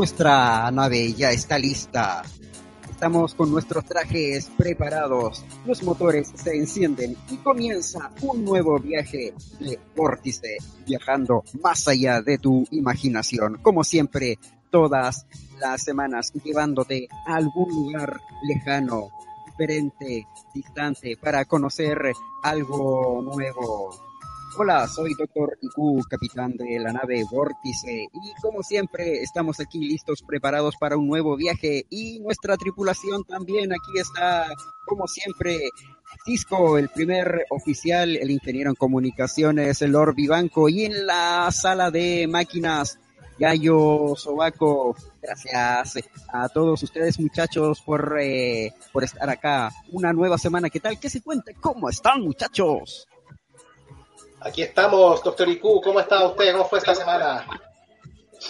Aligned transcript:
Nuestra 0.00 0.70
nave 0.70 1.12
ya 1.12 1.30
está 1.30 1.58
lista. 1.58 2.22
Estamos 2.90 3.34
con 3.34 3.50
nuestros 3.50 3.84
trajes 3.84 4.50
preparados. 4.56 5.44
Los 5.66 5.82
motores 5.82 6.32
se 6.42 6.56
encienden 6.56 7.14
y 7.30 7.36
comienza 7.36 8.10
un 8.22 8.42
nuevo 8.42 8.78
viaje 8.78 9.34
de 9.58 9.78
vórtice, 9.94 10.56
viajando 10.86 11.44
más 11.62 11.86
allá 11.86 12.22
de 12.22 12.38
tu 12.38 12.66
imaginación. 12.70 13.58
Como 13.60 13.84
siempre, 13.84 14.38
todas 14.70 15.26
las 15.58 15.82
semanas, 15.82 16.32
llevándote 16.32 17.06
a 17.26 17.34
algún 17.34 17.68
lugar 17.68 18.22
lejano, 18.44 19.10
diferente, 19.48 20.26
distante, 20.54 21.18
para 21.18 21.44
conocer 21.44 22.14
algo 22.42 23.20
nuevo. 23.20 24.09
Hola, 24.58 24.88
soy 24.88 25.14
Doctor 25.14 25.56
Iku, 25.62 26.02
capitán 26.08 26.56
de 26.56 26.80
la 26.80 26.92
nave 26.92 27.24
Vórtice, 27.30 28.08
y 28.12 28.42
como 28.42 28.62
siempre 28.64 29.22
estamos 29.22 29.60
aquí 29.60 29.78
listos, 29.78 30.22
preparados 30.26 30.74
para 30.76 30.96
un 30.96 31.06
nuevo 31.06 31.36
viaje, 31.36 31.86
y 31.88 32.18
nuestra 32.18 32.56
tripulación 32.56 33.22
también 33.24 33.72
aquí 33.72 33.98
está, 33.98 34.48
como 34.86 35.06
siempre, 35.06 35.60
Cisco, 36.24 36.78
el 36.78 36.88
primer 36.88 37.46
oficial, 37.50 38.16
el 38.16 38.30
ingeniero 38.30 38.70
en 38.70 38.76
comunicaciones, 38.76 39.82
el 39.82 39.92
Lord 39.92 40.16
Vivanco, 40.16 40.68
y 40.68 40.84
en 40.84 41.06
la 41.06 41.50
sala 41.52 41.92
de 41.92 42.26
máquinas, 42.26 42.98
Gallo 43.38 44.14
Sobaco, 44.16 44.96
gracias 45.22 46.04
a 46.30 46.48
todos 46.48 46.82
ustedes 46.82 47.20
muchachos 47.20 47.80
por, 47.80 48.18
eh, 48.20 48.74
por 48.92 49.04
estar 49.04 49.30
acá. 49.30 49.70
Una 49.92 50.12
nueva 50.12 50.36
semana, 50.36 50.68
¿qué 50.68 50.80
tal? 50.80 50.98
¿Qué 51.00 51.08
se 51.08 51.22
cuenta? 51.22 51.52
¿Cómo 51.58 51.88
están 51.88 52.20
muchachos? 52.20 53.06
Aquí 54.40 54.62
estamos, 54.62 55.22
doctor 55.22 55.48
Iku. 55.48 55.80
¿Cómo 55.80 56.00
está 56.00 56.26
usted? 56.26 56.52
¿Cómo 56.52 56.64
fue 56.64 56.78
esta 56.78 56.94
semana? 56.94 57.46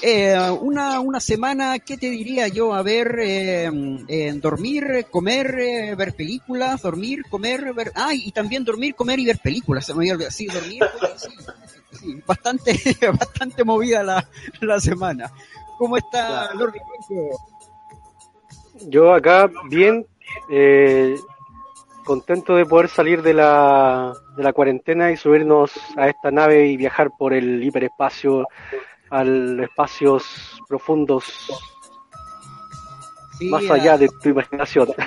Eh, 0.03 0.39
una, 0.61 1.01
una 1.01 1.19
semana, 1.19 1.81
¿qué 1.81 1.97
te 1.97 2.09
diría 2.09 2.47
yo? 2.47 2.73
A 2.73 2.83
ver, 2.83 3.19
eh, 3.21 4.33
dormir, 4.37 5.07
comer, 5.11 5.59
eh, 5.59 5.95
ver 5.97 6.15
películas, 6.15 6.83
dormir, 6.83 7.25
comer, 7.29 7.75
ver... 7.75 7.91
Ah, 7.97 8.15
y 8.15 8.31
también 8.31 8.65
dormir, 8.65 8.95
comer 8.95 9.19
y 9.19 9.27
ver 9.27 9.41
películas. 9.41 9.85
Se 9.85 9.93
me 9.93 10.01
había 10.01 10.13
olvidado. 10.15 10.31
Sí, 10.31 10.47
dormir, 10.47 10.83
sí, 11.17 11.29
sí, 11.91 12.23
bastante, 12.25 12.73
bastante 13.19 13.65
movida 13.65 14.05
la, 14.05 14.29
la 14.61 14.81
semana. 14.81 15.33
¿Cómo 15.77 15.97
está, 15.97 16.55
Lord 16.55 16.75
Yo 18.87 19.13
acá 19.13 19.51
bien, 19.69 20.07
eh, 20.51 21.17
contento 22.11 22.57
de 22.57 22.67
poder 22.67 22.89
salir 22.89 23.23
de 23.23 23.33
la, 23.33 24.13
de 24.37 24.43
la 24.43 24.53
cuarentena 24.53 25.13
y 25.13 25.17
subirnos 25.17 25.71
a 25.97 26.09
esta 26.09 26.33
nave 26.33 26.67
y 26.67 26.77
viajar 26.77 27.13
por 27.17 27.33
el 27.33 27.63
hiperespacio 27.63 28.49
a 29.11 29.23
espacios 29.23 30.25
profundos 30.69 31.25
más 33.43 33.71
allá 33.71 33.97
de 33.97 34.09
tu 34.21 34.31
imaginación. 34.31 34.89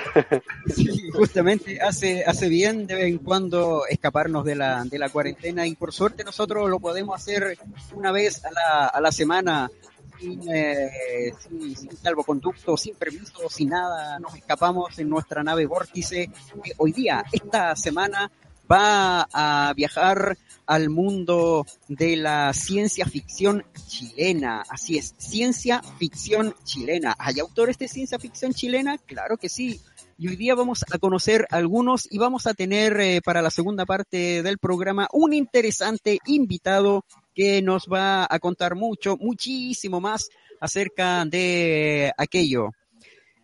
Sí, 0.74 1.10
justamente 1.10 1.78
hace, 1.78 2.24
hace 2.24 2.48
bien 2.48 2.86
de 2.86 2.94
vez 2.94 3.04
en 3.04 3.18
cuando 3.18 3.82
escaparnos 3.86 4.42
de 4.46 4.54
la, 4.54 4.82
de 4.84 4.98
la 4.98 5.10
cuarentena 5.10 5.66
y 5.66 5.74
por 5.74 5.92
suerte 5.92 6.24
nosotros 6.24 6.70
lo 6.70 6.80
podemos 6.80 7.14
hacer 7.14 7.58
una 7.92 8.12
vez 8.12 8.42
a 8.46 8.50
la, 8.50 8.86
a 8.86 9.00
la 9.02 9.12
semana 9.12 9.70
sin, 10.18 10.40
eh, 10.52 11.32
sin, 11.38 11.76
sin, 11.76 11.96
salvoconducto, 11.96 12.76
sin 12.76 12.94
permiso, 12.94 13.48
sin 13.48 13.68
nada, 13.68 14.18
nos 14.18 14.34
escapamos 14.34 14.98
en 14.98 15.08
nuestra 15.08 15.42
nave 15.42 15.66
vórtice. 15.66 16.30
Hoy 16.78 16.92
día, 16.92 17.24
esta 17.32 17.74
semana, 17.76 18.30
va 18.70 19.28
a 19.32 19.72
viajar 19.74 20.36
al 20.66 20.88
mundo 20.88 21.66
de 21.88 22.16
la 22.16 22.52
ciencia 22.52 23.04
ficción 23.06 23.64
chilena. 23.86 24.64
Así 24.68 24.98
es, 24.98 25.14
ciencia 25.18 25.82
ficción 25.98 26.54
chilena. 26.64 27.14
¿Hay 27.18 27.40
autores 27.40 27.78
de 27.78 27.88
ciencia 27.88 28.18
ficción 28.18 28.52
chilena? 28.52 28.98
Claro 28.98 29.36
que 29.36 29.48
sí. 29.48 29.80
Y 30.16 30.28
hoy 30.28 30.36
día 30.36 30.54
vamos 30.54 30.84
a 30.90 30.98
conocer 30.98 31.46
algunos 31.50 32.06
y 32.10 32.18
vamos 32.18 32.46
a 32.46 32.54
tener 32.54 32.98
eh, 33.00 33.20
para 33.22 33.42
la 33.42 33.50
segunda 33.50 33.84
parte 33.84 34.42
del 34.42 34.58
programa 34.58 35.08
un 35.12 35.34
interesante 35.34 36.20
invitado 36.26 37.04
que 37.34 37.60
nos 37.62 37.86
va 37.86 38.26
a 38.28 38.38
contar 38.38 38.74
mucho, 38.74 39.16
muchísimo 39.16 40.00
más 40.00 40.28
acerca 40.60 41.24
de 41.24 42.12
aquello. 42.16 42.70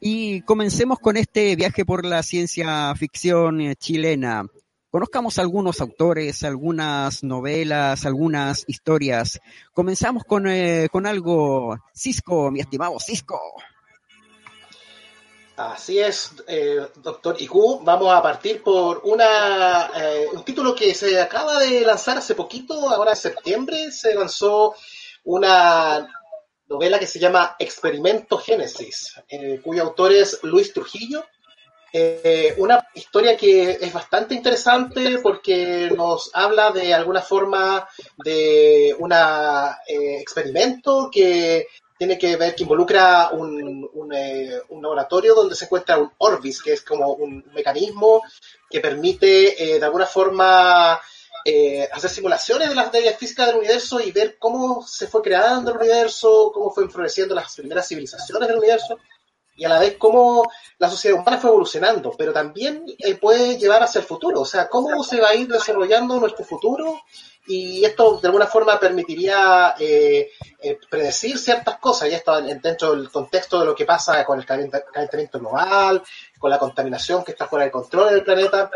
Y 0.01 0.41
comencemos 0.43 0.99
con 0.99 1.17
este 1.17 1.57
viaje 1.57 1.85
por 1.85 2.07
la 2.07 2.23
ciencia 2.23 2.95
ficción 2.95 3.75
chilena. 3.75 4.47
Conozcamos 4.91 5.39
algunos 5.39 5.81
autores, 5.81 6.43
algunas 6.43 7.23
novelas, 7.23 8.07
algunas 8.07 8.65
historias. 8.67 9.39
Comenzamos 9.73 10.25
con, 10.25 10.49
eh, 10.49 10.89
con 10.91 11.07
algo. 11.07 11.79
Cisco, 11.95 12.51
mi 12.51 12.61
estimado 12.61 12.99
Cisco. 12.99 13.39
Así 15.61 15.99
es, 15.99 16.33
eh, 16.47 16.87
doctor 16.97 17.37
Iku. 17.39 17.81
Vamos 17.85 18.11
a 18.15 18.23
partir 18.23 18.63
por 18.63 19.03
una, 19.05 19.91
eh, 19.95 20.27
un 20.33 20.43
título 20.43 20.75
que 20.75 20.95
se 20.95 21.21
acaba 21.21 21.59
de 21.59 21.83
lanzar 21.83 22.17
hace 22.17 22.35
poquito, 22.35 22.89
ahora 22.89 23.11
en 23.11 23.17
septiembre, 23.19 23.93
se 23.93 24.15
lanzó 24.15 24.75
una 25.25 26.09
novela 26.67 26.99
que 26.99 27.07
se 27.07 27.19
llama 27.19 27.57
Experimento 27.59 28.39
Génesis, 28.39 29.21
eh, 29.29 29.61
cuyo 29.63 29.83
autor 29.83 30.13
es 30.13 30.43
Luis 30.45 30.73
Trujillo. 30.73 31.27
Eh, 31.93 32.55
una 32.57 32.83
historia 32.95 33.37
que 33.37 33.73
es 33.73 33.93
bastante 33.93 34.35
interesante 34.35 35.19
porque 35.19 35.93
nos 35.95 36.31
habla 36.33 36.71
de 36.71 36.95
alguna 36.95 37.21
forma 37.21 37.87
de 38.25 38.97
un 38.99 39.13
experimento 39.87 41.11
que 41.13 41.67
tiene 42.01 42.17
que 42.17 42.35
ver 42.37 42.55
que 42.55 42.63
involucra 42.63 43.29
un, 43.33 43.87
un, 43.93 44.15
eh, 44.15 44.59
un, 44.71 44.81
laboratorio 44.81 45.35
donde 45.35 45.55
se 45.55 45.67
encuentra 45.67 45.99
un 45.99 46.11
Orbis, 46.17 46.63
que 46.63 46.73
es 46.73 46.81
como 46.81 47.13
un 47.13 47.45
mecanismo 47.53 48.23
que 48.71 48.81
permite 48.81 49.63
eh, 49.63 49.79
de 49.79 49.85
alguna 49.85 50.07
forma 50.07 50.99
eh, 51.45 51.87
hacer 51.93 52.09
simulaciones 52.09 52.71
de 52.71 52.75
las 52.75 52.91
leyes 52.91 53.19
físicas 53.19 53.49
del 53.49 53.57
universo 53.57 54.01
y 54.01 54.13
ver 54.13 54.39
cómo 54.39 54.83
se 54.87 55.09
fue 55.09 55.21
creando 55.21 55.73
el 55.73 55.77
universo, 55.77 56.51
cómo 56.55 56.71
fue 56.71 56.89
floreciendo 56.89 57.35
las 57.35 57.55
primeras 57.55 57.87
civilizaciones 57.87 58.49
del 58.49 58.57
universo 58.57 58.99
y 59.55 59.67
a 59.67 59.69
la 59.69 59.79
vez 59.79 59.97
cómo 59.99 60.51
la 60.79 60.89
sociedad 60.89 61.21
humana 61.21 61.37
fue 61.37 61.51
evolucionando, 61.51 62.13
pero 62.17 62.33
también 62.33 62.83
eh, 62.97 63.15
puede 63.17 63.59
llevar 63.59 63.83
hacia 63.83 63.99
el 63.99 64.07
futuro, 64.07 64.41
o 64.41 64.47
sea, 64.47 64.71
cómo 64.71 65.05
se 65.05 65.21
va 65.21 65.29
a 65.29 65.35
ir 65.35 65.49
desarrollando 65.49 66.19
nuestro 66.19 66.47
futuro 66.47 67.03
y 67.51 67.85
esto 67.85 68.21
de 68.21 68.29
alguna 68.29 68.47
forma 68.47 68.79
permitiría 68.79 69.75
eh, 69.77 70.31
eh, 70.61 70.79
predecir 70.89 71.37
ciertas 71.37 71.79
cosas, 71.79 72.09
y 72.09 72.15
esto 72.15 72.41
dentro 72.41 72.95
del 72.95 73.11
contexto 73.11 73.59
de 73.59 73.67
lo 73.67 73.75
que 73.75 73.85
pasa 73.85 74.25
con 74.25 74.39
el 74.39 74.47
calentamiento 74.47 75.41
global, 75.41 76.01
con 76.39 76.49
la 76.49 76.61
contaminación 76.61 77.25
que 77.25 77.33
está 77.33 77.49
fuera 77.49 77.65
de 77.65 77.73
control 77.73 78.11
del 78.11 78.23
planeta. 78.23 78.71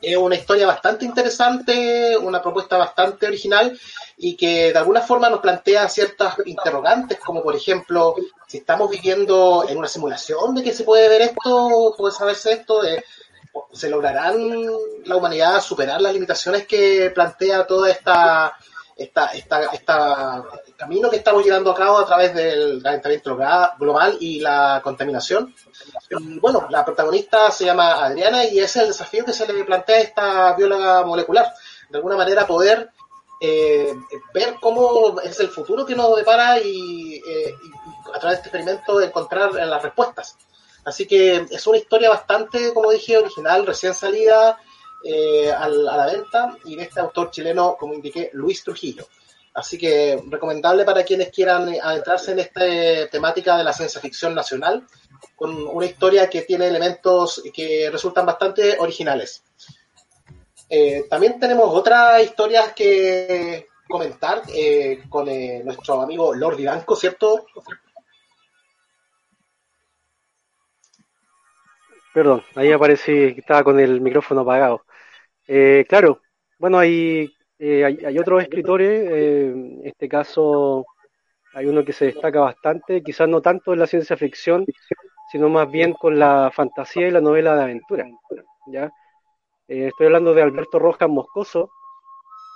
Es 0.00 0.16
una 0.16 0.36
historia 0.36 0.68
bastante 0.68 1.04
interesante, 1.04 2.16
una 2.16 2.40
propuesta 2.40 2.76
bastante 2.76 3.26
original 3.26 3.76
y 4.16 4.36
que 4.36 4.72
de 4.72 4.78
alguna 4.78 5.00
forma 5.00 5.28
nos 5.28 5.40
plantea 5.40 5.88
ciertas 5.88 6.36
interrogantes, 6.44 7.18
como 7.18 7.42
por 7.42 7.56
ejemplo, 7.56 8.14
si 8.46 8.58
estamos 8.58 8.88
viviendo 8.90 9.66
en 9.68 9.76
una 9.76 9.88
simulación 9.88 10.54
de 10.54 10.62
que 10.62 10.72
se 10.72 10.84
puede 10.84 11.08
ver 11.08 11.22
esto, 11.22 11.94
puede 11.98 12.14
saberse 12.14 12.52
esto, 12.52 12.80
de 12.80 13.02
¿Se 13.72 13.88
lograrán 13.88 14.66
la 15.04 15.16
humanidad 15.16 15.60
superar 15.60 16.00
las 16.00 16.12
limitaciones 16.12 16.66
que 16.66 17.10
plantea 17.14 17.66
toda 17.66 17.90
esta, 17.90 18.56
esta, 18.96 19.26
esta, 19.32 19.64
esta 19.66 20.44
camino 20.78 21.10
que 21.10 21.16
estamos 21.16 21.44
llevando 21.44 21.72
a 21.72 21.74
cabo 21.74 21.98
a 21.98 22.06
través 22.06 22.32
del 22.32 22.80
calentamiento 22.82 23.36
global 23.78 24.16
y 24.20 24.40
la 24.40 24.80
contaminación? 24.82 25.54
Bueno, 26.40 26.66
la 26.70 26.84
protagonista 26.84 27.50
se 27.50 27.64
llama 27.64 28.04
Adriana 28.04 28.44
y 28.44 28.60
es 28.60 28.76
el 28.76 28.86
desafío 28.86 29.24
que 29.24 29.32
se 29.32 29.52
le 29.52 29.64
plantea 29.64 29.96
a 29.96 30.00
esta 30.00 30.54
bióloga 30.54 31.04
molecular. 31.04 31.52
De 31.90 31.98
alguna 31.98 32.16
manera 32.16 32.46
poder 32.46 32.90
eh, 33.40 33.92
ver 34.32 34.54
cómo 34.60 35.20
es 35.20 35.38
el 35.40 35.48
futuro 35.48 35.84
que 35.84 35.96
nos 35.96 36.16
depara 36.16 36.60
y, 36.60 37.16
eh, 37.16 37.54
y 37.62 38.10
a 38.14 38.18
través 38.20 38.38
de 38.38 38.46
este 38.46 38.48
experimento 38.48 39.00
encontrar 39.00 39.52
las 39.54 39.82
respuestas. 39.82 40.36
Así 40.88 41.06
que 41.06 41.44
es 41.50 41.66
una 41.66 41.76
historia 41.76 42.08
bastante, 42.08 42.72
como 42.72 42.90
dije, 42.90 43.18
original, 43.18 43.66
recién 43.66 43.92
salida 43.92 44.58
eh, 45.04 45.52
a, 45.52 45.68
la 45.68 46.06
venta 46.06 46.56
y 46.64 46.76
de 46.76 46.84
este 46.84 46.98
autor 46.98 47.30
chileno, 47.30 47.76
como 47.78 47.92
indiqué, 47.92 48.30
Luis 48.32 48.64
Trujillo. 48.64 49.06
Así 49.52 49.76
que 49.76 50.18
recomendable 50.30 50.86
para 50.86 51.04
quienes 51.04 51.28
quieran 51.28 51.74
adentrarse 51.82 52.32
en 52.32 52.38
esta 52.38 52.62
temática 53.10 53.58
de 53.58 53.64
la 53.64 53.74
ciencia 53.74 54.00
ficción 54.00 54.34
nacional, 54.34 54.86
con 55.36 55.54
una 55.68 55.84
historia 55.84 56.30
que 56.30 56.40
tiene 56.42 56.68
elementos 56.68 57.42
que 57.52 57.90
resultan 57.92 58.24
bastante 58.24 58.78
originales. 58.78 59.42
Eh, 60.70 61.04
también 61.10 61.38
tenemos 61.38 61.68
otras 61.70 62.22
historias 62.22 62.72
que 62.72 63.66
comentar 63.86 64.40
eh, 64.54 65.02
con 65.10 65.26
nuestro 65.66 66.00
amigo 66.00 66.34
Lord 66.34 66.58
Ivanco, 66.60 66.96
¿cierto? 66.96 67.44
Perdón, 72.18 72.42
ahí 72.56 72.72
aparecí 72.72 73.12
que 73.32 73.40
estaba 73.42 73.62
con 73.62 73.78
el 73.78 74.00
micrófono 74.00 74.40
apagado. 74.40 74.84
Eh, 75.46 75.84
claro, 75.88 76.20
bueno, 76.58 76.76
hay, 76.80 77.32
eh, 77.60 77.84
hay, 77.84 78.18
otros 78.18 78.42
escritores, 78.42 79.08
eh, 79.08 79.46
en 79.46 79.86
este 79.86 80.08
caso 80.08 80.84
hay 81.54 81.66
uno 81.66 81.84
que 81.84 81.92
se 81.92 82.06
destaca 82.06 82.40
bastante, 82.40 83.04
quizás 83.04 83.28
no 83.28 83.40
tanto 83.40 83.72
en 83.72 83.78
la 83.78 83.86
ciencia 83.86 84.16
ficción, 84.16 84.66
sino 85.30 85.48
más 85.48 85.70
bien 85.70 85.92
con 85.92 86.18
la 86.18 86.50
fantasía 86.52 87.06
y 87.06 87.12
la 87.12 87.20
novela 87.20 87.54
de 87.54 87.62
aventura. 87.62 88.08
¿ya? 88.66 88.90
estoy 89.68 90.06
hablando 90.06 90.34
de 90.34 90.42
Alberto 90.42 90.80
Rojas 90.80 91.08
Moscoso. 91.08 91.70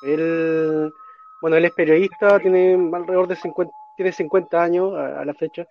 Él, 0.04 0.92
bueno, 1.40 1.56
él 1.56 1.66
es 1.66 1.72
periodista, 1.72 2.40
tiene 2.40 2.74
alrededor 2.92 3.28
de 3.28 3.36
50, 3.36 3.72
tiene 3.94 4.10
50 4.10 4.60
años 4.60 4.92
a 4.96 5.24
la 5.24 5.34
fecha 5.34 5.68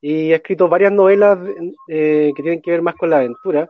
y 0.00 0.32
ha 0.32 0.36
escrito 0.36 0.68
varias 0.68 0.92
novelas 0.92 1.38
eh, 1.88 2.32
que 2.34 2.42
tienen 2.42 2.62
que 2.62 2.70
ver 2.70 2.82
más 2.82 2.94
con 2.94 3.10
la 3.10 3.18
aventura. 3.18 3.68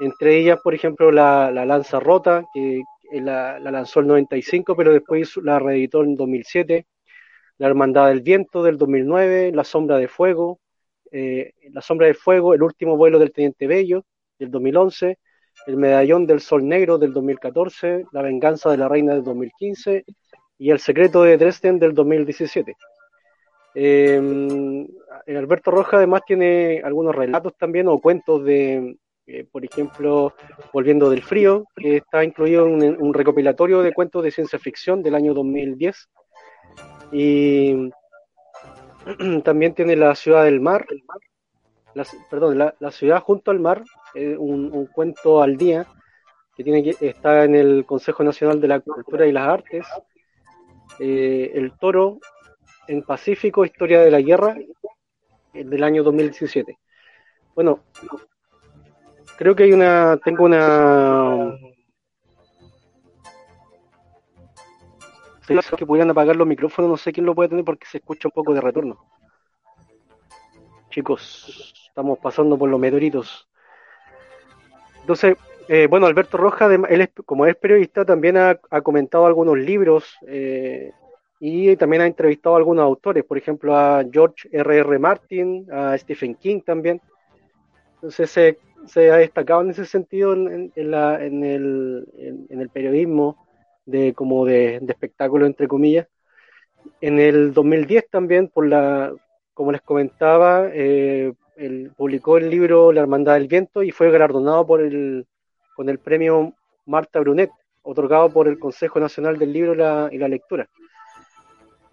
Entre 0.00 0.38
ellas, 0.38 0.60
por 0.62 0.74
ejemplo, 0.74 1.10
La, 1.10 1.50
Lanza 1.50 2.00
Rota, 2.00 2.44
que 2.54 2.82
la, 3.12 3.58
lanzó 3.58 4.00
el 4.00 4.06
95, 4.06 4.76
pero 4.76 4.92
después 4.92 5.36
la 5.38 5.58
reeditó 5.58 6.04
en 6.04 6.14
2007. 6.16 6.86
La 7.58 7.68
Hermandad 7.68 8.08
del 8.08 8.20
Viento 8.20 8.62
del 8.62 8.76
2009, 8.78 9.52
La 9.54 9.64
Sombra 9.64 9.96
de 9.96 10.08
Fuego, 10.08 10.60
eh, 11.10 11.52
La 11.70 11.80
Sombra 11.80 12.06
de 12.06 12.14
Fuego, 12.14 12.54
El 12.54 12.62
último 12.62 12.96
vuelo 12.96 13.18
del 13.18 13.32
Teniente 13.32 13.66
Bello 13.66 14.04
del 14.38 14.50
2011, 14.50 15.18
El 15.66 15.76
Medallón 15.78 16.26
del 16.26 16.40
Sol 16.40 16.68
Negro 16.68 16.98
del 16.98 17.14
2014, 17.14 18.04
La 18.12 18.22
Venganza 18.22 18.70
de 18.70 18.76
la 18.76 18.88
Reina 18.88 19.14
del 19.14 19.24
2015 19.24 20.04
y 20.58 20.70
El 20.70 20.78
Secreto 20.78 21.22
de 21.22 21.38
Dresden 21.38 21.78
del 21.78 21.94
2017. 21.94 22.76
Eh, 23.78 24.86
Alberto 25.26 25.70
Roja 25.70 25.98
además 25.98 26.22
tiene 26.26 26.80
algunos 26.82 27.14
relatos 27.14 27.54
también 27.58 27.88
o 27.88 27.98
cuentos 28.00 28.42
de, 28.42 28.96
eh, 29.26 29.46
por 29.50 29.64
ejemplo, 29.64 30.32
Volviendo 30.72 31.10
del 31.10 31.22
Frío, 31.22 31.66
que 31.76 31.98
está 31.98 32.24
incluido 32.24 32.66
en 32.66 33.02
un, 33.02 33.12
recopilatorio 33.12 33.82
de 33.82 33.92
cuentos 33.92 34.22
de 34.22 34.30
ciencia 34.30 34.58
ficción 34.58 35.02
del 35.02 35.14
año 35.14 35.34
2010. 35.34 36.08
Y 37.12 37.90
también 39.44 39.74
tiene 39.74 39.94
La 39.94 40.14
Ciudad 40.14 40.44
del 40.44 40.60
Mar, 40.60 40.86
perdón, 42.30 42.58
la, 42.58 42.90
Ciudad 42.92 43.20
junto 43.20 43.50
al 43.50 43.60
Mar, 43.60 43.82
eh, 44.14 44.36
un, 44.38 44.86
cuento 44.86 45.42
al 45.42 45.56
día 45.56 45.86
que 46.56 46.64
tiene 46.64 46.82
que 46.82 47.08
está 47.08 47.44
en 47.44 47.54
el 47.54 47.84
Consejo 47.84 48.24
Nacional 48.24 48.60
de 48.60 48.68
la 48.68 48.80
Cultura 48.80 49.26
y 49.26 49.32
las 49.32 49.48
Artes. 49.48 49.86
Eh, 50.98 51.52
el 51.54 51.72
Toro, 51.78 52.18
en 52.88 53.02
Pacífico, 53.02 53.64
Historia 53.64 54.00
de 54.00 54.10
la 54.10 54.20
Guerra, 54.20 54.56
del 55.52 55.84
año 55.84 56.02
2017. 56.02 56.78
Bueno, 57.54 57.80
creo 59.38 59.54
que 59.54 59.64
hay 59.64 59.72
una, 59.72 60.18
tengo 60.22 60.44
una... 60.44 61.56
que 65.78 65.86
pudieran 65.86 66.10
apagar 66.10 66.34
los 66.34 66.46
micrófonos, 66.46 66.90
no 66.90 66.96
sé 66.96 67.12
quién 67.12 67.24
lo 67.24 67.34
puede 67.34 67.48
tener 67.48 67.64
porque 67.64 67.86
se 67.86 67.98
escucha 67.98 68.28
un 68.28 68.32
poco 68.32 68.52
de 68.52 68.60
retorno. 68.60 68.98
Chicos, 70.90 71.72
estamos 71.88 72.18
pasando 72.18 72.58
por 72.58 72.68
los 72.68 72.80
meteoritos. 72.80 73.48
Entonces, 75.02 75.36
eh, 75.68 75.86
bueno, 75.88 76.06
Alberto 76.06 76.36
Roja, 76.36 76.66
él 76.66 77.10
como 77.24 77.46
es 77.46 77.54
periodista, 77.56 78.04
también 78.04 78.36
ha, 78.36 78.56
comentado 78.82 79.26
algunos 79.26 79.56
libros 79.56 80.16
eh, 80.26 80.92
y 81.38 81.76
también 81.76 82.02
ha 82.02 82.06
entrevistado 82.06 82.54
a 82.54 82.58
algunos 82.58 82.84
autores, 82.84 83.24
por 83.24 83.36
ejemplo 83.36 83.76
a 83.76 84.04
George 84.10 84.48
R. 84.50 84.78
R. 84.78 84.98
Martin, 84.98 85.66
a 85.70 85.96
Stephen 85.98 86.34
King 86.34 86.60
también. 86.60 87.00
Entonces 87.96 88.30
se, 88.30 88.58
se 88.86 89.10
ha 89.10 89.16
destacado 89.16 89.60
en 89.62 89.70
ese 89.70 89.84
sentido 89.84 90.32
en, 90.32 90.72
el, 90.74 92.70
periodismo 92.72 93.46
de 93.84 94.14
como 94.14 94.46
de, 94.46 94.76
espectáculo 94.76 95.46
entre 95.46 95.68
comillas. 95.68 96.06
En 97.00 97.18
el 97.18 97.52
2010 97.52 98.08
también, 98.10 98.48
por 98.48 98.66
la, 98.66 99.12
como 99.54 99.72
les 99.72 99.82
comentaba, 99.82 100.68
eh, 100.72 101.32
publicó 101.96 102.38
el 102.38 102.48
libro 102.48 102.92
La 102.92 103.00
Hermandad 103.00 103.34
del 103.34 103.48
Viento 103.48 103.82
y 103.82 103.90
fue 103.90 104.10
galardonado 104.10 104.66
por 104.66 104.80
el, 104.80 105.26
con 105.74 105.88
el 105.88 105.98
premio 105.98 106.54
Marta 106.86 107.20
Brunet, 107.20 107.50
otorgado 107.82 108.30
por 108.30 108.46
el 108.48 108.58
Consejo 108.58 109.00
Nacional 109.00 109.38
del 109.38 109.52
Libro 109.52 109.74
y 110.12 110.18
la 110.18 110.28
Lectura. 110.28 110.68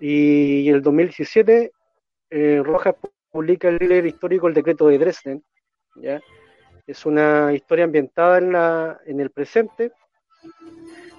Y 0.06 0.68
en 0.68 0.76
el 0.76 0.82
2017, 0.82 1.72
eh, 2.30 2.62
Rojas 2.62 2.96
publica 3.32 3.70
el 3.70 3.78
libro 3.78 4.06
histórico 4.06 4.50
El 4.50 4.54
Decreto 4.54 4.90
de 4.90 4.98
Dresden. 4.98 5.42
¿ya? 5.96 6.20
Es 6.86 7.06
una 7.06 7.54
historia 7.54 7.86
ambientada 7.86 8.40
en, 8.40 8.52
la, 8.52 9.00
en 9.06 9.22
el 9.22 9.32
presente, 9.32 9.94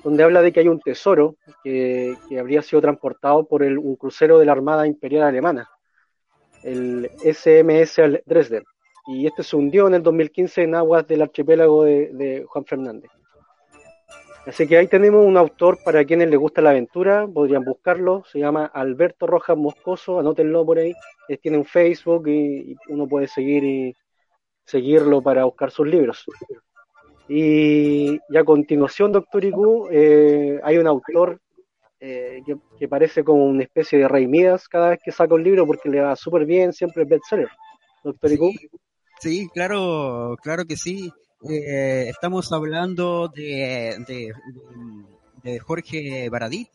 donde 0.02 0.22
habla 0.22 0.42
de 0.42 0.52
que 0.52 0.60
hay 0.60 0.68
un 0.68 0.80
tesoro 0.80 1.36
que, 1.62 2.14
habría 2.38 2.60
sido 2.60 2.82
transportado 2.82 3.48
por 3.48 3.62
un 3.62 3.96
crucero 3.96 4.38
de 4.38 4.44
la 4.44 4.52
Armada 4.52 4.86
Imperial 4.86 5.22
Alemana, 5.22 5.66
el 6.62 7.10
SMS 7.22 7.98
Dresden. 8.26 8.64
Y 9.06 9.26
este 9.26 9.42
se 9.44 9.56
hundió 9.56 9.86
en 9.86 9.94
el 9.94 10.02
2015 10.02 10.62
en 10.62 10.74
aguas 10.74 11.08
del 11.08 11.22
archipiélago 11.22 11.84
de 11.84 12.44
Juan 12.46 12.66
Fernández. 12.66 13.13
Así 14.46 14.66
que 14.66 14.76
ahí 14.76 14.86
tenemos 14.88 15.24
un 15.24 15.38
autor 15.38 15.78
para 15.82 16.04
quienes 16.04 16.28
les 16.28 16.38
gusta 16.38 16.60
la 16.60 16.70
aventura, 16.70 17.26
podrían 17.26 17.64
buscarlo, 17.64 18.24
se 18.30 18.38
llama 18.38 18.66
Alberto 18.66 19.26
Rojas 19.26 19.56
Moscoso, 19.56 20.18
anótenlo 20.18 20.66
por 20.66 20.78
ahí, 20.78 20.92
tiene 21.40 21.56
un 21.56 21.64
Facebook 21.64 22.28
y, 22.28 22.76
uno 22.88 23.08
puede 23.08 23.26
seguir 23.26 23.64
y 23.64 23.96
seguirlo 24.66 25.22
para 25.22 25.44
buscar 25.44 25.70
sus 25.70 25.86
libros. 25.86 26.26
Y, 27.26 28.18
a 28.36 28.44
continuación, 28.44 29.12
Doctor 29.12 29.44
Iku, 29.46 29.88
eh, 29.90 30.60
hay 30.62 30.76
un 30.76 30.86
autor 30.88 31.40
eh, 31.98 32.42
que, 32.78 32.86
parece 32.86 33.24
como 33.24 33.46
una 33.46 33.62
especie 33.62 33.98
de 33.98 34.08
rey 34.08 34.26
Midas 34.26 34.68
cada 34.68 34.90
vez 34.90 35.00
que 35.02 35.10
saca 35.10 35.34
un 35.34 35.42
libro 35.42 35.66
porque 35.66 35.88
le 35.88 36.02
va 36.02 36.14
súper 36.16 36.44
bien, 36.44 36.74
siempre 36.74 37.04
es 37.04 37.08
bestseller. 37.08 37.48
Doctor 38.02 38.32
Iku. 38.32 38.52
Sí, 39.20 39.48
claro, 39.54 40.36
claro 40.42 40.66
que 40.66 40.76
sí. 40.76 41.10
Eh, 41.46 42.08
estamos 42.08 42.50
hablando 42.52 43.28
de, 43.28 44.32
de, 45.42 45.58
Jorge 45.58 46.28
Baradit. 46.30 46.68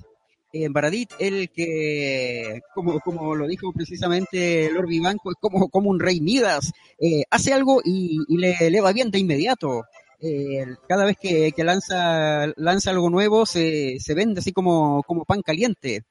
Eh, 0.53 0.67
Baradit, 0.69 1.11
el 1.19 1.49
que, 1.49 2.61
como, 2.75 2.99
como 2.99 3.35
lo 3.35 3.47
dijo 3.47 3.71
precisamente 3.73 4.69
Lord 4.71 4.87
Vivanco, 4.87 5.31
es 5.31 5.37
como, 5.39 5.69
como 5.69 5.89
un 5.89 5.99
rey 5.99 6.21
Midas. 6.21 6.71
Eh, 6.99 7.23
hace 7.31 7.51
algo 7.51 7.81
y, 7.83 8.19
le, 8.37 8.55
le, 8.69 8.81
va 8.81 8.93
bien 8.93 9.09
de 9.09 9.17
inmediato. 9.19 9.85
Eh, 10.21 10.65
cada 10.87 11.05
vez 11.05 11.17
que, 11.19 11.51
que, 11.51 11.63
lanza, 11.63 12.53
lanza 12.57 12.91
algo 12.91 13.09
nuevo 13.09 13.47
se, 13.47 13.99
se 13.99 14.13
vende 14.13 14.39
así 14.39 14.51
como, 14.51 15.01
como 15.03 15.25
pan 15.25 15.41
caliente. 15.41 16.03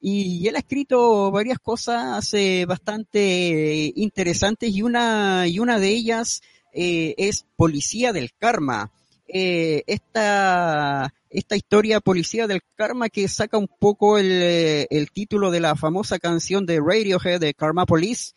Y 0.00 0.46
él 0.46 0.54
ha 0.54 0.60
escrito 0.60 1.32
varias 1.32 1.58
cosas 1.58 2.32
bastante 2.68 3.92
interesantes 3.96 4.70
y 4.70 4.82
una, 4.82 5.48
y 5.48 5.58
una 5.58 5.80
de 5.80 5.88
ellas 5.88 6.42
eh, 6.78 7.14
es 7.16 7.46
Policía 7.56 8.12
del 8.12 8.34
Karma. 8.38 8.92
Eh, 9.28 9.82
esta, 9.86 11.12
esta 11.30 11.56
historia 11.56 12.00
Policía 12.00 12.46
del 12.46 12.60
Karma 12.76 13.08
que 13.08 13.26
saca 13.28 13.56
un 13.56 13.66
poco 13.66 14.18
el, 14.18 14.30
eh, 14.30 14.86
el 14.90 15.10
título 15.10 15.50
de 15.50 15.60
la 15.60 15.74
famosa 15.74 16.18
canción 16.18 16.66
de 16.66 16.78
Radiohead 16.78 17.40
de 17.40 17.54
Karma 17.54 17.86
Police. 17.86 18.34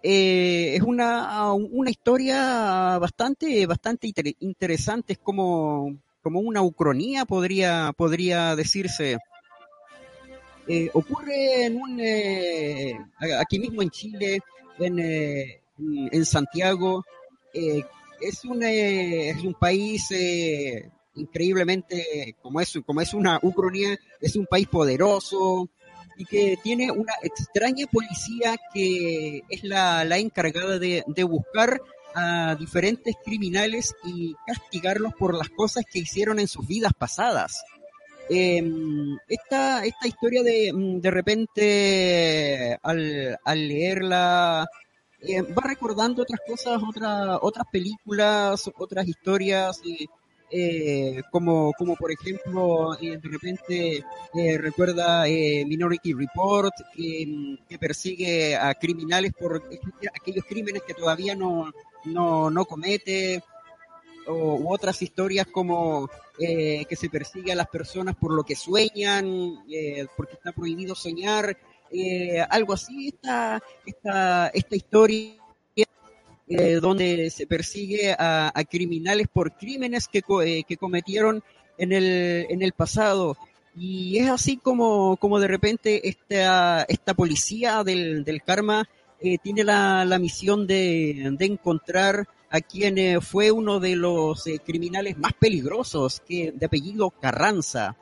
es 0.00 0.80
una, 0.82 1.52
una 1.52 1.90
historia 1.90 2.98
bastante, 2.98 3.66
bastante 3.66 4.12
interesante, 4.38 5.14
es 5.14 5.18
como, 5.18 5.96
como 6.22 6.38
una 6.38 6.62
ucronía 6.62 7.24
podría, 7.24 7.92
podría 7.96 8.54
decirse. 8.54 9.18
ocurre 10.92 11.66
en 11.66 11.76
un, 11.82 12.00
aquí 13.40 13.58
mismo 13.58 13.82
en 13.82 13.90
Chile, 13.90 14.40
en, 14.78 14.98
en 16.12 16.24
Santiago, 16.24 17.04
eh, 17.54 17.84
es, 18.20 18.44
un, 18.44 18.62
eh, 18.62 19.30
es 19.30 19.42
un 19.42 19.54
país 19.54 20.10
eh, 20.10 20.90
increíblemente, 21.14 22.36
como 22.40 22.60
es, 22.60 22.78
como 22.86 23.00
es 23.00 23.14
una 23.14 23.38
Ucrania, 23.42 23.98
es 24.20 24.36
un 24.36 24.46
país 24.46 24.66
poderoso, 24.68 25.68
y 26.16 26.24
que 26.26 26.58
tiene 26.62 26.90
una 26.90 27.14
extraña 27.22 27.86
policía 27.86 28.56
que 28.72 29.42
es 29.48 29.64
la, 29.64 30.04
la 30.04 30.18
encargada 30.18 30.78
de, 30.78 31.02
de 31.06 31.24
buscar 31.24 31.80
a 32.14 32.54
diferentes 32.56 33.16
criminales 33.24 33.94
y 34.04 34.34
castigarlos 34.46 35.14
por 35.14 35.34
las 35.34 35.48
cosas 35.48 35.84
que 35.90 36.00
hicieron 36.00 36.38
en 36.38 36.48
sus 36.48 36.66
vidas 36.66 36.92
pasadas. 36.96 37.64
Eh, 38.28 38.62
esta, 39.28 39.84
esta 39.84 40.06
historia 40.06 40.42
de, 40.42 40.72
de 40.74 41.10
repente, 41.10 42.78
al, 42.82 43.38
al 43.42 43.68
leerla, 43.68 44.68
eh, 45.24 45.42
va 45.42 45.62
recordando 45.62 46.22
otras 46.22 46.40
cosas, 46.46 46.82
otras 46.82 47.38
otras 47.42 47.66
películas, 47.70 48.68
otras 48.76 49.06
historias, 49.06 49.80
eh, 50.50 51.22
como, 51.30 51.72
como 51.78 51.94
por 51.94 52.10
ejemplo, 52.10 52.94
eh, 53.00 53.18
de 53.18 53.28
repente 53.28 54.04
recuerda 54.58 55.24
Minority 55.24 56.12
Report, 56.12 56.74
que, 56.96 57.78
persigue 57.78 58.56
a 58.56 58.74
criminales 58.74 59.32
por 59.38 59.62
aquellos 60.12 60.44
crímenes 60.44 60.82
que 60.82 60.94
todavía 60.94 61.36
no, 61.36 61.72
no, 62.06 62.50
no 62.50 62.64
comete, 62.64 63.44
o, 64.26 64.56
u 64.56 64.72
otras 64.72 65.00
historias 65.02 65.46
como 65.46 66.10
que 66.36 66.96
se 66.96 67.08
persigue 67.08 67.52
a 67.52 67.56
las 67.56 67.68
personas 67.68 68.16
por 68.16 68.32
lo 68.32 68.42
que 68.42 68.56
sueñan, 68.56 69.54
porque 70.16 70.34
está 70.34 70.50
prohibido 70.50 70.96
soñar, 70.96 71.56
eh, 71.92 72.40
algo 72.48 72.72
así, 72.72 73.08
esta, 73.08 73.62
esta, 73.86 74.48
esta 74.48 74.76
historia 74.76 75.34
eh, 76.48 76.74
donde 76.80 77.30
se 77.30 77.46
persigue 77.46 78.14
a, 78.18 78.52
criminales 78.70 79.28
por 79.32 79.56
crímenes 79.56 80.08
que, 80.08 80.22
eh, 80.44 80.64
que 80.66 80.76
cometieron 80.76 81.42
en 81.78 81.92
el, 81.92 82.46
en 82.48 82.62
el 82.62 82.72
pasado. 82.72 83.36
Y 83.74 84.18
es 84.18 84.28
así 84.28 84.58
como, 84.58 85.16
como 85.16 85.40
de 85.40 85.48
repente 85.48 86.08
esta, 86.08 86.82
esta 86.82 87.14
policía 87.14 87.82
del, 87.84 88.22
del 88.24 88.42
karma 88.42 88.86
eh, 89.24 89.38
tiene 89.38 89.62
la, 89.62 90.04
la 90.04 90.18
misión 90.18 90.66
de, 90.66 91.30
de, 91.38 91.44
encontrar 91.46 92.26
a 92.50 92.60
quien 92.60 92.98
eh, 92.98 93.20
fue 93.20 93.52
uno 93.52 93.78
de 93.78 93.94
los 93.94 94.46
eh, 94.48 94.58
criminales 94.58 95.16
más 95.16 95.32
peligrosos, 95.32 96.20
que, 96.26 96.52
de 96.52 96.66
apellido 96.66 97.10
Carranza. 97.10 97.96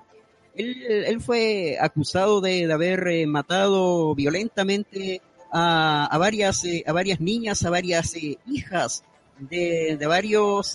Él, 0.55 1.21
fue 1.21 1.79
acusado 1.81 2.41
de, 2.41 2.71
haber 2.73 3.07
eh, 3.09 3.27
matado 3.27 4.15
violentamente 4.15 5.23
a, 5.53 6.07
a, 6.07 6.19
varias, 6.19 6.65
a 6.87 6.93
varias 6.93 7.21
niñas, 7.21 7.65
a 7.65 7.71
varias 7.71 8.15
hijas 8.47 9.05
de, 9.39 9.97
de 9.99 10.07
varios 10.07 10.75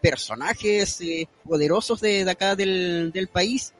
personajes 0.00 1.00
poderosos 1.42 2.00
de, 2.00 2.24
de 2.24 2.30
acá 2.30 2.54
del, 2.54 3.10
del 3.12 3.28
país 3.28 3.74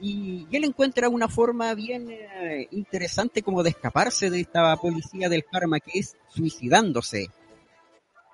y, 0.00 0.46
él 0.50 0.64
encuentra 0.64 1.08
una 1.08 1.28
forma 1.28 1.74
bien 1.74 2.10
eh, 2.10 2.68
interesante 2.70 3.42
como 3.42 3.62
de 3.62 3.70
escaparse 3.70 4.30
de 4.30 4.40
esta 4.40 4.76
policía 4.76 5.28
del 5.28 5.44
karma 5.44 5.80
que 5.80 5.98
es 5.98 6.16
suicidándose. 6.28 7.28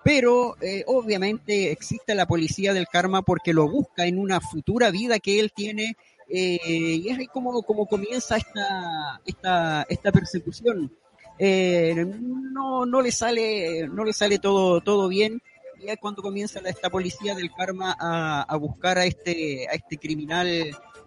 Pero 0.05 0.57
eh, 0.61 0.85
obviamente 0.87 1.73
existe 1.73 2.15
la 2.15 2.27
policía 2.27 2.73
del 2.73 2.87
karma 2.87 3.23
porque 3.23 3.53
lo 3.53 3.69
busca 3.69 4.07
en 4.07 4.19
una 4.19 4.41
futura 4.41 4.91
vida 4.91 5.19
que 5.19 5.41
él 5.41 5.53
tiene 5.53 5.97
eh, 6.29 6.59
y 6.65 7.09
es 7.09 7.19
ahí 7.19 7.27
como, 7.27 7.63
como 7.63 7.87
comienza 7.87 8.37
esta, 8.37 9.21
esta, 9.25 9.87
esta 9.89 10.13
persecución. 10.13 10.93
no, 11.39 12.87
no 12.87 13.03
le 13.03 13.13
sale, 13.13 13.89
no 13.89 14.05
le 14.05 14.13
sale 14.13 14.39
todo, 14.39 14.81
todo 14.81 15.09
bien 15.09 15.41
y 15.79 15.89
es 15.91 15.99
cuando 15.99 16.23
comienza 16.23 16.61
esta 16.65 16.91
policía 16.91 17.35
del 17.35 17.53
karma 17.53 17.97
a, 17.99 18.43
a 18.43 18.57
buscar 18.57 18.99
a 18.99 19.05
este, 19.05 19.67
a 19.69 19.75
este 19.75 19.99
criminal 19.99 20.49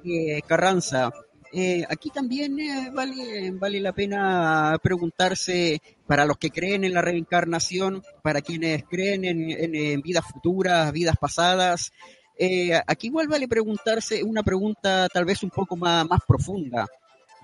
eh, 0.03 0.41
Carranza. 0.47 1.11
Eh, 1.51 1.83
aquí 1.89 2.11
también 2.11 2.59
eh, 2.59 2.91
vale, 2.93 3.51
vale 3.51 3.79
la 3.79 3.91
pena 3.91 4.77
preguntarse 4.83 5.81
para 6.05 6.25
los 6.25 6.37
que 6.37 6.51
creen 6.51 6.83
en 6.83 6.93
la 6.93 7.01
reencarnación, 7.01 8.03
para 8.21 8.41
quienes 8.41 8.83
creen 8.83 9.25
en, 9.25 9.49
en, 9.49 9.75
en 9.75 10.01
vidas 10.01 10.25
futuras, 10.31 10.91
vidas 10.91 11.15
pasadas. 11.19 11.91
Eh, 12.41 12.81
aquí 12.87 13.07
igual 13.07 13.27
vale 13.27 13.47
preguntarse 13.47 14.23
una 14.23 14.43
pregunta 14.43 15.09
tal 15.09 15.25
vez 15.25 15.43
un 15.43 15.49
poco 15.49 15.75
más, 15.75 16.07
profunda. 16.25 16.87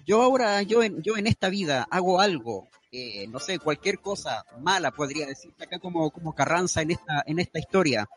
Yo 0.06 0.22
ahora, 0.22 0.62
yo 0.62 0.82
en, 0.82 1.02
yo 1.02 1.16
esta 1.18 1.50
vida 1.50 1.86
hago 1.92 2.22
algo, 2.22 2.70
eh, 2.92 3.28
no 3.28 3.40
sé, 3.40 3.60
cualquier 3.60 4.00
cosa 4.00 4.46
mala 4.62 4.92
podría 4.92 5.26
decirte 5.28 5.66
acá 5.66 5.80
como, 5.80 6.12
como 6.12 6.34
Carranza 6.34 6.82
en 6.82 6.92
esta, 6.92 7.24
en 7.26 7.40
esta 7.40 7.60
historia 7.60 8.08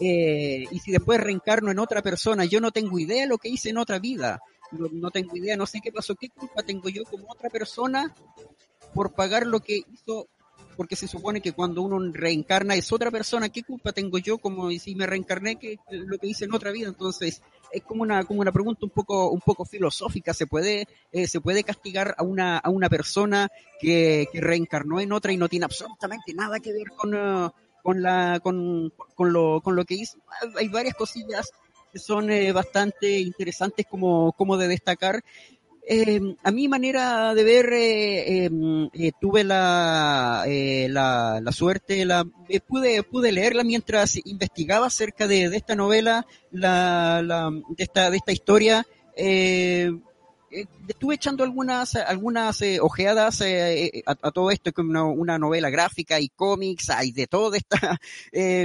eh, 0.00 0.66
y 0.70 0.78
si 0.78 0.92
después 0.92 1.20
reencarno 1.20 1.70
en 1.70 1.78
otra 1.78 2.00
persona, 2.00 2.46
yo 2.46 2.58
no 2.60 2.70
tengo 2.70 2.98
idea 2.98 3.22
de 3.22 3.28
lo 3.28 3.36
que 3.36 3.50
hice 3.50 3.68
en 3.68 3.76
otra 3.76 3.98
vida, 3.98 4.40
no, 4.72 4.88
no, 4.90 5.10
tengo 5.10 5.36
idea, 5.36 5.58
no 5.58 5.66
sé 5.66 5.80
qué 5.82 5.92
pasó, 5.92 6.14
qué 6.14 6.30
culpa 6.30 6.62
tengo 6.62 6.88
yo 6.88 7.04
como 7.04 7.30
otra 7.30 7.50
persona 7.50 8.14
por 8.94 9.12
pagar 9.12 9.46
lo 9.46 9.60
que 9.60 9.82
hizo, 9.92 10.28
porque 10.76 10.96
se 10.96 11.08
supone 11.08 11.40
que 11.40 11.52
cuando 11.52 11.82
uno 11.82 11.98
reencarna 12.12 12.74
es 12.74 12.92
otra 12.92 13.10
persona, 13.10 13.48
qué 13.48 13.62
culpa 13.62 13.92
tengo 13.92 14.18
yo 14.18 14.38
como 14.38 14.70
si 14.70 14.94
me 14.94 15.06
reencarné 15.06 15.56
que 15.56 15.78
lo 15.90 16.18
que 16.18 16.28
hice 16.28 16.44
en 16.44 16.54
otra 16.54 16.70
vida, 16.70 16.88
entonces 16.88 17.42
es 17.72 17.82
como 17.82 18.02
una 18.02 18.24
como 18.24 18.40
una 18.40 18.52
pregunta 18.52 18.80
un 18.84 18.90
poco 18.90 19.30
un 19.30 19.40
poco 19.40 19.64
filosófica, 19.64 20.34
se 20.34 20.46
puede 20.46 20.86
eh, 21.12 21.26
se 21.26 21.40
puede 21.40 21.64
castigar 21.64 22.14
a 22.18 22.22
una 22.22 22.58
a 22.58 22.70
una 22.70 22.88
persona 22.88 23.48
que, 23.80 24.26
que 24.32 24.40
reencarnó 24.40 25.00
en 25.00 25.12
otra 25.12 25.32
y 25.32 25.36
no 25.36 25.48
tiene 25.48 25.66
absolutamente 25.66 26.34
nada 26.34 26.60
que 26.60 26.72
ver 26.72 26.88
con 26.96 27.14
uh, 27.14 27.50
con 27.82 28.02
la 28.02 28.40
con, 28.40 28.92
con, 29.14 29.32
lo, 29.32 29.60
con 29.60 29.76
lo 29.76 29.84
que 29.84 29.94
hizo. 29.94 30.18
Hay 30.56 30.68
varias 30.68 30.94
cosillas 30.94 31.50
que 31.92 31.98
son 31.98 32.30
eh, 32.30 32.52
bastante 32.52 33.18
interesantes 33.18 33.86
como, 33.86 34.32
como 34.32 34.56
de 34.56 34.68
destacar. 34.68 35.22
Eh, 35.92 36.36
a 36.44 36.52
mi 36.52 36.68
manera 36.68 37.34
de 37.34 37.42
ver, 37.42 37.72
eh, 37.72 38.44
em, 38.44 38.88
eh 38.92 39.10
tuve 39.20 39.42
la, 39.42 40.44
eh, 40.46 40.86
la, 40.88 41.40
la, 41.42 41.50
suerte, 41.50 42.04
la, 42.04 42.24
pude, 42.68 43.02
pude 43.02 43.32
leerla 43.32 43.64
mientras 43.64 44.24
investigaba 44.24 44.86
acerca 44.86 45.26
de, 45.26 45.48
de 45.48 45.56
esta 45.56 45.74
novela, 45.74 46.24
la, 46.52 47.22
la, 47.24 47.50
de, 47.50 47.82
esta, 47.82 48.08
de 48.08 48.18
esta 48.18 48.30
historia. 48.30 48.86
Estuve 49.16 51.16
echando 51.16 51.42
algunas 51.42 51.96
algunas 51.96 52.62
eh, 52.62 52.78
ojeadas 52.80 53.42
a, 53.42 54.30
todo 54.30 54.52
esto 54.52 54.72
como 54.72 54.90
una, 54.90 55.04
una, 55.04 55.38
novela 55.38 55.70
gráfica 55.70 56.20
y 56.20 56.28
cómics 56.28 56.90
hay 56.90 57.10
de 57.10 57.26
todo 57.26 57.54
esta 57.54 57.98
eh, 58.32 58.64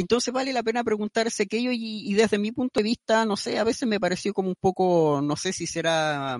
entonces 0.00 0.32
vale 0.32 0.52
la 0.52 0.62
pena 0.62 0.84
preguntarse 0.84 1.44
aquello 1.44 1.72
y, 1.72 2.10
y, 2.10 2.14
desde 2.14 2.38
mi 2.38 2.52
punto 2.52 2.80
de 2.80 2.84
vista 2.84 3.24
no 3.24 3.36
sé 3.36 3.58
a 3.58 3.64
veces 3.64 3.88
me 3.88 4.00
pareció 4.00 4.32
como 4.32 4.48
un 4.48 4.56
poco 4.58 5.20
no 5.22 5.36
sé 5.36 5.52
si 5.52 5.66
será 5.66 6.38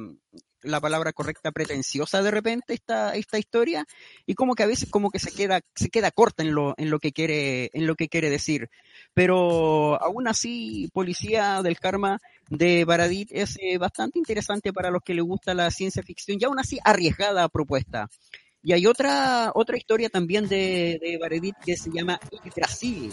la 0.62 0.80
palabra 0.80 1.12
correcta 1.12 1.52
pretenciosa 1.52 2.22
de 2.22 2.30
repente 2.30 2.74
esta 2.74 3.14
esta 3.14 3.38
historia 3.38 3.86
y 4.26 4.34
como 4.34 4.54
que 4.54 4.62
a 4.62 4.66
veces 4.66 4.90
como 4.90 5.10
que 5.10 5.18
se 5.18 5.32
queda 5.32 5.60
se 5.74 5.88
queda 5.88 6.10
corta 6.10 6.42
en 6.42 6.54
lo 6.54 6.74
en 6.76 6.90
lo 6.90 6.98
que 6.98 7.12
quiere 7.12 7.70
en 7.72 7.86
lo 7.86 7.94
que 7.94 8.08
quiere 8.08 8.30
decir. 8.30 8.68
Pero 9.14 10.00
aún 10.02 10.28
así 10.28 10.88
policía 10.92 11.62
del 11.62 11.78
karma 11.78 12.20
de 12.48 12.84
Baradit 12.84 13.30
es 13.32 13.56
eh, 13.60 13.78
bastante 13.78 14.18
interesante 14.18 14.72
para 14.72 14.90
los 14.90 15.02
que 15.02 15.14
les 15.14 15.24
gusta 15.24 15.54
la 15.54 15.70
ciencia 15.70 16.02
ficción 16.02 16.38
y 16.40 16.44
aún 16.44 16.58
así 16.58 16.78
arriesgada 16.84 17.48
propuesta 17.48 18.08
y 18.62 18.72
hay 18.72 18.86
otra 18.86 19.52
otra 19.54 19.76
historia 19.76 20.08
también 20.08 20.48
de, 20.48 20.98
de 21.00 21.54
que 21.64 21.76
se 21.76 21.90
llama 21.90 22.18
Brasil 22.54 23.12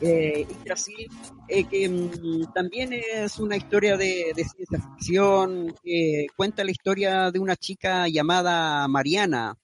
eh, 0.00 0.46
Brasil, 0.64 1.08
eh, 1.48 1.64
que 1.64 1.88
mm, 1.88 2.52
también 2.52 2.92
es 2.92 3.38
una 3.38 3.56
historia 3.56 3.96
de, 3.96 4.32
de, 4.34 4.44
ciencia 4.44 4.80
ficción, 4.80 5.74
que 5.82 6.26
cuenta 6.36 6.64
la 6.64 6.70
historia 6.70 7.30
de 7.30 7.38
una 7.38 7.56
chica 7.56 8.06
llamada 8.08 8.86
Mariana. 8.88 9.56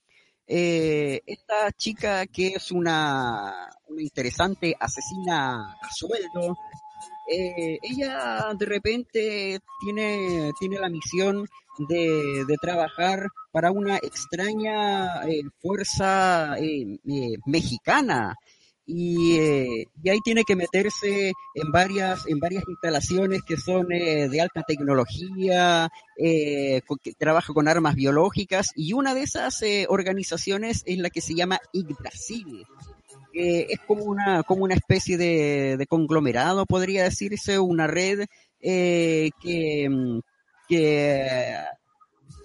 Eh, 0.46 1.20
esta 1.26 1.70
chica 1.72 2.26
que 2.26 2.48
es 2.48 2.72
una, 2.72 3.70
una 3.88 4.02
interesante 4.02 4.74
asesina 4.78 5.74
a 5.80 5.90
sueldo, 5.94 6.56
eh, 7.30 7.78
ella 7.82 8.54
de 8.58 8.66
repente 8.66 9.60
tiene, 9.80 10.50
tiene 10.58 10.78
la 10.78 10.88
misión 10.88 11.46
de, 11.88 12.44
de 12.46 12.56
trabajar 12.60 13.26
para 13.50 13.70
una 13.70 13.96
extraña 13.96 15.22
eh, 15.26 15.42
fuerza 15.60 16.56
eh, 16.58 16.98
mexicana. 17.46 18.34
Y, 18.84 19.36
eh, 19.38 19.86
ahí 20.10 20.18
tiene 20.24 20.42
que 20.44 20.56
meterse 20.56 21.32
en 21.54 21.72
varias 21.72 22.26
en 22.26 22.40
varias 22.40 22.64
instalaciones 22.68 23.42
que 23.46 23.56
son 23.56 23.92
eh, 23.92 24.28
de 24.28 24.40
alta 24.40 24.62
tecnología 24.66 25.88
eh, 26.18 26.82
que 27.02 27.12
trabaja 27.14 27.52
con 27.54 27.68
armas 27.68 27.94
biológicas. 27.94 28.70
Y 28.74 28.92
una 28.92 29.14
de 29.14 29.22
esas 29.22 29.62
eh, 29.62 29.86
organizaciones 29.88 30.82
es 30.84 30.98
la 30.98 31.10
que 31.10 31.20
se 31.20 31.34
llama 31.34 31.60
Yggdrasil 31.72 32.66
es 33.32 33.80
como 33.86 34.04
una 34.04 34.42
como 34.42 34.64
una 34.64 34.74
especie 34.74 35.16
de, 35.16 35.86
conglomerado 35.88 36.66
podría 36.66 37.04
decirse 37.04 37.58
una 37.58 37.86
red 37.86 38.26
eh, 38.60 39.30
que, 39.40 39.88
que 40.68 41.56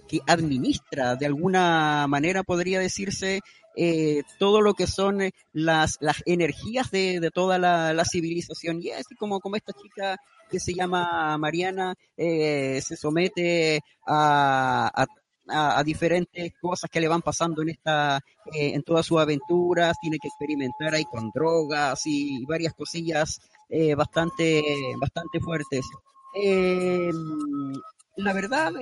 que 0.08 0.20
administra 0.26 1.14
de 1.14 1.26
alguna 1.26 2.06
manera, 2.08 2.42
podría 2.42 2.80
decirse, 2.80 3.40
eh, 3.76 4.22
todo 4.40 4.60
lo 4.60 4.74
que 4.74 4.88
son 4.88 5.30
las, 5.52 5.98
las 6.00 6.22
energías 6.26 6.90
de, 6.90 7.20
de 7.20 7.30
toda 7.30 7.58
la, 7.58 7.92
la, 7.92 8.04
civilización. 8.04 8.82
Y 8.82 8.90
así 8.90 9.14
como, 9.14 9.38
como 9.38 9.54
esta 9.54 9.72
chica 9.72 10.16
que 10.50 10.58
se 10.58 10.74
llama 10.74 11.38
Mariana 11.38 11.94
eh, 12.16 12.80
se 12.82 12.96
somete 12.96 13.80
a, 14.04 14.90
a 15.02 15.06
a, 15.48 15.78
a, 15.78 15.84
diferentes 15.84 16.52
cosas 16.60 16.90
que 16.90 17.00
le 17.00 17.08
van 17.08 17.22
pasando 17.22 17.62
en 17.62 17.70
esta, 17.70 18.20
eh, 18.52 18.74
en 18.74 18.82
todas 18.82 19.06
sus 19.06 19.18
aventuras, 19.20 19.96
tiene 20.00 20.18
que 20.18 20.28
experimentar 20.28 20.94
ahí 20.94 21.04
con 21.04 21.30
drogas 21.30 22.00
y 22.06 22.44
varias 22.46 22.74
cosillas 22.74 23.40
eh, 23.68 23.94
bastante, 23.94 24.62
bastante 25.00 25.40
fuertes. 25.40 25.84
Eh, 26.34 27.10
la 28.16 28.32
verdad, 28.32 28.72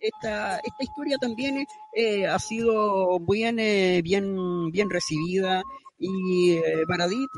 esta, 0.00 0.58
esta 0.58 0.82
historia 0.82 1.16
también 1.18 1.66
eh, 1.94 2.26
ha 2.26 2.38
sido 2.38 3.18
bien, 3.20 3.58
eh, 3.58 4.02
bien, 4.02 4.70
bien 4.70 4.90
recibida 4.90 5.62
y 5.98 6.58
Baradit, 6.88 7.30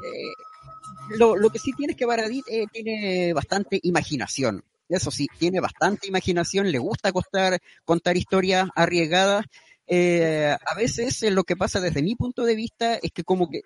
lo, 1.19 1.37
lo, 1.37 1.51
que 1.51 1.59
sí 1.59 1.73
tiene 1.77 1.93
es 1.93 1.99
que 1.99 2.07
Baradit 2.07 2.45
tiene 2.73 3.33
bastante 3.35 3.79
imaginación. 3.83 4.65
Eso 4.89 5.11
sí, 5.11 5.27
tiene 5.39 5.61
bastante 5.61 6.07
imaginación, 6.07 6.71
le 6.71 6.79
gusta 6.79 7.13
contar, 7.13 7.59
contar 7.85 8.17
historias 8.17 8.69
arriesgadas. 8.75 9.47
Eh, 9.87 10.57
a 10.65 10.75
veces 10.75 11.23
eh, 11.23 11.31
lo 11.31 11.45
que 11.45 11.57
pasa 11.57 11.81
desde 11.81 12.03
mi 12.03 12.15
punto 12.15 12.45
de 12.45 12.55
vista 12.55 12.95
es 12.97 13.11
que 13.13 13.25
como 13.25 13.49
que 13.51 13.61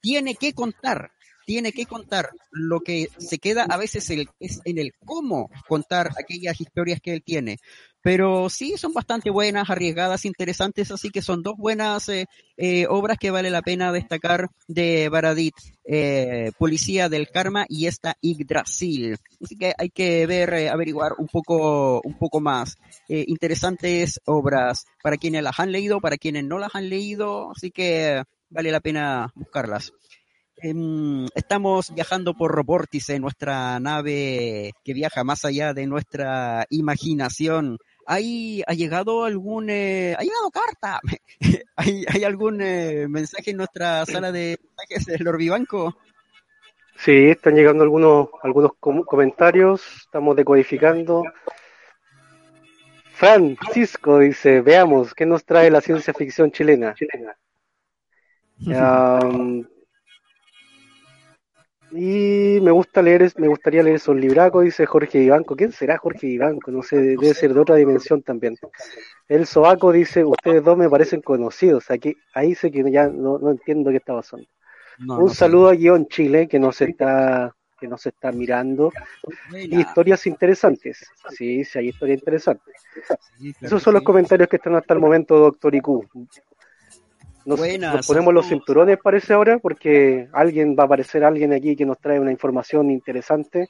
tiene 0.00 0.34
que 0.34 0.52
contar, 0.52 1.12
tiene 1.46 1.72
que 1.72 1.86
contar. 1.86 2.30
Lo 2.50 2.80
que 2.80 3.08
se 3.18 3.38
queda 3.38 3.64
a 3.68 3.76
veces 3.76 4.08
es 4.38 4.60
en 4.64 4.78
el 4.78 4.92
cómo 5.04 5.50
contar 5.68 6.10
aquellas 6.18 6.60
historias 6.60 7.00
que 7.00 7.14
él 7.14 7.22
tiene. 7.24 7.58
Pero 8.02 8.48
sí, 8.48 8.74
son 8.76 8.92
bastante 8.92 9.30
buenas, 9.30 9.68
arriesgadas, 9.68 10.24
interesantes, 10.24 10.90
así 10.90 11.10
que 11.10 11.20
son 11.20 11.42
dos 11.42 11.54
buenas 11.58 12.08
eh, 12.08 12.26
eh, 12.56 12.86
obras 12.88 13.18
que 13.18 13.30
vale 13.30 13.50
la 13.50 13.60
pena 13.60 13.92
destacar 13.92 14.48
de 14.66 15.08
Baradit, 15.10 15.54
eh, 15.84 16.52
Policía 16.58 17.08
del 17.08 17.28
Karma 17.28 17.66
y 17.68 17.86
esta 17.86 18.16
Yggdrasil. 18.22 19.18
Así 19.42 19.56
que 19.56 19.74
hay 19.76 19.90
que 19.90 20.26
ver, 20.26 20.54
eh, 20.54 20.70
averiguar 20.70 21.12
un 21.18 21.26
poco, 21.26 22.00
un 22.02 22.16
poco 22.16 22.40
más. 22.40 22.76
Eh, 23.08 23.24
interesantes 23.26 24.20
obras 24.24 24.84
para 25.02 25.16
quienes 25.16 25.42
las 25.42 25.58
han 25.60 25.72
leído, 25.72 26.00
para 26.00 26.16
quienes 26.16 26.44
no 26.44 26.58
las 26.58 26.74
han 26.74 26.88
leído, 26.88 27.50
así 27.50 27.70
que 27.70 28.22
vale 28.48 28.70
la 28.70 28.80
pena 28.80 29.32
buscarlas. 29.34 29.92
Em, 30.62 31.26
estamos 31.34 31.94
viajando 31.94 32.34
por 32.34 32.64
Vórtice, 32.64 33.18
nuestra 33.18 33.80
nave 33.80 34.72
que 34.84 34.92
viaja 34.92 35.24
más 35.24 35.44
allá 35.44 35.72
de 35.72 35.86
nuestra 35.86 36.66
imaginación. 36.68 37.78
¿Hay, 38.12 38.64
¿Ha 38.66 38.74
llegado 38.74 39.24
algún, 39.24 39.70
eh, 39.70 40.16
ha 40.18 40.22
llegado 40.22 40.50
carta? 40.50 41.00
¿Hay, 41.76 42.04
¿Hay, 42.08 42.24
algún 42.24 42.60
eh, 42.60 43.06
mensaje 43.06 43.52
en 43.52 43.58
nuestra 43.58 44.04
sala 44.04 44.32
de 44.32 44.58
mensajes 44.76 45.06
del 45.06 45.28
Orbibanco? 45.28 45.96
Sí, 46.96 47.28
están 47.28 47.54
llegando 47.54 47.84
algunos, 47.84 48.30
algunos 48.42 48.72
com 48.80 49.04
comentarios, 49.04 49.80
estamos 50.04 50.34
decodificando. 50.34 51.22
Francisco 53.12 54.18
dice, 54.18 54.60
veamos, 54.60 55.14
¿qué 55.14 55.24
nos 55.24 55.44
trae 55.44 55.70
la 55.70 55.80
ciencia 55.80 56.12
ficción 56.12 56.50
chilena? 56.50 56.94
Um, 58.62 59.64
y 61.92 62.60
me 62.62 62.70
gusta 62.70 63.02
leer, 63.02 63.32
me 63.36 63.48
gustaría 63.48 63.82
leer 63.82 63.96
esos 63.96 64.16
libracos, 64.16 64.64
dice 64.64 64.86
Jorge 64.86 65.18
Ibanco. 65.18 65.56
¿Quién 65.56 65.72
será 65.72 65.98
Jorge 65.98 66.28
Ibanco? 66.28 66.70
No 66.70 66.82
sé, 66.82 66.96
debe 66.96 67.34
ser 67.34 67.52
de 67.54 67.60
otra 67.60 67.76
dimensión 67.76 68.22
también. 68.22 68.56
El 69.28 69.46
Soaco 69.46 69.92
dice, 69.92 70.24
ustedes 70.24 70.62
dos 70.62 70.76
me 70.76 70.88
parecen 70.88 71.20
conocidos. 71.20 71.90
Aquí, 71.90 72.16
ahí 72.34 72.54
sé 72.54 72.70
que 72.70 72.90
ya 72.90 73.08
no, 73.08 73.38
no 73.38 73.50
entiendo 73.50 73.90
qué 73.90 73.96
está 73.96 74.14
pasando. 74.14 74.46
No, 74.98 75.18
Un 75.18 75.24
no 75.26 75.28
saludo 75.30 75.68
a 75.68 75.74
Guión 75.74 76.06
Chile, 76.06 76.46
que 76.46 76.58
nos 76.58 76.80
está, 76.80 77.54
que 77.78 77.88
nos 77.88 78.06
está 78.06 78.30
mirando. 78.30 78.92
Y 79.52 79.80
historias 79.80 80.26
interesantes. 80.26 81.10
Sí, 81.30 81.64
sí, 81.64 81.78
hay 81.78 81.88
historias 81.88 82.18
interesantes. 82.18 82.74
Esos 83.60 83.82
son 83.82 83.94
los 83.94 84.02
comentarios 84.02 84.48
que 84.48 84.56
están 84.56 84.74
hasta 84.74 84.94
el 84.94 85.00
momento, 85.00 85.36
doctor 85.38 85.74
Iku. 85.74 86.06
Nos, 87.44 87.58
Buenas, 87.58 87.94
nos, 87.94 88.06
ponemos 88.06 88.34
los 88.34 88.46
cinturones, 88.46 88.98
parece 89.02 89.32
ahora, 89.32 89.58
porque 89.58 90.28
alguien 90.32 90.76
va 90.78 90.82
a 90.84 90.86
aparecer 90.86 91.24
alguien 91.24 91.52
aquí 91.52 91.74
que 91.74 91.86
nos 91.86 91.98
trae 91.98 92.20
una 92.20 92.30
información 92.30 92.90
interesante. 92.90 93.68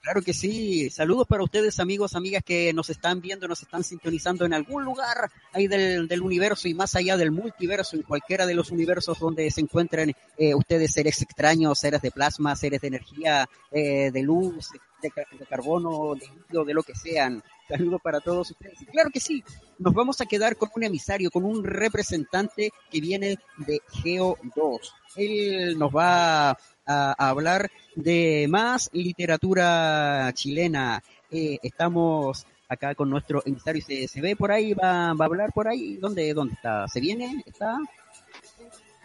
Claro 0.00 0.22
que 0.22 0.32
sí. 0.32 0.88
Saludos 0.88 1.26
para 1.26 1.42
ustedes, 1.42 1.78
amigos, 1.78 2.14
amigas 2.14 2.42
que 2.42 2.72
nos 2.72 2.88
están 2.88 3.20
viendo, 3.20 3.46
nos 3.46 3.62
están 3.62 3.84
sintonizando 3.84 4.46
en 4.46 4.54
algún 4.54 4.82
lugar 4.82 5.30
ahí 5.52 5.66
del, 5.66 6.08
del 6.08 6.22
universo 6.22 6.68
y 6.68 6.74
más 6.74 6.96
allá 6.96 7.18
del 7.18 7.30
multiverso, 7.30 7.96
en 7.96 8.02
cualquiera 8.02 8.46
de 8.46 8.54
los 8.54 8.70
universos 8.70 9.18
donde 9.18 9.50
se 9.50 9.60
encuentren 9.60 10.14
eh, 10.38 10.54
ustedes 10.54 10.92
seres 10.92 11.20
extraños, 11.20 11.78
seres 11.78 12.00
de 12.00 12.10
plasma, 12.10 12.56
seres 12.56 12.80
de 12.80 12.88
energía, 12.88 13.46
eh, 13.70 14.10
de 14.10 14.22
luz, 14.22 14.70
de, 15.02 15.10
de 15.38 15.46
carbono, 15.46 16.14
de 16.14 16.26
líquido, 16.26 16.64
de 16.64 16.74
lo 16.74 16.82
que 16.82 16.94
sean. 16.94 17.42
Saludos 17.70 18.00
para 18.02 18.20
todos 18.20 18.50
ustedes. 18.50 18.82
Y 18.82 18.86
claro 18.86 19.10
que 19.10 19.20
sí, 19.20 19.44
nos 19.78 19.94
vamos 19.94 20.20
a 20.20 20.26
quedar 20.26 20.56
con 20.56 20.70
un 20.74 20.82
emisario, 20.82 21.30
con 21.30 21.44
un 21.44 21.62
representante 21.62 22.72
que 22.90 23.00
viene 23.00 23.38
de 23.58 23.80
Geo 24.02 24.36
2. 24.56 24.94
Él 25.16 25.78
nos 25.78 25.94
va 25.94 26.50
a, 26.50 26.56
a 26.84 27.28
hablar 27.28 27.70
de 27.94 28.46
más 28.48 28.90
literatura 28.92 30.30
chilena. 30.34 31.02
Eh, 31.30 31.58
estamos 31.62 32.44
acá 32.68 32.94
con 32.94 33.10
nuestro 33.10 33.42
emisario. 33.44 33.82
¿Se, 33.82 34.08
se 34.08 34.20
ve 34.20 34.36
por 34.36 34.50
ahí? 34.50 34.74
¿Va, 34.74 35.12
¿Va, 35.12 35.24
a 35.24 35.28
hablar 35.28 35.52
por 35.52 35.68
ahí? 35.68 35.96
¿Dónde, 35.96 36.32
¿Dónde 36.32 36.54
está? 36.54 36.88
¿Se 36.88 37.00
viene? 37.00 37.42
¿Está? 37.44 37.76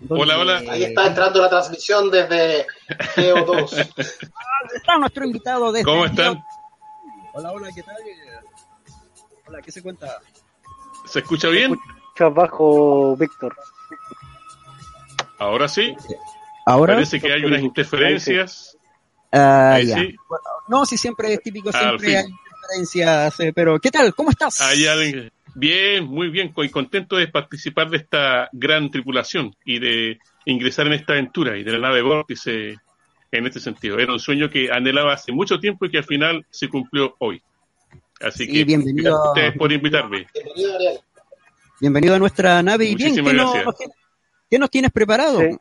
Hola, 0.10 0.38
hola. 0.38 0.64
Ahí 0.70 0.84
está 0.84 1.08
entrando 1.08 1.42
la 1.42 1.50
transmisión 1.50 2.12
desde 2.12 2.66
Geo 3.16 3.46
2. 3.46 3.74
ah, 3.78 4.68
está 4.76 4.98
nuestro 4.98 5.26
invitado 5.26 5.72
desde 5.72 5.86
¿Cómo 5.86 6.06
están? 6.06 6.44
Hola, 7.34 7.52
hola, 7.52 7.70
¿qué 7.74 7.84
tal? 7.84 7.98
Hola, 9.48 9.62
¿qué 9.62 9.72
se 9.72 9.82
cuenta? 9.82 10.20
¿Se 11.06 11.20
escucha 11.20 11.50
bien? 11.50 11.72
Se 11.72 12.00
escucha 12.00 12.30
bajo, 12.30 13.16
Víctor. 13.16 13.56
Ahora 15.38 15.68
sí. 15.68 15.96
Ahora 16.66 16.96
parece 16.96 17.20
que 17.20 17.32
hay 17.32 17.44
unas 17.44 17.62
interferencias. 17.62 18.78
Uh, 19.32 19.38
Ahí 19.38 19.88
ya. 19.88 20.00
sí. 20.00 20.16
No, 20.68 20.86
sí, 20.86 20.98
siempre 20.98 21.34
es 21.34 21.42
típico, 21.42 21.72
siempre 21.72 22.18
hay 22.18 22.26
interferencias. 22.26 23.40
Eh, 23.40 23.54
pero, 23.54 23.80
¿qué 23.80 23.92
tal? 23.92 24.16
¿Cómo 24.16 24.32
estás? 24.32 24.62
Hay 24.62 24.86
bien, 25.56 26.06
muy 26.06 26.30
bien, 26.30 26.54
y 26.56 26.70
contento 26.70 27.16
de 27.16 27.28
participar 27.28 27.90
de 27.90 27.98
esta 27.98 28.50
gran 28.52 28.92
tripulación 28.92 29.56
y 29.64 29.80
de 29.80 30.20
ingresar 30.46 30.88
en 30.88 30.94
esta 30.94 31.14
aventura 31.14 31.58
y 31.58 31.64
de 31.64 31.72
la 31.72 31.80
nave 31.80 32.02
Vórtice 32.02 32.76
en 33.32 33.46
este 33.48 33.60
sentido. 33.60 33.98
Era 33.98 34.14
un 34.14 34.20
sueño 34.20 34.50
que 34.50 34.72
anhelaba 34.72 35.14
hace 35.14 35.32
mucho 35.32 35.60
tiempo 35.60 35.86
y 35.86 35.92
que 35.92 35.98
al 36.00 36.04
final 36.04 36.46
se 36.50 36.68
cumplió 36.68 37.16
hoy. 37.20 37.42
Así 38.22 38.46
sí, 38.46 38.52
que 38.52 38.64
bienvenido 38.64 39.12
gracias 39.12 39.26
a 39.26 39.30
ustedes 39.30 39.58
por 39.58 39.72
invitarme. 39.72 40.28
Bienvenido, 40.34 40.76
Ariel. 40.76 41.00
Bienvenido 41.82 42.16
a 42.16 42.20
nuestra 42.20 42.64
nave. 42.64 42.86
Y 42.86 42.96
bien, 42.96 43.16
¿qué, 43.16 43.34
no, 43.34 43.54
¿qué, 44.50 44.60
nos 44.60 44.70
tienes 44.70 44.92
preparado? 44.92 45.40
Sí. 45.40 45.58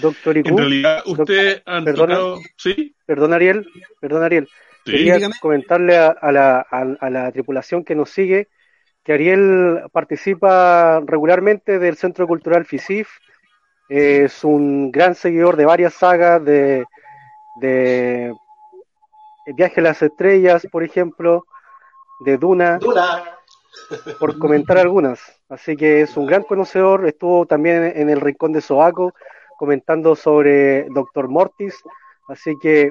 Doctor 0.00 0.36
Iku, 0.36 0.50
en 0.50 0.58
realidad, 0.58 1.02
usted 1.06 1.62
han 1.64 1.84
perdona, 1.84 2.14
tocado... 2.14 2.40
¿Sí? 2.56 2.94
Perdón, 3.06 3.32
Ariel. 3.32 3.66
Perdón, 3.98 4.22
Ariel. 4.22 4.48
Sí. 4.84 4.92
Quería 4.92 5.14
Dígame. 5.16 5.34
comentarle 5.40 5.96
a, 5.96 6.08
a, 6.08 6.30
la, 6.30 6.66
a, 6.70 6.82
a, 7.00 7.10
la, 7.10 7.32
tripulación 7.32 7.84
que 7.84 7.94
nos 7.94 8.10
sigue 8.10 8.48
que 9.04 9.12
Ariel 9.14 9.82
participa 9.92 11.00
regularmente 11.06 11.78
del 11.78 11.96
Centro 11.96 12.26
Cultural 12.26 12.66
FISIF. 12.66 13.08
Es 13.88 14.44
un 14.44 14.92
gran 14.92 15.14
seguidor 15.14 15.56
de 15.56 15.64
varias 15.64 15.94
sagas 15.94 16.44
de, 16.44 16.84
de 17.60 18.32
Viaje 19.46 19.80
a 19.80 19.84
las 19.84 20.02
Estrellas, 20.02 20.66
por 20.70 20.84
ejemplo, 20.84 21.44
de 22.20 22.38
Duna, 22.38 22.78
Duna, 22.78 23.24
por 24.18 24.38
comentar 24.38 24.78
algunas. 24.78 25.20
Así 25.48 25.76
que 25.76 26.02
es 26.02 26.16
un 26.16 26.26
gran 26.26 26.42
conocedor. 26.42 27.06
Estuvo 27.06 27.46
también 27.46 27.92
en 27.96 28.10
el 28.10 28.20
Rincón 28.20 28.52
de 28.52 28.60
Sobaco 28.60 29.14
comentando 29.58 30.16
sobre 30.16 30.86
Doctor 30.90 31.28
Mortis. 31.28 31.74
Así 32.28 32.54
que 32.62 32.90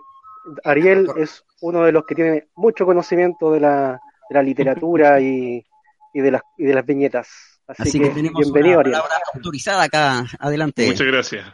Ariel 0.64 1.08
es 1.18 1.44
uno 1.62 1.84
de 1.84 1.92
los 1.92 2.06
que 2.06 2.16
tiene 2.16 2.48
mucho 2.56 2.86
conocimiento 2.86 3.52
de 3.52 3.60
la, 3.60 4.00
de 4.30 4.36
la 4.36 4.44
literatura 4.44 5.20
y, 5.22 5.66
y, 6.14 6.22
de 6.22 6.32
las, 6.32 6.42
y 6.58 6.66
de 6.66 6.74
las 6.74 6.86
viñetas. 6.86 7.28
Así, 7.68 7.84
Así 7.84 8.00
que, 8.00 8.10
que, 8.10 8.16
tenemos 8.16 8.42
bienvenido, 8.42 8.80
una 8.80 8.84
palabra 8.84 9.16
Ariel. 9.16 9.32
autorizada 9.36 9.84
acá. 9.84 10.26
Adelante. 10.40 10.88
Muchas 10.88 11.08
gracias. 11.08 11.46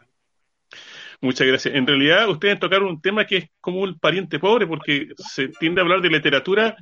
Muchas 1.22 1.48
gracias. 1.48 1.76
En 1.76 1.88
realidad, 1.88 2.30
ustedes 2.30 2.60
tocaron 2.60 2.90
un 2.90 3.02
tema 3.02 3.26
que 3.26 3.38
es 3.38 3.50
como 3.62 3.82
un 3.82 3.98
pariente 4.00 4.40
pobre, 4.40 4.68
porque 4.68 5.10
se 5.18 5.48
tiende 5.48 5.82
a 5.82 5.84
hablar 5.84 6.02
de 6.02 6.10
literatura, 6.10 6.76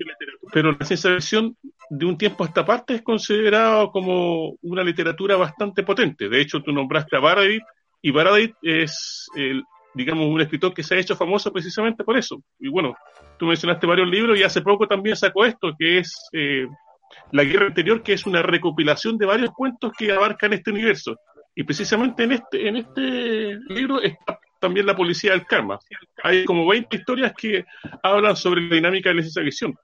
pero 0.51 0.71
la 0.71 0.85
ciencia 0.85 1.11
ficción 1.11 1.55
de 1.89 2.05
un 2.05 2.17
tiempo 2.17 2.43
a 2.43 2.47
esta 2.47 2.65
parte 2.65 2.95
es 2.95 3.01
considerado 3.01 3.91
como 3.91 4.55
una 4.61 4.83
literatura 4.83 5.35
bastante 5.35 5.83
potente. 5.83 6.29
De 6.29 6.41
hecho, 6.41 6.61
tú 6.61 6.71
nombraste 6.71 7.15
a 7.15 7.19
Baradit, 7.19 7.63
y 8.01 8.11
Baradit 8.11 8.53
es, 8.61 9.27
el, 9.35 9.63
digamos, 9.93 10.27
un 10.27 10.41
escritor 10.41 10.73
que 10.73 10.83
se 10.83 10.95
ha 10.95 10.99
hecho 10.99 11.15
famoso 11.15 11.51
precisamente 11.53 12.03
por 12.03 12.17
eso. 12.17 12.43
Y 12.59 12.67
bueno, 12.67 12.95
tú 13.37 13.45
mencionaste 13.45 13.87
varios 13.87 14.09
libros 14.09 14.37
y 14.37 14.43
hace 14.43 14.61
poco 14.61 14.87
también 14.87 15.15
sacó 15.15 15.45
esto, 15.45 15.73
que 15.77 15.99
es 15.99 16.29
eh, 16.33 16.67
La 17.31 17.43
Guerra 17.43 17.67
Anterior, 17.67 18.03
que 18.03 18.13
es 18.13 18.25
una 18.25 18.41
recopilación 18.41 19.17
de 19.17 19.25
varios 19.25 19.51
cuentos 19.51 19.93
que 19.97 20.11
abarcan 20.11 20.51
este 20.53 20.71
universo. 20.71 21.15
Y 21.55 21.63
precisamente 21.63 22.23
en 22.23 22.31
este, 22.31 22.67
en 22.67 22.77
este 22.77 23.59
libro 23.69 24.01
está 24.01 24.39
también 24.59 24.85
la 24.85 24.95
policía 24.95 25.31
del 25.31 25.45
karma. 25.45 25.77
Hay 26.23 26.45
como 26.45 26.65
20 26.67 26.95
historias 26.95 27.33
que 27.37 27.65
hablan 28.01 28.35
sobre 28.35 28.61
la 28.61 28.75
dinámica 28.75 29.09
de 29.09 29.15
la 29.15 29.21
ciencia 29.21 29.43
ficción. 29.43 29.75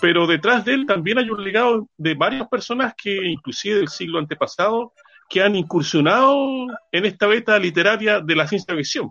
Pero 0.00 0.26
detrás 0.26 0.64
de 0.64 0.74
él 0.74 0.86
también 0.86 1.18
hay 1.18 1.28
un 1.28 1.44
legado 1.44 1.88
de 1.96 2.14
varias 2.14 2.48
personas 2.48 2.94
que, 2.96 3.14
inclusive 3.14 3.76
del 3.76 3.88
siglo 3.88 4.18
antepasado, 4.18 4.92
que 5.28 5.42
han 5.42 5.56
incursionado 5.56 6.66
en 6.90 7.04
esta 7.04 7.26
beta 7.26 7.58
literaria 7.58 8.20
de 8.20 8.34
la 8.34 8.46
ciencia 8.46 8.74
ficción. 8.74 9.10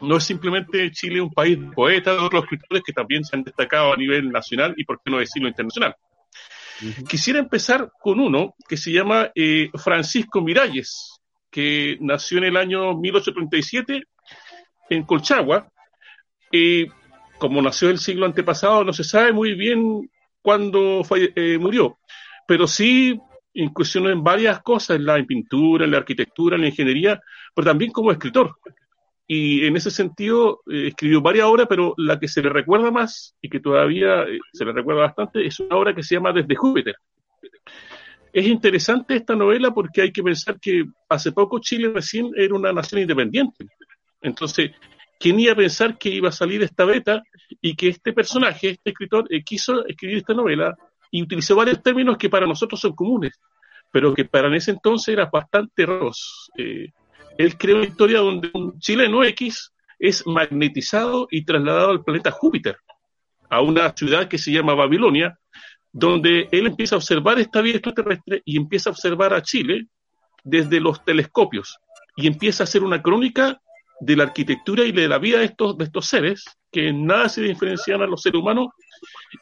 No 0.00 0.16
es 0.16 0.24
simplemente 0.24 0.90
Chile 0.92 1.20
un 1.20 1.30
país 1.30 1.60
de 1.60 1.66
poetas, 1.66 2.16
de 2.16 2.24
otros 2.24 2.44
escritores 2.44 2.82
que 2.82 2.92
también 2.92 3.24
se 3.24 3.36
han 3.36 3.42
destacado 3.42 3.92
a 3.92 3.96
nivel 3.96 4.30
nacional 4.30 4.72
y, 4.76 4.84
por 4.84 5.00
qué 5.04 5.10
no 5.10 5.18
decirlo, 5.18 5.48
internacional. 5.48 5.94
Quisiera 7.08 7.38
empezar 7.38 7.90
con 8.00 8.20
uno 8.20 8.54
que 8.68 8.76
se 8.76 8.92
llama 8.92 9.30
eh, 9.34 9.70
Francisco 9.74 10.40
Miralles, 10.40 11.20
que 11.50 11.98
nació 12.00 12.38
en 12.38 12.44
el 12.44 12.56
año 12.56 12.94
1837 12.94 14.02
en 14.90 15.02
Colchagua. 15.04 15.68
Eh, 16.52 16.86
como 17.38 17.62
nació 17.62 17.90
el 17.90 17.98
siglo 17.98 18.26
antepasado, 18.26 18.84
no 18.84 18.92
se 18.92 19.04
sabe 19.04 19.32
muy 19.32 19.54
bien 19.54 20.10
cuándo 20.42 21.02
eh, 21.16 21.58
murió, 21.58 21.98
pero 22.46 22.66
sí 22.66 23.18
incursionó 23.54 24.10
en 24.10 24.22
varias 24.22 24.60
cosas, 24.62 24.96
en 24.96 25.06
la 25.06 25.22
pintura, 25.24 25.84
en 25.84 25.90
la 25.90 25.98
arquitectura, 25.98 26.56
en 26.56 26.62
la 26.62 26.68
ingeniería, 26.68 27.20
pero 27.54 27.66
también 27.66 27.90
como 27.92 28.12
escritor. 28.12 28.56
Y 29.32 29.64
en 29.64 29.76
ese 29.76 29.92
sentido 29.92 30.60
eh, 30.68 30.88
escribió 30.88 31.20
varias 31.20 31.46
obras, 31.46 31.68
pero 31.68 31.94
la 31.98 32.18
que 32.18 32.26
se 32.26 32.42
le 32.42 32.48
recuerda 32.48 32.90
más 32.90 33.36
y 33.40 33.48
que 33.48 33.60
todavía 33.60 34.24
eh, 34.24 34.40
se 34.52 34.64
le 34.64 34.72
recuerda 34.72 35.02
bastante 35.02 35.46
es 35.46 35.60
una 35.60 35.76
obra 35.76 35.94
que 35.94 36.02
se 36.02 36.16
llama 36.16 36.32
Desde 36.32 36.56
Júpiter. 36.56 36.96
Es 38.32 38.44
interesante 38.44 39.14
esta 39.14 39.36
novela 39.36 39.70
porque 39.70 40.02
hay 40.02 40.10
que 40.10 40.24
pensar 40.24 40.58
que 40.58 40.84
hace 41.08 41.30
poco 41.30 41.60
Chile 41.60 41.92
recién 41.94 42.32
era 42.36 42.56
una 42.56 42.72
nación 42.72 43.02
independiente. 43.02 43.66
Entonces, 44.20 44.72
¿quién 45.20 45.38
iba 45.38 45.52
a 45.52 45.56
pensar 45.56 45.96
que 45.96 46.08
iba 46.08 46.30
a 46.30 46.32
salir 46.32 46.64
esta 46.64 46.84
beta 46.84 47.22
y 47.60 47.76
que 47.76 47.86
este 47.86 48.12
personaje, 48.12 48.70
este 48.70 48.90
escritor, 48.90 49.32
eh, 49.32 49.44
quiso 49.44 49.86
escribir 49.86 50.16
esta 50.18 50.34
novela 50.34 50.76
y 51.08 51.22
utilizó 51.22 51.54
varios 51.54 51.80
términos 51.84 52.18
que 52.18 52.30
para 52.30 52.48
nosotros 52.48 52.80
son 52.80 52.96
comunes, 52.96 53.38
pero 53.92 54.12
que 54.12 54.24
para 54.24 54.52
ese 54.56 54.72
entonces 54.72 55.12
eran 55.12 55.28
bastante 55.32 55.86
raros. 55.86 56.50
Él 57.40 57.56
creó 57.56 57.76
una 57.76 57.86
historia 57.86 58.18
donde 58.18 58.50
un 58.52 58.78
chileno 58.80 59.24
X 59.24 59.72
es 59.98 60.26
magnetizado 60.26 61.26
y 61.30 61.42
trasladado 61.42 61.90
al 61.90 62.04
planeta 62.04 62.30
Júpiter, 62.30 62.76
a 63.48 63.62
una 63.62 63.96
ciudad 63.96 64.28
que 64.28 64.36
se 64.36 64.52
llama 64.52 64.74
Babilonia, 64.74 65.38
donde 65.90 66.50
él 66.52 66.66
empieza 66.66 66.96
a 66.96 66.98
observar 66.98 67.38
esta 67.38 67.62
vida 67.62 67.76
extraterrestre 67.76 68.42
y 68.44 68.58
empieza 68.58 68.90
a 68.90 68.92
observar 68.92 69.32
a 69.32 69.40
Chile 69.40 69.86
desde 70.44 70.80
los 70.80 71.02
telescopios 71.02 71.78
y 72.14 72.26
empieza 72.26 72.62
a 72.62 72.64
hacer 72.64 72.82
una 72.82 73.00
crónica 73.00 73.58
de 74.00 74.16
la 74.16 74.24
arquitectura 74.24 74.84
y 74.84 74.92
de 74.92 75.08
la 75.08 75.16
vida 75.16 75.38
de 75.38 75.46
estos, 75.46 75.78
de 75.78 75.84
estos 75.84 76.04
seres, 76.04 76.44
que 76.70 76.88
en 76.88 77.06
nada 77.06 77.30
se 77.30 77.40
diferencian 77.40 78.02
a 78.02 78.06
los 78.06 78.20
seres 78.20 78.38
humanos, 78.38 78.68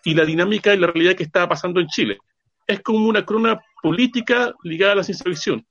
y 0.05 0.15
la 0.15 0.25
dinámica 0.25 0.73
y 0.73 0.79
la 0.79 0.87
realidad 0.87 1.17
que 1.17 1.25
estaba 1.25 1.49
pasando 1.49 1.81
en 1.81 1.89
Chile. 1.89 2.19
Es 2.65 2.81
como 2.81 3.09
una 3.09 3.25
crona 3.25 3.61
política 3.83 4.55
ligada 4.63 4.93
a 4.93 4.97
la 4.97 5.03
ciencia 5.03 5.25
ficción. 5.25 5.67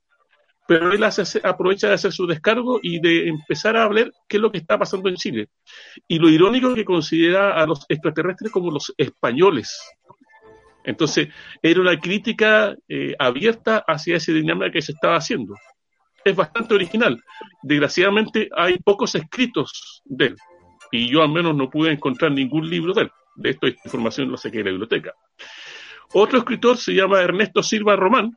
Pero 0.68 0.92
él 0.92 1.02
aprovecha 1.44 1.88
de 1.88 1.94
hacer 1.94 2.12
su 2.12 2.26
descargo 2.26 2.78
y 2.82 3.00
de 3.00 3.28
empezar 3.28 3.76
a 3.76 3.84
hablar 3.84 4.12
qué 4.28 4.36
es 4.36 4.40
lo 4.42 4.52
que 4.52 4.58
está 4.58 4.78
pasando 4.78 5.08
en 5.08 5.16
Chile. 5.16 5.48
Y 6.06 6.18
lo 6.18 6.28
irónico 6.28 6.68
es 6.68 6.74
que 6.76 6.84
considera 6.84 7.60
a 7.60 7.66
los 7.66 7.86
extraterrestres 7.88 8.52
como 8.52 8.70
los 8.70 8.92
españoles. 8.98 9.80
Entonces, 10.84 11.28
era 11.62 11.80
una 11.80 11.98
crítica 11.98 12.76
eh, 12.86 13.14
abierta 13.18 13.82
hacia 13.86 14.16
esa 14.16 14.32
dinámica 14.32 14.70
que 14.70 14.82
se 14.82 14.92
estaba 14.92 15.16
haciendo 15.16 15.54
es 16.24 16.36
bastante 16.36 16.74
original. 16.74 17.22
Desgraciadamente 17.62 18.48
hay 18.54 18.78
pocos 18.78 19.14
escritos 19.14 20.02
de 20.04 20.26
él 20.26 20.36
y 20.90 21.10
yo 21.10 21.22
al 21.22 21.30
menos 21.30 21.54
no 21.54 21.68
pude 21.68 21.92
encontrar 21.92 22.32
ningún 22.32 22.68
libro 22.68 22.92
de 22.94 23.02
él. 23.02 23.10
De 23.36 23.50
esto 23.50 23.66
esta 23.66 23.82
información 23.84 24.30
lo 24.30 24.36
saqué 24.36 24.58
de 24.58 24.64
la 24.64 24.70
biblioteca. 24.70 25.12
Otro 26.12 26.38
escritor 26.38 26.76
se 26.76 26.92
llama 26.92 27.20
Ernesto 27.20 27.62
Silva 27.62 27.94
Román, 27.96 28.36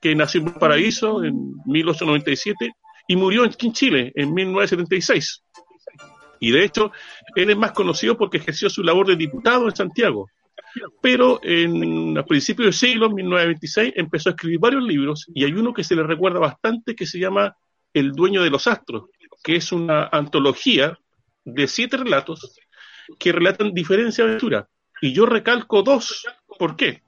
que 0.00 0.14
nació 0.14 0.40
en 0.40 0.54
Paraíso 0.54 1.24
en 1.24 1.54
1897 1.66 2.72
y 3.08 3.16
murió 3.16 3.44
en 3.44 3.52
Chile 3.72 4.12
en 4.14 4.32
1976. 4.32 5.42
Y 6.40 6.50
de 6.50 6.64
hecho, 6.64 6.92
él 7.36 7.50
es 7.50 7.56
más 7.56 7.72
conocido 7.72 8.16
porque 8.16 8.38
ejerció 8.38 8.68
su 8.68 8.82
labor 8.82 9.06
de 9.06 9.16
diputado 9.16 9.66
en 9.66 9.76
Santiago 9.76 10.26
pero 11.00 11.40
en, 11.42 12.16
a 12.18 12.24
principios 12.24 12.66
del 12.66 12.74
siglo, 12.74 13.10
1926, 13.10 13.94
empezó 13.96 14.28
a 14.28 14.32
escribir 14.32 14.58
varios 14.58 14.82
libros 14.82 15.26
y 15.34 15.44
hay 15.44 15.52
uno 15.52 15.72
que 15.72 15.84
se 15.84 15.94
le 15.94 16.02
recuerda 16.02 16.40
bastante 16.40 16.94
que 16.94 17.06
se 17.06 17.18
llama 17.18 17.56
El 17.92 18.12
dueño 18.12 18.42
de 18.42 18.50
los 18.50 18.66
astros, 18.66 19.04
que 19.42 19.56
es 19.56 19.72
una 19.72 20.08
antología 20.10 20.98
de 21.44 21.68
siete 21.68 21.96
relatos 21.96 22.56
que 23.18 23.32
relatan 23.32 23.72
diferentes 23.72 24.18
aventuras. 24.18 24.66
Y 25.00 25.12
yo 25.12 25.26
recalco 25.26 25.82
dos. 25.82 26.26
¿Por 26.58 26.76
qué? 26.76 27.02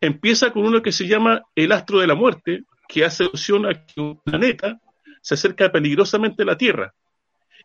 Empieza 0.00 0.50
con 0.50 0.64
uno 0.64 0.82
que 0.82 0.92
se 0.92 1.06
llama 1.06 1.42
El 1.54 1.72
astro 1.72 2.00
de 2.00 2.06
la 2.06 2.14
muerte, 2.14 2.64
que 2.88 3.04
hace 3.04 3.24
alusión 3.24 3.66
a 3.66 3.74
que 3.74 4.00
un 4.00 4.20
planeta 4.20 4.78
se 5.20 5.34
acerca 5.34 5.72
peligrosamente 5.72 6.42
a 6.42 6.46
la 6.46 6.56
Tierra 6.56 6.94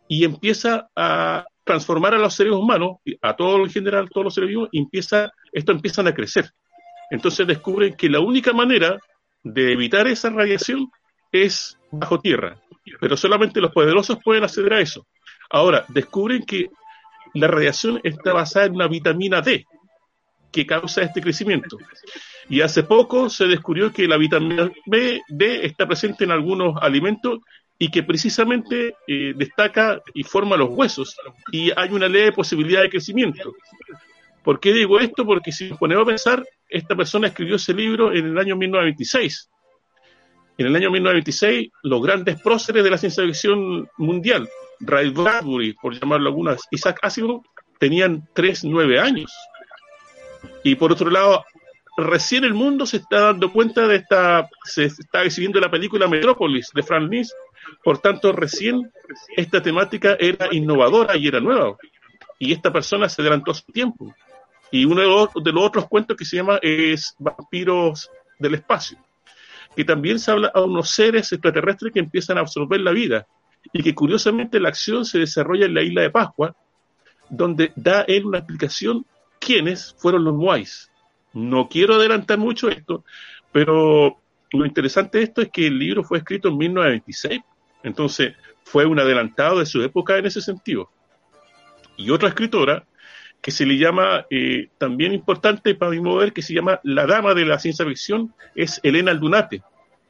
y 0.07 0.25
empieza 0.25 0.89
a 0.95 1.45
transformar 1.63 2.13
a 2.13 2.17
los 2.17 2.33
seres 2.33 2.53
humanos, 2.53 2.97
a 3.21 3.35
todos 3.35 3.59
en 3.59 3.69
general, 3.69 4.09
todos 4.09 4.25
los 4.25 4.33
seres 4.33 4.49
vivos, 4.49 4.69
y 4.71 4.79
empieza, 4.79 5.31
esto 5.53 5.71
empiezan 5.71 6.07
a 6.07 6.13
crecer. 6.13 6.51
Entonces 7.11 7.45
descubren 7.47 7.95
que 7.95 8.09
la 8.09 8.19
única 8.19 8.51
manera 8.51 8.97
de 9.43 9.71
evitar 9.71 10.07
esa 10.07 10.29
radiación 10.29 10.89
es 11.31 11.77
bajo 11.91 12.19
tierra, 12.19 12.59
pero 12.99 13.15
solamente 13.15 13.61
los 13.61 13.71
poderosos 13.71 14.17
pueden 14.23 14.43
acceder 14.43 14.73
a 14.73 14.81
eso. 14.81 15.07
Ahora, 15.49 15.85
descubren 15.87 16.43
que 16.43 16.69
la 17.33 17.47
radiación 17.47 18.01
está 18.03 18.33
basada 18.33 18.65
en 18.65 18.75
una 18.75 18.87
vitamina 18.87 19.41
D 19.41 19.65
que 20.51 20.65
causa 20.65 21.01
este 21.01 21.21
crecimiento. 21.21 21.77
Y 22.49 22.61
hace 22.61 22.83
poco 22.83 23.29
se 23.29 23.45
descubrió 23.45 23.91
que 23.91 24.07
la 24.07 24.17
vitamina 24.17 24.71
B, 24.85 25.21
D 25.29 25.65
está 25.65 25.87
presente 25.87 26.23
en 26.23 26.31
algunos 26.31 26.75
alimentos 26.81 27.39
y 27.77 27.89
que 27.89 28.03
precisamente 28.03 28.95
eh, 29.07 29.33
destaca 29.35 30.01
y 30.13 30.23
forma 30.23 30.55
los 30.55 30.69
huesos 30.69 31.15
y 31.51 31.71
hay 31.75 31.89
una 31.91 32.07
leve 32.07 32.31
posibilidad 32.31 32.81
de 32.81 32.89
crecimiento. 32.89 33.55
¿Por 34.43 34.59
qué 34.59 34.73
digo 34.73 34.99
esto? 34.99 35.25
Porque 35.25 35.51
si 35.51 35.69
nos 35.69 35.79
ponemos 35.79 36.03
a 36.03 36.07
pensar, 36.07 36.43
esta 36.67 36.95
persona 36.95 37.27
escribió 37.27 37.55
ese 37.55 37.73
libro 37.73 38.11
en 38.11 38.25
el 38.27 38.37
año 38.37 38.55
1926. 38.55 39.49
En 40.57 40.67
el 40.67 40.75
año 40.75 40.91
1926, 40.91 41.69
los 41.83 42.03
grandes 42.03 42.39
próceres 42.41 42.83
de 42.83 42.89
la 42.89 42.97
ciencia 42.97 43.23
ficción 43.23 43.89
mundial, 43.97 44.47
Ray 44.79 45.09
Bradbury, 45.09 45.73
por 45.73 45.99
llamarlo 45.99 46.29
algunas, 46.29 46.61
Isaac 46.71 46.99
Asimov, 47.01 47.41
tenían 47.79 48.27
3, 48.33 48.65
9 48.65 48.99
años. 48.99 49.31
Y 50.63 50.75
por 50.75 50.91
otro 50.91 51.09
lado, 51.09 51.43
recién 51.97 52.43
el 52.43 52.53
mundo 52.53 52.85
se 52.85 52.97
está 52.97 53.21
dando 53.21 53.51
cuenta 53.51 53.87
de 53.87 53.97
esta, 53.97 54.49
se 54.63 54.85
está 54.85 55.23
exhibiendo 55.23 55.59
la 55.59 55.71
película 55.71 56.07
Metrópolis 56.07 56.71
de 56.73 56.83
Frank 56.83 57.09
Lynch 57.09 57.29
por 57.83 57.99
tanto, 57.99 58.31
recién 58.31 58.91
esta 59.35 59.61
temática 59.61 60.15
era 60.19 60.53
innovadora 60.53 61.17
y 61.17 61.27
era 61.27 61.39
nueva. 61.39 61.77
Y 62.39 62.51
esta 62.53 62.71
persona 62.71 63.07
se 63.09 63.21
adelantó 63.21 63.51
a 63.51 63.55
su 63.55 63.71
tiempo. 63.71 64.13
Y 64.71 64.85
uno 64.85 65.01
de 65.01 65.07
los, 65.07 65.63
otros 65.63 65.87
cuentos 65.87 66.17
que 66.17 66.25
se 66.25 66.37
llama 66.37 66.59
es 66.61 67.15
Vampiros 67.19 68.09
del 68.39 68.55
Espacio, 68.55 68.97
que 69.75 69.83
también 69.83 70.17
se 70.17 70.31
habla 70.31 70.51
a 70.53 70.61
unos 70.61 70.89
seres 70.91 71.31
extraterrestres 71.31 71.93
que 71.93 71.99
empiezan 71.99 72.37
a 72.37 72.41
absorber 72.41 72.79
la 72.79 72.91
vida. 72.91 73.27
Y 73.73 73.83
que 73.83 73.93
curiosamente 73.93 74.59
la 74.59 74.69
acción 74.69 75.05
se 75.05 75.19
desarrolla 75.19 75.65
en 75.65 75.73
la 75.73 75.83
isla 75.83 76.01
de 76.01 76.09
Pascua, 76.09 76.55
donde 77.29 77.71
da 77.75 78.01
él 78.01 78.25
una 78.25 78.39
explicación 78.39 79.05
quiénes 79.41 79.95
fueron 79.97 80.23
los 80.23 80.35
Moais. 80.35 80.89
No 81.33 81.67
quiero 81.67 81.95
adelantar 81.95 82.37
mucho 82.37 82.69
esto, 82.69 83.03
pero 83.51 84.21
lo 84.53 84.65
interesante 84.65 85.17
de 85.17 85.25
esto 85.25 85.41
es 85.41 85.49
que 85.49 85.67
el 85.67 85.77
libro 85.77 86.03
fue 86.03 86.19
escrito 86.19 86.47
en 86.47 86.57
1926 86.57 87.41
entonces, 87.83 88.35
fue 88.63 88.85
un 88.85 88.99
adelantado 88.99 89.59
de 89.59 89.65
su 89.65 89.81
época 89.83 90.17
en 90.17 90.25
ese 90.25 90.41
sentido. 90.41 90.89
Y 91.97 92.09
otra 92.11 92.29
escritora 92.29 92.85
que 93.41 93.51
se 93.51 93.65
le 93.65 93.77
llama, 93.77 94.25
eh, 94.29 94.69
también 94.77 95.13
importante 95.13 95.73
para 95.73 95.91
mi 95.91 95.99
mover, 95.99 96.31
que 96.31 96.43
se 96.43 96.53
llama 96.53 96.79
La 96.83 97.07
Dama 97.07 97.33
de 97.33 97.45
la 97.45 97.57
Ciencia 97.57 97.85
Ficción, 97.85 98.33
es 98.55 98.79
Elena 98.83 99.11
Aldunate, 99.11 99.63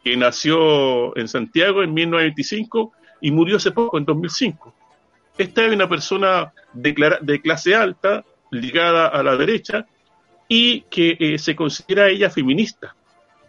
que 0.04 0.18
nació 0.18 1.16
en 1.18 1.28
Santiago 1.30 1.82
en 1.82 1.94
1925 1.94 2.92
y 3.22 3.32
murió 3.32 3.58
hace 3.58 3.72
poco, 3.72 3.98
en 3.98 4.06
2005. 4.06 4.74
Esta 5.38 5.66
es 5.66 5.74
una 5.74 5.88
persona 5.88 6.52
de, 6.74 7.18
de 7.22 7.42
clase 7.42 7.74
alta, 7.74 8.26
ligada 8.52 9.08
a 9.08 9.24
la 9.24 9.36
derecha, 9.36 9.88
y 10.48 10.82
que 10.82 11.16
eh, 11.20 11.38
se 11.38 11.56
considera 11.56 12.10
ella 12.10 12.30
feminista, 12.30 12.96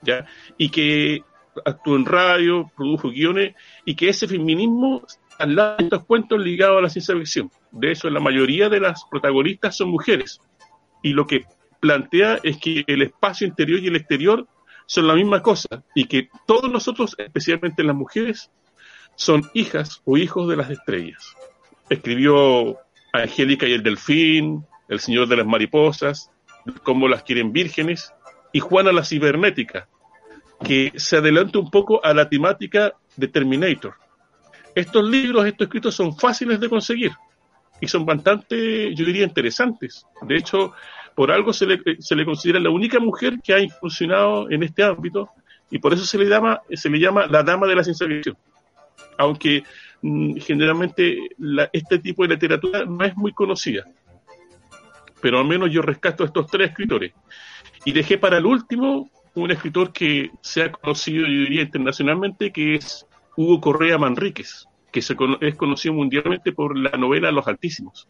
¿ya? 0.03 0.25
Y 0.57 0.69
que 0.71 1.23
actuó 1.65 1.97
en 1.97 2.07
radio, 2.07 2.71
produjo 2.77 3.11
guiones, 3.11 3.55
y 3.85 3.95
que 3.95 4.09
ese 4.09 4.29
feminismo 4.29 5.05
al 5.39 5.57
lado 5.57 5.77
de 5.79 5.85
estos 5.85 6.05
cuentos 6.05 6.41
ligados 6.41 6.79
a 6.79 6.83
la 6.83 6.89
ciencia 6.89 7.17
ficción. 7.17 7.51
De 7.73 7.91
eso, 7.91 8.09
la 8.09 8.21
mayoría 8.21 8.69
de 8.69 8.81
las 8.81 9.05
protagonistas 9.11 9.77
son 9.77 9.91
mujeres. 9.91 10.41
Y 11.03 11.13
lo 11.13 11.27
que 11.27 11.45
plantea 11.81 12.39
es 12.43 12.59
que 12.59 12.85
el 12.87 13.03
espacio 13.03 13.47
interior 13.47 13.81
y 13.81 13.89
el 13.89 13.97
exterior 13.97 14.47
son 14.87 15.09
la 15.09 15.15
misma 15.15 15.43
cosa 15.43 15.83
y 15.95 16.05
que 16.05 16.29
todos 16.47 16.71
nosotros, 16.71 17.17
especialmente 17.19 17.83
las 17.83 17.97
mujeres, 17.97 18.51
son 19.17 19.43
hijas 19.55 20.01
o 20.05 20.17
hijos 20.17 20.49
de 20.49 20.57
las 20.57 20.71
estrellas. 20.71 21.35
Escribió 21.91 22.79
Angélica 23.13 23.67
y 23.67 23.73
el 23.73 23.83
Delfín, 23.83 24.65
El 24.93 25.01
Señor 25.01 25.27
de 25.27 25.37
las 25.37 25.47
Mariposas, 25.47 26.31
Cómo 26.83 27.09
las 27.09 27.23
quieren 27.23 27.51
vírgenes, 27.51 28.13
y 28.53 28.61
Juana 28.61 28.93
la 28.93 29.03
Cibernética, 29.03 29.89
que 30.63 30.93
se 30.97 31.17
adelanta 31.17 31.59
un 31.59 31.71
poco 31.71 32.05
a 32.05 32.13
la 32.13 32.29
temática 32.29 32.93
de 33.17 33.27
Terminator. 33.27 33.95
Estos 34.75 35.09
libros, 35.09 35.47
estos 35.47 35.65
escritos 35.65 35.95
son 35.95 36.15
fáciles 36.15 36.61
de 36.61 36.69
conseguir 36.69 37.13
y 37.81 37.89
son 37.89 38.05
bastante, 38.05 38.95
yo 38.95 39.07
diría, 39.07 39.25
interesantes. 39.25 40.07
De 40.21 40.37
hecho, 40.37 40.75
por 41.15 41.33
algo 41.33 41.55
se 41.55 41.67
le, 41.67 42.25
considera 42.25 42.61
la 42.61 42.71
única 42.71 43.01
mujer 43.01 43.41
que 43.43 43.55
ha 43.55 43.61
incursionado 43.61 44.51
en 44.51 44.63
este 44.63 44.85
ámbito 44.85 45.31
y 45.71 45.79
por 45.79 45.95
eso 45.95 46.05
se 46.05 46.19
le 46.19 46.27
llama, 46.27 46.61
se 46.71 46.91
le 46.91 47.01
llama 47.01 47.27
la 47.27 47.43
dama 47.43 47.67
de 47.67 47.77
la 47.77 47.83
ciencia 47.83 48.07
ficción. 48.07 48.37
Aunque 49.17 49.65
mm, 50.03 50.37
generalmente 50.37 51.17
este 51.73 51.99
tipo 51.99 52.23
de 52.23 52.35
literatura 52.35 52.85
no 52.85 53.03
es 53.05 53.17
muy 53.17 53.33
conocida. 53.33 53.87
Pero 55.23 55.39
al 55.39 55.47
menos 55.47 55.71
yo 55.71 55.81
rescato 55.81 56.25
a 56.25 56.27
estos 56.27 56.47
tres 56.49 56.71
escritores. 56.71 57.15
Y 57.87 57.93
dejé 57.93 58.19
para 58.19 58.37
el 58.37 58.45
último 58.45 59.11
un 59.35 59.51
escritor 59.51 59.93
que 59.93 60.31
se 60.43 60.65
ha 60.65 60.71
conocido, 60.71 61.27
yo 61.27 61.33
diría, 61.33 61.63
internacionalmente, 61.63 62.53
que 62.53 62.75
es 62.75 63.07
Hugo 63.35 63.61
Correa 63.61 63.97
Manríquez 63.97 64.67
que 64.93 65.03
se, 65.03 65.17
es 65.41 65.55
conocido 65.57 65.95
mundialmente 65.95 66.53
por 66.53 66.79
la 66.79 66.91
novela 66.91 67.33
Los 67.33 67.49
Altísimos. 67.49 68.09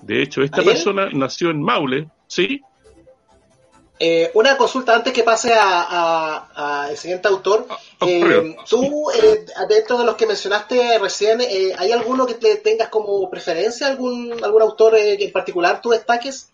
De 0.00 0.22
hecho, 0.22 0.42
esta 0.42 0.62
persona 0.62 1.10
nació 1.12 1.50
en 1.50 1.60
Maule, 1.60 2.08
¿sí? 2.28 2.62
Eh, 3.98 4.30
una 4.34 4.56
consulta 4.56 4.94
antes 4.94 5.12
que 5.12 5.22
pase 5.22 5.54
a, 5.58 6.88
el 6.90 6.96
siguiente 6.96 7.28
autor. 7.28 7.66
Ah, 7.70 8.06
eh, 8.06 8.56
tú, 8.68 9.10
eh, 9.10 9.46
dentro 9.68 9.98
de 9.98 10.04
los 10.04 10.16
que 10.16 10.26
mencionaste 10.26 10.98
recién, 10.98 11.40
¿hay 11.78 11.92
alguno 11.92 12.26
que 12.26 12.34
te 12.34 12.56
tengas 12.56 12.88
como 12.88 13.28
preferencia? 13.30 13.86
¿Algún, 13.86 14.34
algún 14.42 14.62
autor 14.62 14.96
en 14.96 15.32
particular 15.32 15.80
tú 15.80 15.90
destaques? 15.90 16.52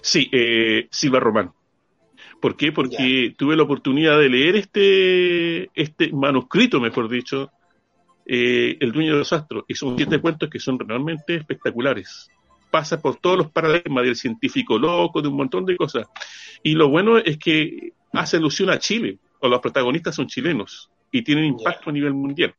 Sí, 0.00 0.30
Silva 0.90 1.20
Román. 1.20 1.52
¿Por 2.42 2.56
qué? 2.56 2.72
Porque 2.72 3.36
tuve 3.38 3.54
la 3.54 3.62
oportunidad 3.62 4.18
de 4.18 4.28
leer 4.28 4.56
este, 4.56 5.70
este 5.80 6.12
manuscrito, 6.12 6.80
mejor 6.80 7.08
dicho, 7.08 7.52
eh, 8.26 8.76
el 8.80 8.90
dueño 8.90 9.12
de 9.12 9.18
los 9.18 9.32
astros, 9.32 9.64
y 9.68 9.76
son 9.76 9.96
siete 9.96 10.20
cuentos 10.20 10.50
que 10.50 10.58
son 10.58 10.76
realmente 10.76 11.36
espectaculares. 11.36 12.28
Pasa 12.72 13.00
por 13.00 13.16
todos 13.16 13.36
los 13.36 13.50
paradigmas 13.52 14.04
del 14.04 14.16
científico 14.16 14.78
loco, 14.78 15.20
de 15.20 15.28
un 15.28 15.36
montón 15.36 15.64
de 15.64 15.76
cosas. 15.76 16.08
Y 16.62 16.72
lo 16.72 16.88
bueno 16.88 17.18
es 17.18 17.38
que 17.38 17.92
hace 18.12 18.38
alusión 18.38 18.70
a 18.70 18.78
Chile, 18.78 19.18
o 19.40 19.48
los 19.48 19.60
protagonistas 19.60 20.14
son 20.16 20.26
chilenos, 20.26 20.90
y 21.10 21.22
tienen 21.22 21.44
impacto 21.44 21.90
a 21.90 21.92
nivel 21.92 22.14
mundial. 22.14 22.54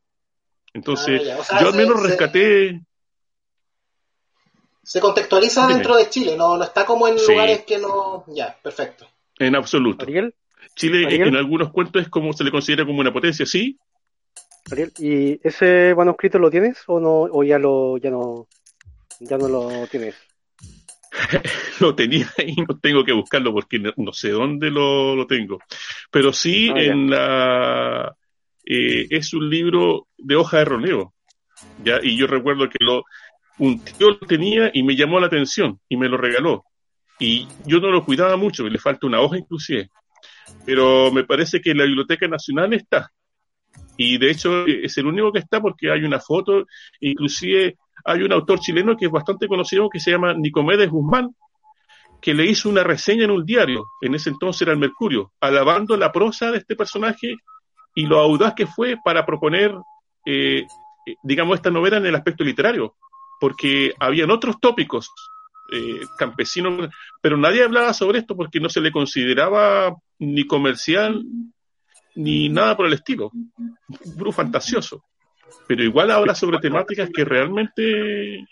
Entonces, 0.72 1.20
ah, 1.50 1.60
yo 1.60 1.68
al 1.68 1.74
menos 1.74 2.00
rescaté... 2.00 2.80
Se 4.82 5.00
contextualiza 5.00 5.66
dentro 5.66 5.96
de 5.96 6.08
Chile, 6.08 6.36
no, 6.36 6.56
no 6.56 6.64
está 6.64 6.86
como 6.86 7.08
en 7.08 7.16
lugares 7.16 7.64
que 7.64 7.78
no... 7.78 8.24
Ya, 8.28 8.56
perfecto. 8.62 9.06
En 9.38 9.56
absoluto. 9.56 10.06
Chile 10.76 11.14
en 11.14 11.36
algunos 11.36 11.72
cuentos 11.72 12.02
es 12.02 12.08
como 12.08 12.32
se 12.32 12.44
le 12.44 12.50
considera 12.50 12.86
como 12.86 13.00
una 13.00 13.12
potencia, 13.12 13.44
sí, 13.44 13.78
Ariel, 14.70 14.92
¿y 14.98 15.40
ese 15.46 15.94
manuscrito 15.94 16.38
lo 16.38 16.50
tienes 16.50 16.78
o 16.86 16.98
no 16.98 17.22
o 17.22 17.44
ya 17.44 17.58
lo 17.58 17.98
ya 17.98 18.10
no 18.10 18.46
ya 19.20 19.38
no 19.38 19.48
lo 19.48 19.86
tienes? 19.88 20.14
lo 21.80 21.94
tenía 21.94 22.28
y 22.46 22.56
no 22.62 22.78
tengo 22.80 23.04
que 23.04 23.12
buscarlo 23.12 23.52
porque 23.52 23.78
no, 23.78 24.12
sé 24.12 24.30
dónde 24.30 24.70
lo, 24.70 25.26
tengo. 25.26 25.58
Pero 26.10 26.32
sí 26.32 26.70
ah, 26.70 26.80
en 26.80 27.10
la 27.10 28.16
eh, 28.64 29.06
es 29.10 29.34
un 29.34 29.48
libro 29.48 30.08
de 30.16 30.36
hoja 30.36 30.58
de 30.58 30.64
roleo. 30.64 31.14
Ya, 31.84 32.00
y 32.02 32.16
yo 32.16 32.26
recuerdo 32.26 32.68
que 32.68 32.78
lo 32.80 33.04
un 33.58 33.78
tío 33.84 34.10
lo 34.10 34.18
tenía 34.18 34.70
y 34.74 34.82
me 34.82 34.96
llamó 34.96 35.20
la 35.20 35.28
atención 35.28 35.80
y 35.88 35.96
me 35.96 36.08
lo 36.08 36.16
regaló. 36.16 36.64
Y 37.18 37.46
yo 37.64 37.78
no 37.78 37.90
lo 37.90 38.04
cuidaba 38.04 38.36
mucho, 38.36 38.68
le 38.68 38.78
falta 38.78 39.06
una 39.06 39.20
hoja 39.20 39.38
inclusive. 39.38 39.90
Pero 40.66 41.12
me 41.12 41.24
parece 41.24 41.60
que 41.60 41.70
en 41.70 41.78
la 41.78 41.84
Biblioteca 41.84 42.26
Nacional 42.26 42.74
está 42.74 43.12
y 43.96 44.18
de 44.18 44.30
hecho 44.30 44.66
es 44.66 44.96
el 44.98 45.06
único 45.06 45.32
que 45.32 45.38
está 45.38 45.60
porque 45.60 45.90
hay 45.90 46.02
una 46.04 46.20
foto, 46.20 46.66
inclusive 47.00 47.76
hay 48.04 48.22
un 48.22 48.32
autor 48.32 48.60
chileno 48.60 48.96
que 48.96 49.06
es 49.06 49.10
bastante 49.10 49.48
conocido 49.48 49.88
que 49.88 50.00
se 50.00 50.10
llama 50.10 50.34
Nicomedes 50.34 50.90
Guzmán, 50.90 51.34
que 52.20 52.34
le 52.34 52.46
hizo 52.46 52.68
una 52.68 52.82
reseña 52.82 53.24
en 53.24 53.30
un 53.30 53.44
diario, 53.44 53.84
en 54.00 54.14
ese 54.14 54.30
entonces 54.30 54.62
era 54.62 54.72
el 54.72 54.78
Mercurio, 54.78 55.32
alabando 55.40 55.96
la 55.96 56.12
prosa 56.12 56.50
de 56.50 56.58
este 56.58 56.76
personaje 56.76 57.36
y 57.94 58.06
lo 58.06 58.18
audaz 58.18 58.54
que 58.54 58.66
fue 58.66 58.96
para 59.02 59.24
proponer, 59.26 59.74
eh, 60.26 60.66
digamos, 61.22 61.56
esta 61.56 61.70
novela 61.70 61.98
en 61.98 62.06
el 62.06 62.14
aspecto 62.14 62.44
literario, 62.44 62.96
porque 63.40 63.94
habían 64.00 64.30
otros 64.30 64.56
tópicos 64.60 65.10
eh, 65.72 66.00
campesinos, 66.18 66.88
pero 67.20 67.36
nadie 67.36 67.64
hablaba 67.64 67.92
sobre 67.92 68.18
esto 68.18 68.36
porque 68.36 68.60
no 68.60 68.68
se 68.68 68.80
le 68.80 68.92
consideraba 68.92 69.94
ni 70.18 70.46
comercial 70.46 71.22
ni 72.14 72.48
nada 72.48 72.76
por 72.76 72.86
el 72.86 72.92
estilo. 72.92 73.30
Fantasioso. 74.32 75.04
Pero 75.66 75.82
igual 75.82 76.10
habla 76.10 76.34
sobre 76.34 76.58
temáticas 76.58 77.10
que 77.14 77.24
realmente, 77.24 78.44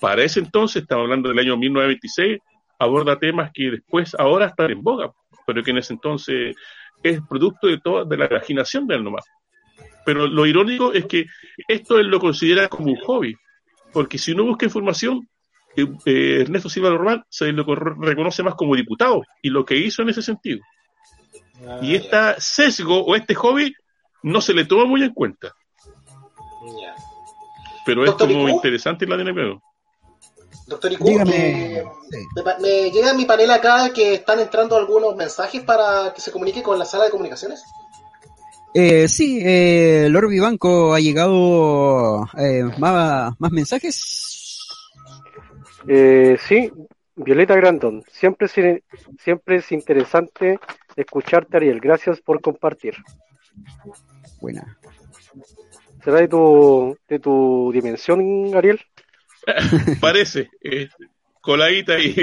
para 0.00 0.22
ese 0.22 0.40
entonces, 0.40 0.82
estamos 0.82 1.04
hablando 1.04 1.28
del 1.28 1.38
año 1.38 1.56
1926, 1.56 2.40
aborda 2.78 3.18
temas 3.18 3.50
que 3.52 3.70
después, 3.70 4.14
ahora 4.18 4.46
están 4.46 4.70
en 4.70 4.82
boga, 4.82 5.12
pero 5.46 5.62
que 5.62 5.70
en 5.70 5.78
ese 5.78 5.92
entonces 5.92 6.56
es 7.02 7.20
producto 7.28 7.68
de 7.68 7.78
toda 7.78 8.04
de 8.04 8.16
la 8.16 8.26
imaginación 8.26 8.86
de 8.86 8.96
él 8.96 9.04
nomás. 9.04 9.24
Pero 10.04 10.26
lo 10.26 10.46
irónico 10.46 10.92
es 10.92 11.06
que 11.06 11.26
esto 11.68 11.98
él 11.98 12.08
lo 12.08 12.18
considera 12.18 12.68
como 12.68 12.92
un 12.92 13.00
hobby, 13.00 13.36
porque 13.92 14.18
si 14.18 14.32
uno 14.32 14.44
busca 14.44 14.66
información, 14.66 15.28
eh, 15.76 15.86
eh, 16.06 16.40
Ernesto 16.40 16.68
Silva 16.68 16.90
Normal 16.90 17.24
se 17.28 17.52
lo 17.52 17.64
reconoce 17.64 18.42
más 18.42 18.54
como 18.54 18.74
diputado, 18.74 19.22
y 19.42 19.50
lo 19.50 19.64
que 19.64 19.76
hizo 19.76 20.02
en 20.02 20.08
ese 20.08 20.22
sentido 20.22 20.60
y 21.82 21.94
este 21.94 22.16
sesgo 22.38 23.04
o 23.04 23.16
este 23.16 23.34
hobby 23.34 23.74
no 24.22 24.40
se 24.40 24.54
le 24.54 24.64
toma 24.64 24.84
muy 24.84 25.02
en 25.02 25.12
cuenta. 25.12 25.54
Pero 27.84 28.04
es 28.04 28.12
como 28.12 28.48
interesante 28.48 29.06
la 29.06 29.16
de 29.16 29.58
Doctor 30.66 30.92
Iku, 30.92 31.08
eh, 31.08 31.82
me, 32.60 32.90
llega 32.90 33.10
a 33.10 33.14
mi 33.14 33.24
panel 33.24 33.50
acá 33.50 33.90
que 33.90 34.14
están 34.14 34.38
entrando 34.38 34.76
algunos 34.76 35.16
mensajes 35.16 35.62
para 35.62 36.12
que 36.14 36.20
se 36.20 36.30
comunique 36.30 36.62
con 36.62 36.78
la 36.78 36.84
sala 36.84 37.04
de 37.04 37.10
comunicaciones. 37.10 37.64
Eh, 38.74 39.08
sí, 39.08 39.40
eh, 39.42 40.08
Lord 40.10 40.28
Vivanco 40.28 40.92
ha 40.92 41.00
llegado 41.00 42.28
eh, 42.38 42.64
más, 42.78 43.32
más 43.38 43.50
mensajes. 43.50 44.58
Eh, 45.88 46.36
sí, 46.46 46.70
Violeta 47.16 47.56
Grandon, 47.56 48.04
siempre, 48.12 48.46
siempre 49.18 49.56
es 49.56 49.72
interesante 49.72 50.60
escucharte, 50.96 51.56
Ariel. 51.56 51.80
Gracias 51.80 52.20
por 52.20 52.40
compartir. 52.40 52.94
Buena. 54.40 54.77
¿Será 56.08 56.20
de 56.20 56.28
tu, 56.28 56.96
de 57.06 57.18
tu 57.18 57.70
dimensión, 57.70 58.50
Ariel? 58.54 58.80
Parece. 60.00 60.48
Eh, 60.62 60.88
coladita 61.42 61.98
y... 61.98 62.14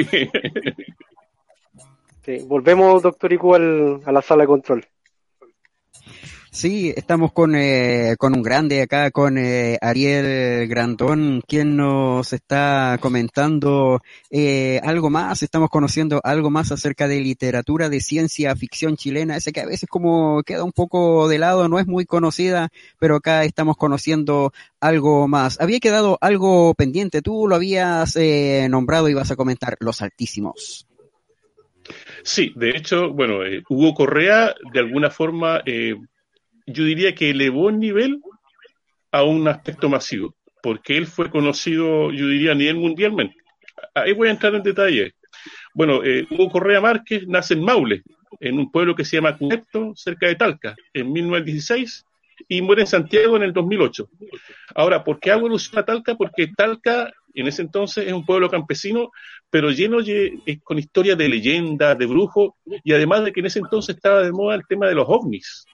sí, 2.23 2.39
volvemos, 2.47 3.03
doctor 3.03 3.31
Iku, 3.31 3.53
a 3.53 3.59
la 4.11 4.23
sala 4.23 4.41
de 4.41 4.47
control. 4.47 4.87
Sí, 6.55 6.93
estamos 6.95 7.33
con, 7.33 7.53
eh, 7.53 8.15
con 8.17 8.33
un 8.33 8.41
grande 8.41 8.81
acá, 8.81 9.11
con 9.11 9.37
eh, 9.37 9.77
Ariel 9.81 10.69
Grandón, 10.69 11.41
quien 11.45 11.75
nos 11.75 12.31
está 12.31 12.97
comentando 13.01 14.01
eh, 14.31 14.79
algo 14.81 15.09
más, 15.09 15.43
estamos 15.43 15.69
conociendo 15.69 16.21
algo 16.23 16.49
más 16.49 16.71
acerca 16.71 17.09
de 17.09 17.19
literatura 17.19 17.89
de 17.89 17.99
ciencia 17.99 18.55
ficción 18.55 18.95
chilena, 18.95 19.35
ese 19.35 19.51
que 19.51 19.59
a 19.59 19.65
veces 19.65 19.89
como 19.89 20.43
queda 20.43 20.63
un 20.63 20.71
poco 20.71 21.27
de 21.27 21.39
lado, 21.39 21.67
no 21.67 21.77
es 21.77 21.87
muy 21.87 22.05
conocida, 22.05 22.69
pero 22.99 23.17
acá 23.17 23.43
estamos 23.43 23.75
conociendo 23.75 24.53
algo 24.79 25.27
más. 25.27 25.59
Había 25.59 25.81
quedado 25.81 26.17
algo 26.21 26.73
pendiente, 26.73 27.21
tú 27.21 27.49
lo 27.49 27.55
habías 27.55 28.15
eh, 28.15 28.65
nombrado 28.69 29.09
y 29.09 29.13
vas 29.13 29.29
a 29.29 29.35
comentar 29.35 29.75
Los 29.81 30.01
Altísimos. 30.01 30.87
Sí, 32.23 32.53
de 32.55 32.69
hecho, 32.69 33.11
bueno, 33.11 33.45
eh, 33.45 33.61
Hugo 33.69 33.93
Correa 33.93 34.55
de 34.71 34.79
alguna 34.79 35.09
forma 35.09 35.61
eh, 35.65 35.95
yo 36.65 36.83
diría 36.83 37.15
que 37.15 37.29
elevó 37.29 37.69
el 37.69 37.79
nivel 37.79 38.21
a 39.11 39.23
un 39.23 39.47
aspecto 39.47 39.89
masivo, 39.89 40.35
porque 40.61 40.97
él 40.97 41.07
fue 41.07 41.29
conocido, 41.29 42.11
yo 42.11 42.27
diría, 42.27 42.51
a 42.51 42.55
nivel 42.55 42.77
mundialmente. 42.77 43.35
Ahí 43.93 44.13
voy 44.13 44.27
a 44.27 44.31
entrar 44.31 44.55
en 44.55 44.63
detalle. 44.63 45.13
Bueno, 45.73 46.03
eh, 46.03 46.25
Hugo 46.29 46.49
Correa 46.49 46.81
Márquez 46.81 47.27
nace 47.27 47.53
en 47.53 47.63
Maule, 47.63 48.03
en 48.39 48.57
un 48.57 48.71
pueblo 48.71 48.95
que 48.95 49.05
se 49.05 49.17
llama 49.17 49.37
Cunepto, 49.37 49.93
cerca 49.95 50.27
de 50.27 50.35
Talca, 50.35 50.75
en 50.93 51.11
1916, 51.11 52.05
y 52.47 52.61
muere 52.61 52.81
en 52.81 52.87
Santiago 52.87 53.35
en 53.37 53.43
el 53.43 53.53
2008. 53.53 54.09
Ahora, 54.75 55.03
¿por 55.03 55.19
qué 55.19 55.31
hago 55.31 55.47
alusión 55.47 55.83
Talca? 55.85 56.15
Porque 56.15 56.47
Talca 56.55 57.11
en 57.33 57.47
ese 57.47 57.61
entonces 57.61 58.07
es 58.07 58.13
un 58.13 58.25
pueblo 58.25 58.49
campesino, 58.49 59.11
pero 59.49 59.69
lleno 59.71 60.01
de, 60.01 60.59
con 60.63 60.79
historias 60.79 61.17
de 61.17 61.29
leyendas, 61.29 61.97
de 61.97 62.05
brujos, 62.05 62.51
y 62.83 62.93
además 62.93 63.25
de 63.25 63.31
que 63.31 63.41
en 63.41 63.45
ese 63.47 63.59
entonces 63.59 63.95
estaba 63.95 64.23
de 64.23 64.31
moda 64.31 64.55
el 64.55 64.65
tema 64.67 64.87
de 64.87 64.95
los 64.95 65.05
ovnis. 65.07 65.65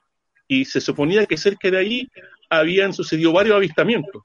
Y 0.52 0.66
se 0.66 0.82
suponía 0.82 1.26
que 1.26 1.38
cerca 1.38 1.72
de 1.72 1.78
ahí 1.78 2.10
habían 2.50 2.92
sucedido 2.92 3.32
varios 3.32 3.56
avistamientos. 3.56 4.24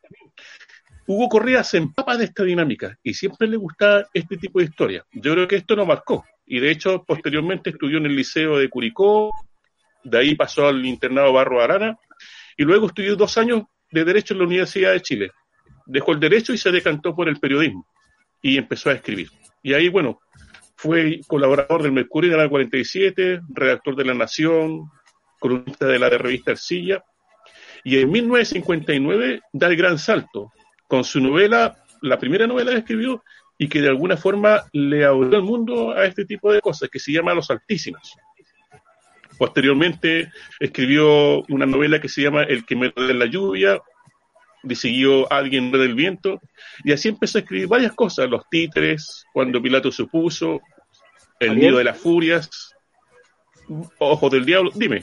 Hugo 1.07 1.29
Correa 1.29 1.63
se 1.63 1.77
empapa 1.77 2.17
de 2.17 2.25
esta 2.25 2.43
dinámica 2.43 2.99
y 3.01 3.15
siempre 3.15 3.47
le 3.47 3.57
gustaba 3.57 4.09
este 4.13 4.37
tipo 4.37 4.59
de 4.59 4.65
historias. 4.65 5.05
Yo 5.13 5.35
creo 5.35 5.47
que 5.47 5.55
esto 5.55 5.77
lo 5.77 5.87
marcó. 5.87 6.25
Y 6.45 6.59
de 6.59 6.73
hecho, 6.73 7.05
posteriormente 7.07 7.71
estudió 7.71 7.99
en 7.99 8.07
el 8.07 8.17
Liceo 8.17 8.59
de 8.59 8.69
Curicó, 8.69 9.31
de 10.03 10.19
ahí 10.19 10.35
pasó 10.35 10.67
al 10.67 10.85
internado 10.85 11.33
Barro 11.33 11.63
Arana, 11.63 11.97
y 12.57 12.65
luego 12.65 12.89
estudió 12.89 13.15
dos 13.15 13.39
años 13.39 13.63
de 13.93 14.05
Derecho 14.05 14.35
en 14.35 14.41
la 14.41 14.47
Universidad 14.47 14.91
de 14.95 15.03
Chile. 15.03 15.31
Dejó 15.87 16.11
el 16.11 16.19
Derecho 16.19 16.53
y 16.53 16.59
se 16.59 16.73
decantó 16.73 17.15
por 17.15 17.29
el 17.29 17.39
periodismo. 17.39 17.87
Y 18.43 18.59
empezó 18.59 18.91
a 18.91 18.95
escribir. 18.95 19.31
Y 19.63 19.75
ahí, 19.75 19.89
bueno, 19.89 20.19
fue 20.75 21.21
colaborador 21.29 21.85
del 21.85 21.93
Mercurio 21.93 22.33
de 22.33 22.39
la 22.39 22.49
47, 22.49 23.43
redactor 23.55 23.95
de 23.95 24.05
La 24.05 24.15
Nación, 24.15 24.91
columnista 25.39 25.87
de 25.87 25.99
la 25.99 26.09
revista 26.09 26.53
Ercilla. 26.53 27.05
Y 27.85 27.99
en 27.99 28.11
1959 28.11 29.41
da 29.53 29.69
el 29.69 29.77
gran 29.77 29.99
salto 29.99 30.53
con 30.89 31.05
su 31.05 31.21
novela, 31.21 31.77
la 32.03 32.19
primera 32.19 32.47
novela 32.47 32.73
que 32.73 32.79
escribió 32.79 33.23
y 33.59 33.69
que 33.69 33.81
de 33.81 33.89
alguna 33.89 34.17
forma 34.17 34.65
le 34.73 35.05
abrió 35.05 35.39
el 35.39 35.43
mundo 35.43 35.93
a 35.93 36.05
este 36.05 36.25
tipo 36.25 36.53
de 36.53 36.61
cosas, 36.61 36.91
que 36.91 36.99
se 36.99 37.13
llama 37.13 37.35
Los 37.35 37.51
Altísimos. 37.51 38.17
Posteriormente 39.39 40.33
escribió 40.59 41.43
una 41.49 41.67
novela 41.67 42.01
que 42.01 42.09
se 42.09 42.23
llama 42.23 42.43
El 42.43 42.65
que 42.65 42.77
me 42.77 42.93
de 42.95 43.15
la 43.15 43.27
lluvia, 43.27 43.81
siguió 44.75 45.31
Alguien 45.33 45.71
del 45.71 45.95
viento, 45.95 46.41
y 46.85 46.93
así 46.93 47.09
empezó 47.09 47.39
a 47.39 47.43
escribir 47.43 47.69
varias 47.69 47.93
cosas, 47.93 48.29
Los 48.29 48.49
títeres, 48.51 49.25
Cuando 49.33 49.63
Pilato 49.63 49.93
supuso, 49.93 50.61
El 51.39 51.57
nido 51.57 51.79
de 51.79 51.85
las 51.85 51.99
furias, 51.99 52.75
Ojos 53.99 54.31
del 54.31 54.45
diablo, 54.45 54.71
dime. 54.75 55.03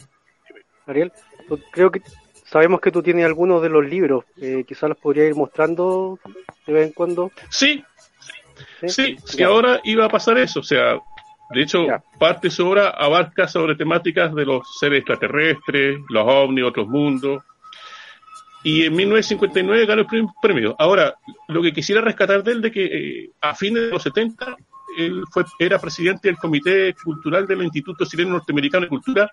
Ariel, 0.85 1.11
creo 1.71 1.91
que 1.91 2.01
Sabemos 2.53 2.81
que 2.81 2.91
tú 2.91 3.01
tienes 3.01 3.25
algunos 3.25 3.63
de 3.63 3.69
los 3.69 3.83
libros, 3.83 4.25
eh, 4.39 4.63
quizás 4.67 4.87
los 4.87 4.99
podría 4.99 5.25
ir 5.25 5.33
mostrando 5.33 6.19
de 6.67 6.73
vez 6.73 6.85
en 6.85 6.93
cuando. 6.93 7.31
Sí, 7.49 7.83
sí, 8.85 9.17
sí, 9.25 9.41
ahora 9.41 9.81
iba 9.83 10.05
a 10.05 10.09
pasar 10.09 10.37
eso, 10.37 10.59
o 10.59 10.63
sea, 10.63 10.99
de 11.49 11.61
hecho, 11.63 11.87
parte 12.19 12.49
de 12.49 12.51
su 12.51 12.67
obra 12.67 12.89
abarca 12.89 13.47
sobre 13.47 13.75
temáticas 13.75 14.35
de 14.35 14.45
los 14.45 14.77
seres 14.77 14.99
extraterrestres, 14.99 15.99
los 16.09 16.25
ovnis, 16.27 16.63
otros 16.63 16.87
mundos. 16.87 17.41
Y 18.63 18.85
en 18.85 18.95
1959 18.97 19.87
ganó 19.87 20.01
el 20.01 20.07
primer 20.07 20.31
premio. 20.39 20.75
Ahora, 20.77 21.15
lo 21.47 21.59
que 21.63 21.73
quisiera 21.73 22.01
rescatar 22.01 22.43
de 22.43 22.51
él 22.51 22.61
de 22.61 22.71
que 22.71 22.85
eh, 22.85 23.29
a 23.41 23.55
fines 23.55 23.81
de 23.81 23.89
los 23.89 24.03
70 24.03 24.57
él 24.97 25.23
fue, 25.31 25.43
era 25.59 25.79
presidente 25.79 26.27
del 26.27 26.37
Comité 26.37 26.93
Cultural 27.03 27.47
del 27.47 27.63
Instituto 27.63 28.05
Chileno 28.05 28.31
Norteamericano 28.31 28.83
de 28.83 28.89
Cultura, 28.89 29.31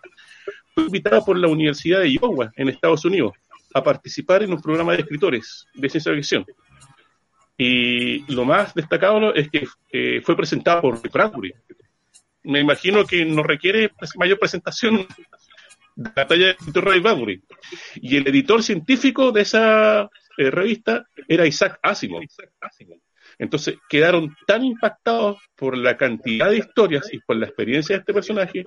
fue 0.75 0.85
invitado 0.85 1.25
por 1.25 1.39
la 1.39 1.49
Universidad 1.49 2.01
de 2.01 2.13
Iowa, 2.13 2.53
en 2.57 2.69
Estados 2.69 3.05
Unidos, 3.05 3.33
a 3.75 3.83
participar 3.83 4.43
en 4.43 4.53
un 4.53 4.61
programa 4.61 4.93
de 4.93 5.03
escritores 5.03 5.67
de 5.75 5.89
ciencia 5.89 6.15
ficción. 6.15 6.47
Y 7.57 8.25
lo 8.33 8.45
más 8.45 8.73
destacado 8.75 9.35
es 9.35 9.51
que 9.51 9.67
eh, 9.93 10.23
fue 10.25 10.35
presentado 10.35 10.81
por 10.81 11.11
Bradbury. 11.11 11.53
Me 12.45 12.61
imagino 12.61 13.05
que 13.05 13.25
no 13.25 13.43
requiere 13.43 13.93
mayor 14.17 14.39
presentación 14.39 15.07
de 15.95 16.11
la 16.17 16.27
talla 16.27 16.57
de 16.59 16.81
Ray 16.81 17.01
Bradbury. 17.01 17.43
Y 17.97 18.17
el 18.17 18.27
editor 18.27 18.63
científico 18.63 19.31
de 19.31 19.43
esa 19.43 20.09
eh, 20.39 20.51
revista 20.51 21.05
era 21.29 21.47
Isaac 21.47 21.79
Asimov. 21.83 22.23
Entonces 23.41 23.79
quedaron 23.89 24.37
tan 24.47 24.63
impactados 24.63 25.39
por 25.57 25.77
la 25.77 25.97
cantidad 25.97 26.51
de 26.51 26.59
historias 26.59 27.09
y 27.11 27.21
por 27.21 27.37
la 27.37 27.47
experiencia 27.47 27.97
de 27.97 28.01
este 28.01 28.13
personaje 28.13 28.65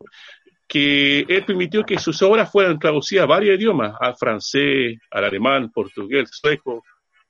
que 0.68 1.20
él 1.30 1.46
permitió 1.46 1.84
que 1.84 2.00
sus 2.00 2.20
obras 2.24 2.52
fueran 2.52 2.80
traducidas 2.80 3.26
a 3.26 3.28
varios 3.28 3.60
idiomas, 3.60 3.94
al 4.00 4.16
francés, 4.16 4.98
al 5.12 5.26
alemán, 5.26 5.70
portugués, 5.72 6.28
sueco, 6.32 6.84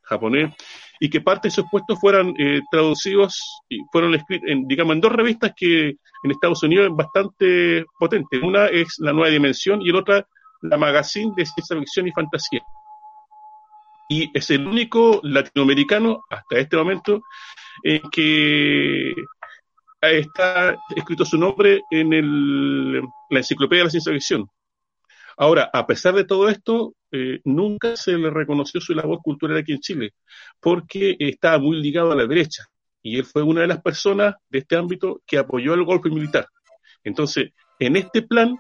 japonés, 0.04 0.54
y 1.02 1.10
que 1.10 1.20
parte 1.20 1.50
de 1.50 1.52
sus 1.52 1.66
puestos 1.70 2.00
fueran 2.00 2.34
eh, 2.40 2.62
traducidos 2.72 3.38
y 3.68 3.80
fueron 3.92 4.16
escritos, 4.16 4.48
en, 4.50 4.66
digamos, 4.66 4.96
en 4.96 5.02
dos 5.02 5.12
revistas 5.12 5.52
que 5.54 5.90
en 5.90 6.32
Estados 6.32 6.64
Unidos 6.64 6.92
es 6.92 6.96
bastante 6.96 7.86
potente. 8.00 8.40
Una 8.40 8.68
es 8.68 8.96
La 9.00 9.12
Nueva 9.12 9.30
Dimensión 9.30 9.82
y 9.82 9.92
la 9.92 10.00
otra 10.00 10.28
la 10.62 10.78
Magazine 10.78 11.34
de 11.36 11.46
Ciencia 11.46 11.78
Ficción 11.78 12.08
y 12.08 12.12
Fantasía 12.14 12.62
y 14.14 14.30
es 14.32 14.52
el 14.52 14.68
único 14.68 15.20
latinoamericano 15.24 16.24
hasta 16.30 16.60
este 16.60 16.78
momento 16.78 17.24
en 17.82 18.02
que 18.12 19.12
está 20.02 20.78
escrito 20.96 21.26
su 21.26 21.38
nombre 21.38 21.82
en 21.90 22.14
el, 22.14 23.00
la 23.00 23.40
enciclopedia 23.40 23.82
de 23.82 23.86
la 23.86 23.90
ciencia 23.90 24.14
ficción. 24.14 24.48
Ahora, 25.36 25.68
a 25.74 25.88
pesar 25.88 26.14
de 26.14 26.26
todo 26.26 26.48
esto, 26.48 26.94
eh, 27.12 27.40
nunca 27.44 27.96
se 27.96 28.16
le 28.16 28.30
reconoció 28.30 28.80
su 28.80 28.94
labor 28.94 29.18
cultural 29.24 29.58
aquí 29.58 29.72
en 29.72 29.80
Chile, 29.80 30.12
porque 30.60 31.16
estaba 31.18 31.58
muy 31.58 31.82
ligado 31.82 32.12
a 32.12 32.16
la 32.16 32.28
derecha, 32.28 32.66
y 33.02 33.18
él 33.18 33.26
fue 33.26 33.42
una 33.42 33.62
de 33.62 33.68
las 33.68 33.82
personas 33.82 34.36
de 34.48 34.60
este 34.60 34.76
ámbito 34.76 35.24
que 35.26 35.40
apoyó 35.40 35.74
el 35.74 35.86
golpe 35.86 36.12
militar. 36.12 36.46
Entonces, 37.04 37.50
en 37.80 37.96
este 37.96 38.22
plan, 38.22 38.60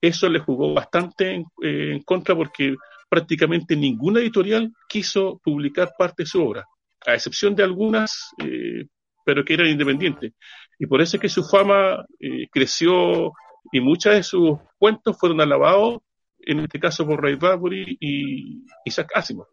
eso 0.00 0.26
le 0.30 0.38
jugó 0.38 0.72
bastante 0.72 1.34
en, 1.34 1.42
eh, 1.62 1.92
en 1.96 2.02
contra 2.02 2.34
porque 2.34 2.76
prácticamente 3.16 3.74
ninguna 3.74 4.20
editorial 4.20 4.70
quiso 4.86 5.40
publicar 5.42 5.94
parte 5.96 6.24
de 6.24 6.26
su 6.26 6.46
obra, 6.46 6.66
a 7.06 7.14
excepción 7.14 7.54
de 7.54 7.62
algunas, 7.62 8.28
eh, 8.44 8.88
pero 9.24 9.42
que 9.42 9.54
eran 9.54 9.68
independientes. 9.68 10.34
Y 10.78 10.84
por 10.84 11.00
eso 11.00 11.16
es 11.16 11.22
que 11.22 11.30
su 11.30 11.42
fama 11.42 12.04
eh, 12.20 12.46
creció 12.52 13.32
y 13.72 13.80
muchos 13.80 14.12
de 14.12 14.22
sus 14.22 14.58
cuentos 14.76 15.16
fueron 15.18 15.40
alabados, 15.40 16.00
en 16.40 16.60
este 16.60 16.78
caso 16.78 17.06
por 17.06 17.22
Ray 17.22 17.36
Bradbury 17.36 17.96
y 17.98 18.66
Isaac 18.84 19.08
Asimov. 19.14 19.46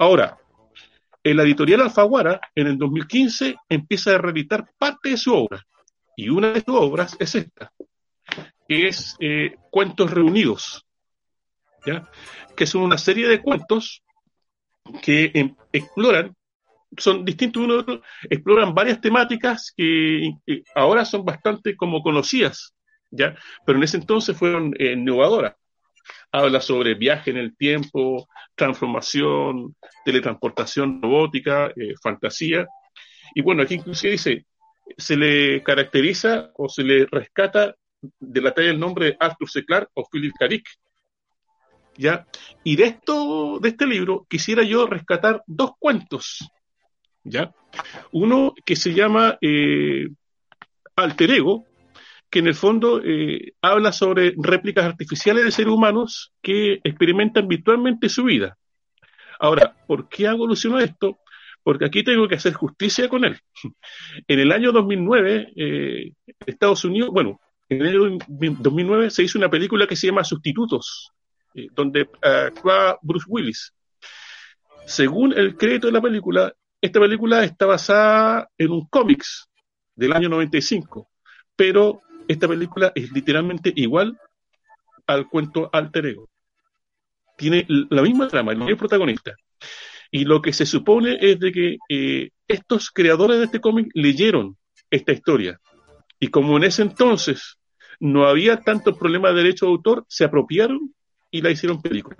Ahora, 0.00 0.36
la 1.22 1.42
editorial 1.44 1.82
Alfaguara, 1.82 2.40
en 2.52 2.66
el 2.66 2.78
2015, 2.78 3.54
empieza 3.68 4.16
a 4.16 4.18
reeditar 4.18 4.68
parte 4.76 5.10
de 5.10 5.16
su 5.16 5.32
obra. 5.32 5.64
Y 6.16 6.30
una 6.30 6.50
de 6.50 6.62
sus 6.62 6.74
obras 6.74 7.16
es 7.20 7.32
esta, 7.36 7.72
que 8.68 8.88
es 8.88 9.16
eh, 9.20 9.54
Cuentos 9.70 10.10
Reunidos, 10.10 10.85
que 12.56 12.66
son 12.66 12.82
una 12.82 12.98
serie 12.98 13.28
de 13.28 13.40
cuentos 13.40 14.02
que 15.02 15.30
em, 15.34 15.54
exploran, 15.72 16.34
son 16.96 17.24
distintos 17.24 17.62
uno 17.62 17.74
de 17.74 17.80
otro, 17.80 18.02
exploran 18.30 18.74
varias 18.74 19.00
temáticas 19.00 19.72
que, 19.76 20.30
ahora 20.74 21.04
son 21.04 21.24
bastante 21.24 21.76
como 21.76 22.02
conocidas, 22.02 22.74
¿ya? 23.10 23.36
pero 23.64 23.78
en 23.78 23.84
ese 23.84 23.98
entonces 23.98 24.36
fueron 24.36 24.74
eh, 24.78 24.92
innovadoras. 24.92 25.54
Habla 26.30 26.60
sobre 26.60 26.94
viaje 26.94 27.30
en 27.30 27.36
el 27.36 27.56
tiempo, 27.56 28.28
transformación, 28.54 29.74
teletransportación 30.04 31.02
robótica, 31.02 31.68
eh, 31.68 31.94
fantasía. 32.00 32.66
Y 33.34 33.42
bueno, 33.42 33.62
aquí 33.62 33.74
inclusive 33.74 34.12
dice, 34.12 34.46
se 34.96 35.16
le 35.16 35.62
caracteriza 35.62 36.50
o 36.54 36.68
se 36.68 36.84
le 36.84 37.06
rescata 37.06 37.74
de 38.20 38.40
la 38.40 38.52
talla 38.52 38.70
el 38.70 38.78
nombre 38.78 39.06
de 39.06 39.16
Arthur 39.18 39.50
C. 39.50 39.64
Clarke 39.64 39.90
o 39.94 40.08
Philip 40.08 40.32
K. 40.38 40.46
¿ya? 41.96 42.26
Y 42.64 42.76
de 42.76 42.84
esto, 42.84 43.58
de 43.60 43.68
este 43.70 43.86
libro, 43.86 44.26
quisiera 44.28 44.62
yo 44.62 44.86
rescatar 44.86 45.42
dos 45.46 45.72
cuentos, 45.78 46.48
¿ya? 47.24 47.54
Uno 48.12 48.54
que 48.64 48.76
se 48.76 48.92
llama 48.94 49.38
eh, 49.40 50.08
Alter 50.96 51.30
Ego, 51.30 51.64
que 52.30 52.40
en 52.40 52.48
el 52.48 52.54
fondo 52.54 53.00
eh, 53.04 53.52
habla 53.62 53.92
sobre 53.92 54.34
réplicas 54.36 54.84
artificiales 54.84 55.44
de 55.44 55.52
seres 55.52 55.72
humanos 55.72 56.32
que 56.42 56.80
experimentan 56.82 57.46
virtualmente 57.48 58.08
su 58.08 58.24
vida. 58.24 58.56
Ahora, 59.38 59.76
¿por 59.86 60.08
qué 60.08 60.26
hago 60.26 60.44
alusión 60.44 60.80
esto? 60.80 61.18
Porque 61.62 61.84
aquí 61.84 62.02
tengo 62.02 62.26
que 62.28 62.36
hacer 62.36 62.54
justicia 62.54 63.08
con 63.08 63.24
él. 63.24 63.38
En 64.28 64.40
el 64.40 64.52
año 64.52 64.72
2009, 64.72 65.52
eh, 65.56 66.12
Estados 66.46 66.84
Unidos, 66.84 67.10
bueno, 67.12 67.40
en 67.68 67.82
el 67.82 67.88
año 67.88 68.18
2009 68.28 69.10
se 69.10 69.24
hizo 69.24 69.38
una 69.38 69.50
película 69.50 69.86
que 69.86 69.96
se 69.96 70.06
llama 70.06 70.24
Sustitutos, 70.24 71.12
eh, 71.56 71.68
donde 71.72 72.08
actúa 72.22 72.98
Bruce 73.02 73.26
Willis. 73.28 73.72
Según 74.86 75.32
el 75.32 75.56
crédito 75.56 75.88
de 75.88 75.94
la 75.94 76.00
película, 76.02 76.54
esta 76.80 77.00
película 77.00 77.42
está 77.44 77.66
basada 77.66 78.48
en 78.58 78.70
un 78.70 78.86
cómics 78.86 79.48
del 79.94 80.12
año 80.12 80.28
95, 80.28 81.08
pero 81.56 82.02
esta 82.28 82.46
película 82.46 82.92
es 82.94 83.10
literalmente 83.10 83.72
igual 83.74 84.18
al 85.06 85.28
cuento 85.28 85.70
Alter 85.72 86.06
Ego. 86.06 86.28
Tiene 87.36 87.66
la 87.68 88.02
misma 88.02 88.28
trama, 88.28 88.52
el 88.52 88.58
mismo 88.58 88.76
protagonista. 88.76 89.34
Y 90.10 90.24
lo 90.24 90.40
que 90.42 90.52
se 90.52 90.66
supone 90.66 91.18
es 91.20 91.40
de 91.40 91.52
que 91.52 91.76
eh, 91.88 92.30
estos 92.46 92.90
creadores 92.90 93.38
de 93.38 93.44
este 93.46 93.60
cómic 93.60 93.88
leyeron 93.94 94.56
esta 94.90 95.12
historia. 95.12 95.58
Y 96.20 96.28
como 96.28 96.56
en 96.56 96.64
ese 96.64 96.82
entonces 96.82 97.58
no 97.98 98.26
había 98.26 98.60
tanto 98.60 98.96
problema 98.96 99.30
de 99.30 99.42
derecho 99.42 99.66
de 99.66 99.72
autor, 99.72 100.04
se 100.08 100.24
apropiaron 100.24 100.94
y 101.30 101.42
la 101.42 101.50
hicieron 101.50 101.80
película. 101.80 102.16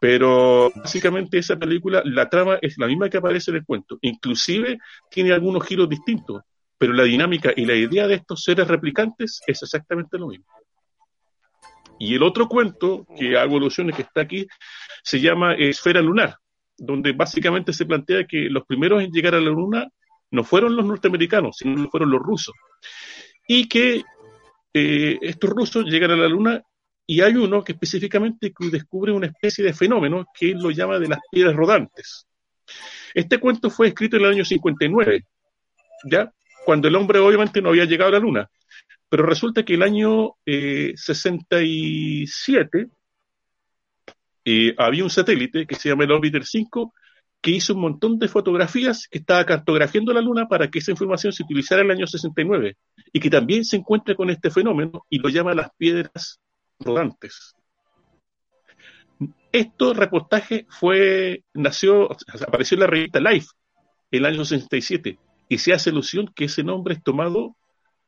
Pero 0.00 0.70
básicamente 0.74 1.38
esa 1.38 1.56
película, 1.56 2.02
la 2.04 2.28
trama 2.28 2.58
es 2.60 2.76
la 2.78 2.86
misma 2.86 3.08
que 3.08 3.16
aparece 3.16 3.50
en 3.50 3.58
el 3.58 3.64
cuento. 3.64 3.98
Inclusive 4.02 4.78
tiene 5.10 5.32
algunos 5.32 5.64
giros 5.66 5.88
distintos, 5.88 6.42
pero 6.76 6.92
la 6.92 7.04
dinámica 7.04 7.52
y 7.56 7.64
la 7.64 7.74
idea 7.74 8.06
de 8.06 8.14
estos 8.14 8.42
seres 8.42 8.68
replicantes 8.68 9.40
es 9.46 9.62
exactamente 9.62 10.18
lo 10.18 10.28
mismo. 10.28 10.46
Y 11.98 12.14
el 12.14 12.22
otro 12.22 12.48
cuento 12.48 13.06
que 13.16 13.36
hago 13.36 13.56
alusiones 13.56 13.96
que 13.96 14.02
está 14.02 14.20
aquí 14.20 14.46
se 15.02 15.20
llama 15.20 15.54
Esfera 15.54 16.00
Lunar, 16.00 16.36
donde 16.76 17.12
básicamente 17.12 17.72
se 17.72 17.86
plantea 17.86 18.24
que 18.24 18.48
los 18.50 18.64
primeros 18.66 19.02
en 19.02 19.10
llegar 19.10 19.34
a 19.34 19.40
la 19.40 19.50
Luna 19.50 19.88
no 20.30 20.44
fueron 20.44 20.76
los 20.76 20.86
norteamericanos, 20.86 21.56
sino 21.56 21.88
fueron 21.88 22.10
los 22.10 22.20
rusos. 22.20 22.54
Y 23.48 23.66
que 23.66 24.04
eh, 24.74 25.18
estos 25.22 25.50
rusos 25.50 25.86
llegan 25.86 26.12
a 26.12 26.16
la 26.16 26.28
Luna 26.28 26.62
y 27.10 27.22
hay 27.22 27.36
uno 27.36 27.64
que 27.64 27.72
específicamente 27.72 28.52
descubre 28.70 29.12
una 29.12 29.28
especie 29.28 29.64
de 29.64 29.72
fenómeno 29.72 30.26
que 30.38 30.50
él 30.50 30.58
lo 30.58 30.70
llama 30.70 30.98
de 30.98 31.08
las 31.08 31.20
piedras 31.30 31.56
rodantes. 31.56 32.26
Este 33.14 33.38
cuento 33.38 33.70
fue 33.70 33.88
escrito 33.88 34.16
en 34.16 34.26
el 34.26 34.32
año 34.32 34.44
59, 34.44 35.24
¿ya? 36.04 36.30
Cuando 36.66 36.86
el 36.86 36.94
hombre 36.96 37.18
obviamente 37.18 37.62
no 37.62 37.70
había 37.70 37.86
llegado 37.86 38.10
a 38.10 38.12
la 38.12 38.18
Luna. 38.18 38.50
Pero 39.08 39.24
resulta 39.24 39.64
que 39.64 39.72
el 39.72 39.82
año 39.82 40.34
67 40.44 42.78
eh, 42.78 42.88
eh, 44.44 44.74
había 44.76 45.02
un 45.02 45.08
satélite 45.08 45.66
que 45.66 45.76
se 45.76 45.88
llama 45.88 46.04
el 46.04 46.12
Orbiter 46.12 46.44
5 46.44 46.92
que 47.40 47.52
hizo 47.52 47.72
un 47.72 47.80
montón 47.80 48.18
de 48.18 48.28
fotografías 48.28 49.08
que 49.10 49.16
estaba 49.16 49.46
cartografiando 49.46 50.12
la 50.12 50.20
Luna 50.20 50.46
para 50.46 50.68
que 50.68 50.80
esa 50.80 50.90
información 50.90 51.32
se 51.32 51.42
utilizara 51.42 51.80
en 51.80 51.86
el 51.86 51.96
año 51.96 52.06
69 52.06 52.76
y 53.14 53.18
que 53.18 53.30
también 53.30 53.64
se 53.64 53.76
encuentra 53.76 54.14
con 54.14 54.28
este 54.28 54.50
fenómeno 54.50 55.06
y 55.08 55.20
lo 55.20 55.30
llama 55.30 55.54
las 55.54 55.70
piedras 55.78 56.38
rodantes. 56.78 57.54
Este 59.52 59.94
reportaje 59.94 60.66
fue, 60.68 61.42
nació, 61.54 62.10
apareció 62.46 62.76
en 62.76 62.80
la 62.80 62.86
revista 62.86 63.20
Life 63.20 63.48
el 64.10 64.24
año 64.24 64.44
67 64.44 65.18
y 65.48 65.58
se 65.58 65.72
hace 65.72 65.90
alusión 65.90 66.30
que 66.34 66.44
ese 66.44 66.62
nombre 66.62 66.94
es 66.94 67.02
tomado 67.02 67.56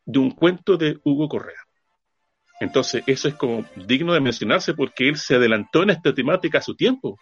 de 0.05 0.19
un 0.19 0.31
cuento 0.31 0.77
de 0.77 0.99
Hugo 1.05 1.29
Correa. 1.29 1.63
Entonces, 2.61 3.03
eso 3.07 3.29
es 3.29 3.35
como 3.35 3.65
digno 3.75 4.13
de 4.13 4.21
mencionarse 4.21 4.75
porque 4.75 5.09
él 5.09 5.17
se 5.17 5.37
adelantó 5.37 5.83
en 5.83 5.91
esta 5.91 6.15
temática 6.15 6.59
a 6.59 6.63
su 6.63 6.77
tiempo. 6.77 7.19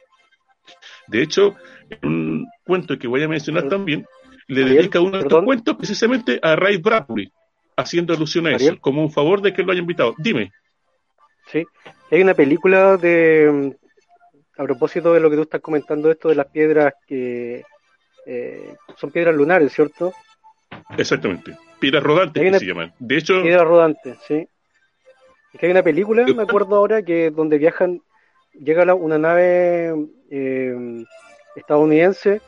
De 1.07 1.23
hecho, 1.23 1.55
en 1.89 2.09
un 2.09 2.47
cuento 2.65 2.99
que 2.99 3.07
voy 3.07 3.23
a 3.23 3.29
mencionar 3.29 3.69
también, 3.69 4.05
le 4.49 4.65
dedica 4.65 5.01
uno 5.01 5.19
de 5.19 5.25
estos 5.25 5.45
cuentos 5.45 5.77
precisamente 5.77 6.41
a 6.43 6.57
Ray 6.57 6.79
Bradbury, 6.79 7.33
haciendo 7.77 8.13
alusión 8.13 8.47
a 8.49 8.57
eso, 8.57 8.79
como 8.81 9.03
un 9.03 9.13
favor 9.13 9.41
de 9.41 9.53
que 9.53 9.63
lo 9.63 9.73
haya 9.73 9.81
invitado. 9.81 10.15
Dime. 10.19 10.51
Sí, 11.51 11.65
hay 12.11 12.23
una 12.23 12.35
película 12.35 12.97
de, 12.97 13.77
a 14.57 14.65
propósito 14.65 15.15
de 15.15 15.21
lo 15.21 15.31
que 15.31 15.37
tú 15.37 15.43
estás 15.43 15.61
comentando, 15.61 16.11
esto 16.11 16.29
de 16.29 16.35
las 16.35 16.47
piedras 16.47 16.95
que 17.07 17.65
eh, 18.27 18.75
son 18.97 19.11
piedras 19.11 19.35
lunares, 19.35 19.73
¿cierto? 19.73 20.13
Exactamente, 20.97 21.57
piedras 21.79 22.03
rodantes 22.03 22.43
que 22.43 22.59
se 22.59 22.67
llaman. 22.67 22.93
De 22.99 23.17
hecho, 23.17 23.43
piedras 23.43 23.67
rodantes, 23.67 24.19
sí. 24.27 24.49
Es 25.53 25.61
que 25.61 25.67
hay 25.67 25.73
una 25.73 25.83
película, 25.83 26.27
me 26.27 26.43
acuerdo 26.43 26.77
ahora, 26.77 27.03
que 27.03 27.31
donde 27.31 27.57
viajan, 27.57 28.03
llega 28.53 28.93
una 28.95 29.17
nave 29.17 29.95
eh, 30.31 31.05
estadounidense, 31.57 32.43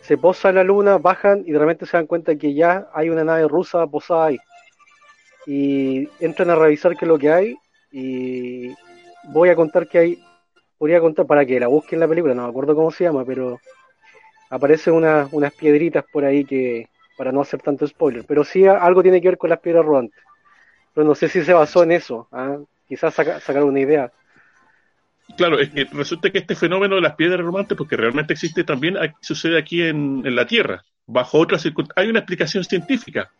se 0.00 0.16
posa 0.16 0.50
en 0.50 0.54
la 0.54 0.64
luna, 0.64 0.98
bajan 0.98 1.42
y 1.46 1.52
de 1.52 1.58
repente 1.58 1.86
se 1.86 1.96
dan 1.96 2.06
cuenta 2.06 2.36
que 2.36 2.54
ya 2.54 2.88
hay 2.94 3.10
una 3.10 3.24
nave 3.24 3.48
rusa 3.48 3.86
posada 3.86 4.26
ahí. 4.26 4.38
Y 5.46 6.08
entran 6.20 6.50
a 6.50 6.54
revisar 6.54 6.96
qué 6.96 7.04
es 7.04 7.08
lo 7.08 7.18
que 7.18 7.30
hay 7.30 7.56
y 7.96 8.74
voy 9.28 9.50
a 9.50 9.54
contar 9.54 9.86
que 9.86 9.98
hay, 9.98 10.18
podría 10.76 10.98
contar 10.98 11.26
para 11.26 11.46
que 11.46 11.60
la 11.60 11.68
busquen 11.68 12.00
la 12.00 12.08
película, 12.08 12.34
no 12.34 12.42
me 12.42 12.48
acuerdo 12.48 12.74
cómo 12.74 12.90
se 12.90 13.04
llama, 13.04 13.24
pero 13.24 13.60
aparecen 14.50 14.94
unas 14.94 15.54
piedritas 15.54 16.04
por 16.12 16.24
ahí 16.24 16.44
que, 16.44 16.88
para 17.16 17.30
no 17.30 17.40
hacer 17.40 17.62
tanto 17.62 17.86
spoiler, 17.86 18.24
pero 18.26 18.42
sí 18.42 18.66
algo 18.66 19.00
tiene 19.00 19.20
que 19.20 19.28
ver 19.28 19.38
con 19.38 19.50
las 19.50 19.60
piedras 19.60 19.84
rodantes. 19.84 20.20
Pero 20.92 21.06
no 21.06 21.14
sé 21.14 21.28
si 21.28 21.44
se 21.44 21.52
basó 21.52 21.84
en 21.84 21.92
eso, 21.92 22.26
¿ah? 22.32 22.58
quizás 22.88 23.14
sacar 23.14 23.62
una 23.62 23.80
idea. 23.80 24.10
Claro, 25.36 25.60
es 25.60 25.70
que 25.70 25.84
resulta 25.92 26.30
que 26.30 26.38
este 26.38 26.56
fenómeno 26.56 26.96
de 26.96 27.00
las 27.00 27.14
piedras 27.14 27.40
rodantes, 27.40 27.78
porque 27.78 27.96
realmente 27.96 28.32
existe 28.32 28.64
también, 28.64 28.96
sucede 29.20 29.56
aquí 29.56 29.82
en, 29.82 30.22
la 30.34 30.46
Tierra, 30.46 30.82
bajo 31.06 31.38
otras 31.38 31.62
circunstancias. 31.62 32.02
Hay 32.04 32.10
una 32.10 32.18
explicación 32.18 32.64
científica, 32.64 33.30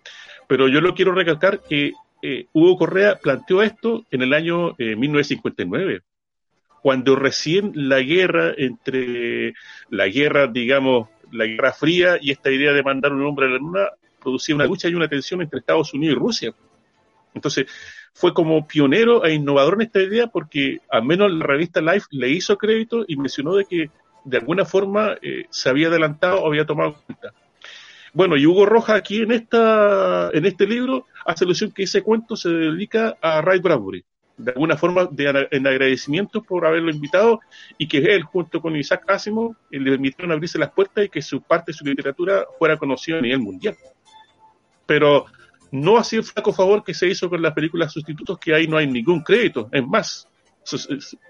pero 0.46 0.68
yo 0.68 0.80
lo 0.80 0.94
quiero 0.94 1.12
recalcar 1.12 1.60
que 1.60 1.92
eh, 2.26 2.46
Hugo 2.54 2.78
Correa 2.78 3.16
planteó 3.16 3.62
esto 3.62 4.06
en 4.10 4.22
el 4.22 4.32
año 4.32 4.74
1959, 4.78 5.96
eh, 5.96 6.00
cuando 6.80 7.16
recién 7.16 7.72
la 7.74 8.00
guerra 8.00 8.54
entre 8.56 9.52
la 9.90 10.08
guerra, 10.08 10.46
digamos, 10.46 11.10
la 11.32 11.44
guerra 11.44 11.74
fría 11.74 12.16
y 12.18 12.30
esta 12.30 12.50
idea 12.50 12.72
de 12.72 12.82
mandar 12.82 13.12
un 13.12 13.26
hombre 13.26 13.44
a 13.44 13.50
la 13.50 13.58
luna 13.58 13.88
producía 14.22 14.54
una 14.54 14.64
lucha 14.64 14.88
y 14.88 14.94
una 14.94 15.06
tensión 15.06 15.42
entre 15.42 15.58
Estados 15.58 15.92
Unidos 15.92 16.16
y 16.16 16.18
Rusia. 16.18 16.54
Entonces, 17.34 17.66
fue 18.14 18.32
como 18.32 18.66
pionero 18.66 19.22
e 19.26 19.34
innovador 19.34 19.74
en 19.74 19.82
esta 19.82 20.00
idea 20.00 20.26
porque 20.28 20.78
al 20.88 21.04
menos 21.04 21.30
la 21.30 21.44
revista 21.44 21.82
Life 21.82 22.06
le 22.10 22.30
hizo 22.30 22.56
crédito 22.56 23.04
y 23.06 23.16
mencionó 23.16 23.56
de 23.56 23.66
que 23.66 23.90
de 24.24 24.38
alguna 24.38 24.64
forma 24.64 25.18
eh, 25.20 25.44
se 25.50 25.68
había 25.68 25.88
adelantado 25.88 26.40
o 26.40 26.46
había 26.46 26.64
tomado 26.64 26.94
cuenta. 27.04 27.34
Bueno, 28.14 28.38
y 28.38 28.46
Hugo 28.46 28.64
Roja 28.64 28.94
aquí 28.94 29.22
en 29.22 29.32
esta 29.32 30.30
en 30.32 30.46
este 30.46 30.66
libro 30.66 31.06
hace 31.24 31.44
alusión 31.44 31.72
que 31.72 31.84
ese 31.84 32.02
cuento 32.02 32.36
se 32.36 32.48
dedica 32.48 33.16
a 33.20 33.40
Ray 33.40 33.60
Bradbury, 33.60 34.04
de 34.36 34.52
alguna 34.52 34.76
forma 34.76 35.08
de, 35.10 35.48
en 35.50 35.66
agradecimiento 35.66 36.42
por 36.42 36.66
haberlo 36.66 36.90
invitado 36.90 37.40
y 37.78 37.86
que 37.86 37.98
él 37.98 38.22
junto 38.24 38.60
con 38.60 38.76
Isaac 38.76 39.04
Asimov 39.08 39.52
eh, 39.70 39.78
le 39.78 39.92
permitieron 39.92 40.32
abrirse 40.32 40.58
las 40.58 40.72
puertas 40.72 41.04
y 41.04 41.08
que 41.08 41.22
su 41.22 41.40
parte 41.40 41.72
de 41.72 41.78
su 41.78 41.84
literatura 41.84 42.44
fuera 42.58 42.76
conocida 42.76 43.18
a 43.18 43.22
nivel 43.22 43.40
mundial. 43.40 43.76
Pero 44.86 45.26
no 45.70 45.98
así 45.98 46.16
el 46.16 46.24
flaco 46.24 46.52
favor 46.52 46.84
que 46.84 46.94
se 46.94 47.06
hizo 47.08 47.28
con 47.28 47.40
las 47.40 47.52
películas 47.52 47.92
sustitutos, 47.92 48.38
que 48.38 48.54
ahí 48.54 48.66
no 48.66 48.76
hay 48.76 48.86
ningún 48.86 49.22
crédito. 49.22 49.68
Es 49.72 49.86
más, 49.86 50.28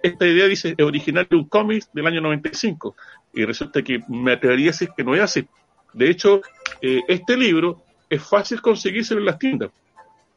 esta 0.03 0.27
idea 0.27 0.47
dice 0.47 0.75
es 0.77 0.85
original 0.85 1.27
de 1.29 1.37
un 1.37 1.49
cómic 1.49 1.85
del 1.93 2.07
año 2.07 2.21
95 2.21 2.97
y 3.33 3.45
resulta 3.45 3.83
que 3.83 4.01
me 4.09 4.33
atrevería 4.33 4.67
a 4.67 4.73
decir 4.73 4.91
que 4.97 5.05
no 5.05 5.15
es 5.15 5.21
así. 5.21 5.47
De 5.93 6.11
hecho, 6.11 6.41
eh, 6.81 7.03
este 7.09 7.37
libro 7.37 7.83
es 8.09 8.23
fácil 8.23 8.61
conseguirse 8.61 9.15
en 9.15 9.25
las 9.25 9.39
tiendas 9.39 9.71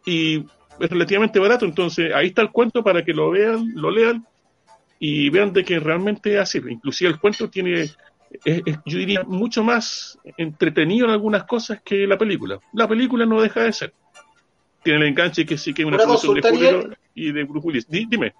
y 0.07 0.37
es 0.79 0.89
relativamente 0.89 1.37
barato, 1.37 1.65
entonces 1.65 2.13
ahí 2.13 2.27
está 2.27 2.41
el 2.41 2.51
cuento 2.51 2.81
para 2.81 3.03
que 3.03 3.13
lo 3.13 3.31
vean, 3.31 3.73
lo 3.75 3.91
lean 3.91 4.25
y 4.99 5.29
vean 5.29 5.51
de 5.51 5.65
que 5.65 5.79
realmente 5.79 6.33
es 6.35 6.39
así. 6.39 6.61
Inclusive 6.65 7.09
el 7.09 7.19
cuento 7.19 7.49
tiene, 7.49 7.89
yo 8.85 8.97
diría, 8.97 9.23
mucho 9.23 9.65
más 9.65 10.17
entretenido 10.37 11.05
en 11.05 11.11
algunas 11.11 11.43
cosas 11.43 11.81
que 11.83 12.07
la 12.07 12.17
película. 12.17 12.57
La 12.71 12.87
película 12.87 13.25
no 13.25 13.41
deja 13.41 13.63
de 13.63 13.73
ser. 13.73 13.93
Tiene 14.81 14.99
el 14.99 15.07
enganche 15.07 15.45
que 15.45 15.57
sí 15.57 15.73
que 15.73 15.81
es 15.81 15.87
una 15.87 15.97
producción 15.97 16.35
de 16.35 16.41
Julio 16.41 16.89
y 17.13 17.33
de 17.33 17.43
Bruce 17.43 17.67
Willis. 17.67 17.89
Dime. 17.89 18.33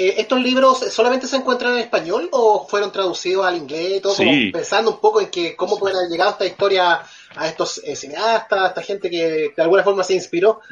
Eh, 0.00 0.14
¿Estos 0.18 0.40
libros 0.40 0.78
solamente 0.92 1.26
se 1.26 1.34
encuentran 1.34 1.72
en 1.72 1.80
español 1.80 2.28
o 2.30 2.64
fueron 2.68 2.92
traducidos 2.92 3.44
al 3.44 3.56
inglés 3.56 3.96
y 3.96 4.00
todo? 4.00 4.14
pensando 4.52 4.92
un 4.92 5.00
poco 5.00 5.20
en 5.20 5.28
que 5.28 5.56
cómo 5.56 5.76
pueden 5.76 5.96
haber 5.96 6.08
llegado 6.08 6.30
esta 6.30 6.46
historia 6.46 7.00
a 7.34 7.48
estos 7.48 7.82
eh, 7.84 7.96
cineastas, 7.96 8.60
a 8.60 8.66
esta 8.68 8.82
gente 8.82 9.10
que 9.10 9.52
de 9.56 9.62
alguna 9.62 9.82
forma 9.82 10.04
se 10.04 10.14
inspiró. 10.14 10.60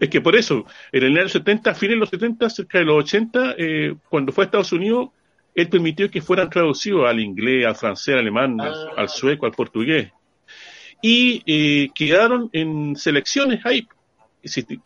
Es 0.00 0.08
que 0.08 0.20
por 0.20 0.34
eso, 0.34 0.64
en 0.90 1.04
el 1.04 1.16
año 1.16 1.28
70, 1.28 1.70
a 1.70 1.74
fines 1.74 1.94
de 1.94 2.00
los 2.00 2.08
70, 2.08 2.50
cerca 2.50 2.78
de 2.78 2.84
los 2.84 3.04
80, 3.04 3.54
eh, 3.56 3.94
cuando 4.08 4.32
fue 4.32 4.42
a 4.42 4.46
Estados 4.46 4.72
Unidos, 4.72 5.10
él 5.54 5.68
permitió 5.68 6.10
que 6.10 6.20
fueran 6.20 6.50
traducidos 6.50 7.08
al 7.08 7.20
inglés, 7.20 7.64
al 7.64 7.76
francés, 7.76 8.14
al 8.14 8.20
alemán, 8.20 8.60
al 8.60 8.90
ah. 8.96 9.06
sueco, 9.06 9.46
al 9.46 9.52
portugués. 9.52 10.10
Y 11.00 11.90
quedaron 11.90 12.50
en 12.52 12.96
selecciones 12.96 13.64
ahí 13.64 13.86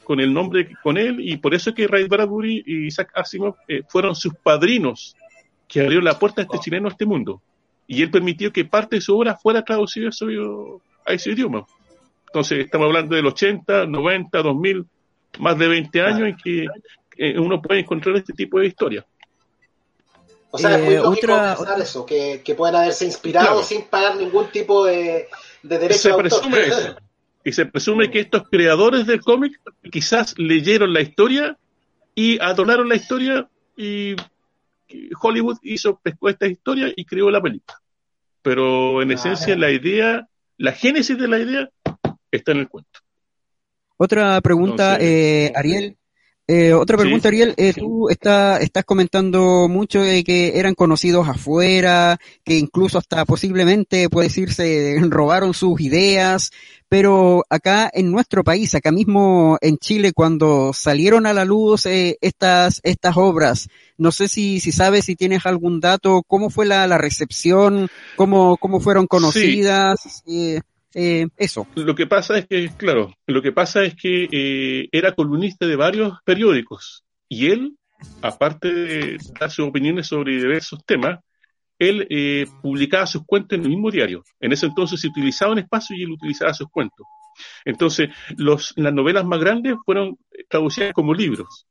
con 0.05 0.21
el 0.21 0.33
nombre 0.33 0.77
con 0.83 0.99
él 0.99 1.19
y 1.21 1.37
por 1.37 1.55
eso 1.55 1.71
es 1.71 1.77
que 1.77 1.87
Ray 1.87 2.07
Bradbury 2.07 2.63
y 2.67 2.87
Isaac 2.87 3.11
Asimov 3.15 3.57
eh, 3.69 3.83
fueron 3.89 4.15
sus 4.15 4.35
padrinos 4.35 5.17
que 5.69 5.81
abrieron 5.81 6.05
la 6.05 6.19
puerta 6.19 6.43
a 6.43 6.45
este 6.45 6.59
chileno 6.59 6.89
a 6.89 6.93
este 6.93 7.07
mundo. 7.07 7.41
Y 7.87 8.03
él 8.03 8.11
permitió 8.11 8.53
que 8.53 8.65
parte 8.65 8.97
de 8.97 9.03
su 9.03 9.17
obra 9.17 9.37
fuera 9.37 9.65
traducida 9.65 10.11
a 11.07 11.13
ese 11.13 11.31
idioma. 11.31 11.67
Entonces 12.27 12.65
estamos 12.65 12.87
hablando 12.87 13.17
del 13.17 13.27
80, 13.27 13.87
90, 13.87 14.43
2000 14.43 14.87
más 15.39 15.59
de 15.59 15.69
20 15.69 16.01
años 16.03 16.29
en 16.29 16.37
que 16.37 16.67
eh, 17.17 17.39
uno 17.39 17.61
puede 17.61 17.81
encontrar 17.81 18.17
este 18.17 18.33
tipo 18.33 18.59
de 18.59 18.67
historias 18.67 19.05
o 20.55 20.59
sea, 20.59 20.77
es 20.77 20.85
muy 20.85 20.95
eh, 20.95 21.01
otra... 21.01 21.57
eso, 21.79 22.05
que, 22.05 22.43
que 22.45 22.55
puedan 22.55 22.77
haberse 22.77 23.07
inspirado 23.07 23.63
sin 23.63 23.85
pagar 23.85 24.17
ningún 24.17 24.49
tipo 24.49 24.85
de, 24.85 25.29
de 25.63 25.79
derecho 25.79 26.11
Se 26.11 26.15
presume 26.15 26.61
eso 26.61 26.95
y 27.45 27.53
se 27.53 27.67
presume 27.67 28.11
que 28.11 28.21
estos 28.21 28.49
creadores 28.49 29.07
del 29.07 29.21
cómic 29.21 29.61
quizás 29.91 30.35
leyeron 30.39 30.93
la 30.93 31.01
historia 31.01 31.59
y 32.15 32.39
adoraron 32.41 32.89
la 32.89 32.97
historia 32.97 33.49
y 33.77 34.15
Hollywood 35.21 35.59
hizo 35.63 35.99
pescó 36.03 36.29
esta 36.29 36.47
historia 36.47 36.93
y 36.95 37.05
creó 37.05 37.31
la 37.31 37.41
película. 37.41 37.79
Pero 38.43 39.03
en 39.03 39.11
ah, 39.11 39.15
esencia 39.15 39.57
la 39.57 39.71
idea, 39.71 40.29
la 40.59 40.73
génesis 40.73 41.17
de 41.17 41.29
la 41.29 41.39
idea 41.39 41.71
está 42.31 42.53
en 42.53 42.59
el 42.59 42.69
cuento. 42.69 43.01
Otra 43.97 44.41
pregunta, 44.41 44.99
eh, 45.01 45.53
Ariel. 45.55 45.97
Eh, 46.55 46.75
otra 46.75 46.99
pregunta, 46.99 47.29
Ariel. 47.29 47.55
Eh, 47.57 47.73
tú 47.73 48.11
está, 48.11 48.59
estás 48.59 48.85
comentando 48.85 49.69
mucho 49.71 50.03
de 50.03 50.23
que 50.23 50.59
eran 50.59 50.75
conocidos 50.75 51.27
afuera, 51.27 52.19
que 52.45 52.59
incluso 52.59 52.99
hasta 52.99 53.25
posiblemente, 53.25 54.11
puede 54.11 54.29
decirse, 54.29 54.97
robaron 55.09 55.55
sus 55.55 55.81
ideas, 55.81 56.51
pero 56.91 57.43
acá 57.49 57.91
en 57.91 58.13
nuestro 58.13 58.45
país, 58.45 58.75
acá 58.75 58.93
mismo 58.93 59.57
en 59.63 59.79
Chile, 59.79 60.13
cuando 60.13 60.75
salieron 60.75 61.25
a 61.25 61.33
la 61.33 61.47
luz 61.47 61.87
eh, 61.87 62.19
estas, 62.21 62.81
estas 62.83 63.17
obras, 63.17 63.71
no 63.97 64.13
sé 64.13 64.29
si, 64.29 64.61
si 64.61 64.73
sabes, 64.73 65.07
si 65.07 65.17
tienes 65.17 65.47
algún 65.47 65.81
dato, 65.81 66.23
cómo 66.27 66.51
fue 66.51 66.67
la, 66.67 66.87
la 66.87 66.99
recepción, 66.99 67.89
cómo, 68.15 68.59
cómo 68.59 68.79
fueron 68.79 69.07
conocidas. 69.07 70.23
Eh, 70.27 70.61
eh. 70.95 71.27
Lo 71.75 71.95
que 71.95 72.07
pasa 72.07 72.39
es 72.39 72.47
que, 72.47 72.71
claro, 72.77 73.15
lo 73.27 73.43
que 73.43 73.53
pasa 73.53 73.83
es 73.83 73.95
que 73.95 74.29
eh, 74.31 74.89
era 74.93 75.15
columnista 75.15 75.67
de 75.67 75.77
varios 75.77 76.19
periódicos 76.25 77.05
y 77.29 77.51
él, 77.51 77.77
aparte 78.21 78.73
de 78.73 79.19
dar 79.39 79.51
sus 79.51 79.67
opiniones 79.67 80.07
sobre 80.07 80.37
diversos 80.37 80.85
temas, 80.85 81.21
él 81.79 82.07
eh, 82.11 82.47
publicaba 82.63 83.07
sus 83.07 83.25
cuentos 83.27 83.59
en 83.59 83.65
el 83.65 83.71
mismo 83.71 83.91
diario. 83.91 84.23
En 84.41 84.53
ese 84.53 84.67
entonces 84.67 85.01
se 85.01 85.09
utilizaba 85.09 85.53
un 85.53 85.59
espacio 85.59 85.97
y 85.97 86.03
él 86.03 86.13
utilizaba 86.13 86.55
sus 86.55 86.69
cuentos. 86.69 87.07
Entonces, 87.65 88.11
los, 88.37 88.73
las 88.77 88.93
novelas 88.93 89.25
más 89.25 89.41
grandes 89.41 89.75
fueron 89.85 90.17
traducidas 90.49 90.93
como 90.93 91.15
libros. 91.15 91.67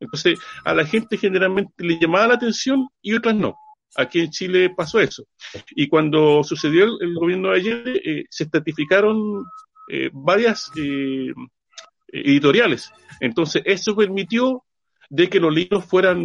Entonces, 0.00 0.38
a 0.64 0.74
la 0.74 0.84
gente 0.84 1.16
generalmente 1.16 1.72
le 1.78 1.98
llamaba 1.98 2.28
la 2.28 2.34
atención 2.34 2.88
y 3.00 3.14
otras 3.14 3.36
no. 3.36 3.56
Aquí 3.96 4.20
en 4.20 4.30
Chile 4.30 4.70
pasó 4.70 5.00
eso. 5.00 5.24
Y 5.70 5.88
cuando 5.88 6.42
sucedió 6.42 6.84
el, 7.00 7.14
gobierno 7.14 7.50
de 7.50 7.56
Allende, 7.56 8.02
eh, 8.04 8.24
se 8.28 8.44
estratificaron 8.44 9.44
eh, 9.88 10.10
varias 10.12 10.70
eh, 10.76 11.32
editoriales. 12.08 12.90
Entonces, 13.20 13.62
eso 13.64 13.94
permitió 13.94 14.64
de 15.08 15.28
que 15.28 15.40
los 15.40 15.54
libros 15.54 15.84
fueran 15.84 16.20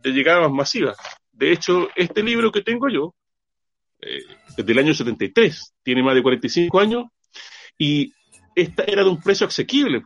de 0.00 0.10
llegada 0.10 0.40
más 0.42 0.52
masiva. 0.52 0.94
De 1.32 1.52
hecho, 1.52 1.88
este 1.96 2.22
libro 2.22 2.52
que 2.52 2.62
tengo 2.62 2.88
yo, 2.88 3.14
es 4.00 4.66
del 4.66 4.78
año 4.78 4.94
73, 4.94 5.74
tiene 5.82 6.02
más 6.02 6.14
de 6.14 6.22
45 6.22 6.80
años, 6.80 7.04
y 7.78 8.12
esta 8.54 8.84
era 8.84 9.02
de 9.02 9.10
un 9.10 9.20
precio 9.20 9.46
asequible. 9.46 10.02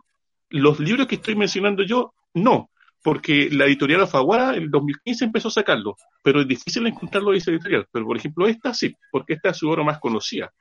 Los 0.51 0.78
libros 0.78 1.07
que 1.07 1.16
estoy 1.16 1.34
mencionando 1.34 1.82
yo, 1.82 2.14
no 2.34 2.70
porque 3.07 3.49
la 3.53 3.67
editorial 3.67 4.01
Alfaguara 4.01 4.57
en 4.57 4.65
el 4.65 4.71
2015 4.73 5.27
empezó 5.27 5.47
a 5.47 5.53
sacarlo, 5.53 5.95
pero 6.25 6.41
es 6.41 6.49
difícil 6.49 6.85
encontrarlo 6.89 7.31
en 7.31 7.37
esa 7.37 7.53
editorial. 7.53 7.87
Pero, 7.93 8.05
por 8.05 8.17
ejemplo, 8.17 8.49
esta 8.49 8.75
sí, 8.75 8.97
porque 9.13 9.35
esta 9.35 9.51
es 9.51 9.59
su 9.59 9.71
obra 9.71 9.85
más 9.85 10.01
conocida. 10.01 10.53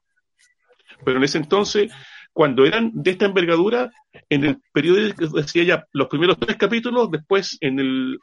Pero 1.04 1.18
en 1.18 1.24
ese 1.24 1.39
entonces, 1.39 1.91
cuando 2.32 2.64
eran 2.64 2.91
de 2.93 3.10
esta 3.10 3.26
envergadura, 3.26 3.89
en 4.30 4.46
el 4.46 4.58
periódico 4.72 5.26
decía 5.26 5.64
ya 5.64 5.88
los 5.91 6.08
primeros 6.08 6.38
tres 6.38 6.56
capítulos, 6.56 7.10
después 7.10 7.58
en 7.62 7.80
el, 7.80 8.20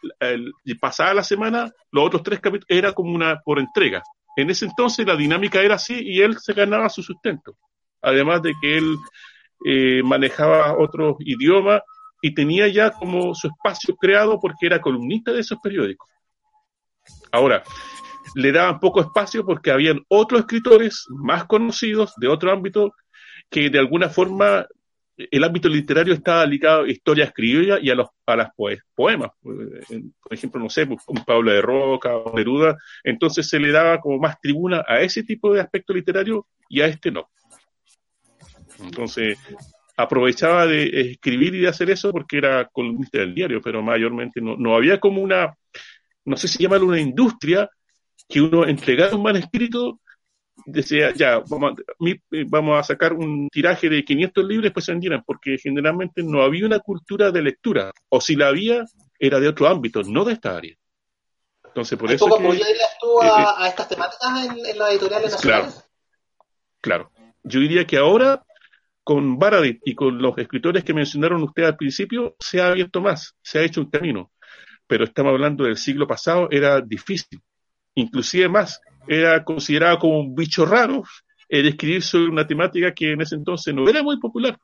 pasada 0.80 1.14
la 1.14 1.24
semana, 1.24 1.72
los 1.90 2.06
otros 2.06 2.22
tres 2.22 2.38
capítulos 2.38 2.66
era 2.68 2.92
como 2.92 3.16
una 3.16 3.40
por 3.40 3.58
entrega. 3.58 4.04
En 4.36 4.50
ese 4.50 4.66
entonces 4.66 5.04
la 5.04 5.16
dinámica 5.16 5.60
era 5.60 5.74
así 5.74 5.98
y 6.00 6.20
él 6.20 6.38
se 6.38 6.52
ganaba 6.52 6.88
su 6.90 7.02
sustento. 7.02 7.56
Además 8.00 8.40
de 8.40 8.52
que 8.62 8.78
él 8.78 8.94
eh, 9.66 10.00
manejaba 10.04 10.78
otros 10.78 11.16
idiomas 11.18 11.82
y 12.22 12.34
tenía 12.34 12.68
ya 12.68 12.92
como 12.92 13.34
su 13.34 13.48
espacio 13.48 13.96
creado 13.96 14.38
porque 14.40 14.66
era 14.66 14.80
columnista 14.80 15.32
de 15.32 15.40
esos 15.40 15.58
periódicos. 15.62 16.08
Ahora, 17.32 17.62
le 18.34 18.52
daban 18.52 18.80
poco 18.80 19.00
espacio 19.00 19.44
porque 19.44 19.72
habían 19.72 20.00
otros 20.08 20.42
escritores 20.42 21.04
más 21.10 21.44
conocidos 21.44 22.14
de 22.16 22.28
otro 22.28 22.52
ámbito 22.52 22.94
que 23.50 23.68
de 23.68 23.78
alguna 23.78 24.08
forma 24.08 24.66
el 25.16 25.44
ámbito 25.44 25.68
literario 25.68 26.14
estaba 26.14 26.46
ligado 26.46 26.84
a 26.84 26.90
historias 26.90 27.32
criollas 27.34 27.80
y 27.82 27.90
a 27.90 27.94
los 27.94 28.08
a 28.24 28.36
las 28.36 28.50
poemas. 28.94 29.30
Por 29.42 30.32
ejemplo, 30.32 30.60
no 30.60 30.70
sé, 30.70 30.84
un 30.84 31.24
Pablo 31.24 31.52
de 31.52 31.60
Roca 31.60 32.16
o 32.16 32.34
Neruda. 32.34 32.76
Entonces 33.04 33.48
se 33.48 33.58
le 33.58 33.72
daba 33.72 34.00
como 34.00 34.18
más 34.18 34.40
tribuna 34.40 34.84
a 34.86 35.00
ese 35.00 35.22
tipo 35.22 35.52
de 35.52 35.60
aspecto 35.60 35.92
literario 35.92 36.46
y 36.68 36.80
a 36.80 36.86
este 36.86 37.10
no. 37.10 37.28
Entonces, 38.80 39.38
aprovechaba 40.02 40.66
de 40.66 41.12
escribir 41.12 41.54
y 41.54 41.60
de 41.60 41.68
hacer 41.68 41.90
eso 41.90 42.10
porque 42.12 42.38
era 42.38 42.68
columnista 42.68 43.18
del 43.18 43.34
diario, 43.34 43.60
pero 43.62 43.82
mayormente 43.82 44.40
no, 44.40 44.56
no 44.56 44.74
había 44.74 44.98
como 45.00 45.22
una, 45.22 45.56
no 46.24 46.36
sé 46.36 46.48
si 46.48 46.62
llamarlo 46.62 46.86
una 46.86 47.00
industria, 47.00 47.68
que 48.28 48.40
uno 48.40 48.66
entregara 48.66 49.14
un 49.14 49.22
manuscrito, 49.22 50.00
decía, 50.66 51.12
ya, 51.14 51.42
vamos 51.48 51.72
a, 51.72 52.04
vamos 52.48 52.78
a 52.78 52.82
sacar 52.82 53.12
un 53.12 53.48
tiraje 53.50 53.88
de 53.88 54.04
500 54.04 54.44
libros, 54.44 54.72
pues 54.72 54.84
se 54.84 54.92
vendieran, 54.92 55.22
porque 55.26 55.58
generalmente 55.58 56.22
no 56.22 56.42
había 56.42 56.66
una 56.66 56.80
cultura 56.80 57.30
de 57.30 57.42
lectura, 57.42 57.92
o 58.08 58.20
si 58.20 58.36
la 58.36 58.48
había, 58.48 58.84
era 59.18 59.40
de 59.40 59.48
otro 59.48 59.68
ámbito, 59.68 60.02
no 60.02 60.24
de 60.24 60.34
esta 60.34 60.56
área. 60.56 60.74
Entonces, 61.64 61.98
por 61.98 62.10
eso. 62.12 62.28
¿Cómo 62.28 62.52
dirías 62.52 62.96
tú 63.00 63.22
a, 63.22 63.26
eh, 63.26 63.30
eh, 63.30 63.54
a, 63.56 63.68
estas 63.68 63.88
temáticas 63.88 64.44
en, 64.44 64.66
en 64.66 64.78
las 64.78 64.90
editoriales 64.90 65.32
nacionales? 65.32 65.74
Claro, 66.80 67.10
claro. 67.10 67.32
Yo 67.44 67.60
diría 67.60 67.86
que 67.86 67.96
ahora 67.96 68.44
con 69.04 69.38
Baradit 69.38 69.80
y 69.84 69.94
con 69.94 70.18
los 70.20 70.36
escritores 70.38 70.84
que 70.84 70.94
mencionaron 70.94 71.42
ustedes 71.42 71.68
al 71.68 71.76
principio, 71.76 72.36
se 72.38 72.60
ha 72.60 72.68
abierto 72.68 73.00
más, 73.00 73.34
se 73.42 73.58
ha 73.58 73.62
hecho 73.62 73.80
un 73.80 73.90
camino. 73.90 74.30
Pero 74.86 75.04
estamos 75.04 75.32
hablando 75.32 75.64
del 75.64 75.76
siglo 75.76 76.06
pasado, 76.06 76.48
era 76.50 76.80
difícil. 76.80 77.40
Inclusive 77.94 78.48
más, 78.48 78.80
era 79.06 79.42
considerado 79.44 79.98
como 79.98 80.20
un 80.20 80.34
bicho 80.34 80.64
raro 80.64 81.02
el 81.48 81.68
escribir 81.68 82.02
sobre 82.02 82.30
una 82.30 82.46
temática 82.46 82.94
que 82.94 83.12
en 83.12 83.20
ese 83.20 83.34
entonces 83.34 83.74
no 83.74 83.88
era 83.88 84.02
muy 84.02 84.18
popular. 84.18 84.58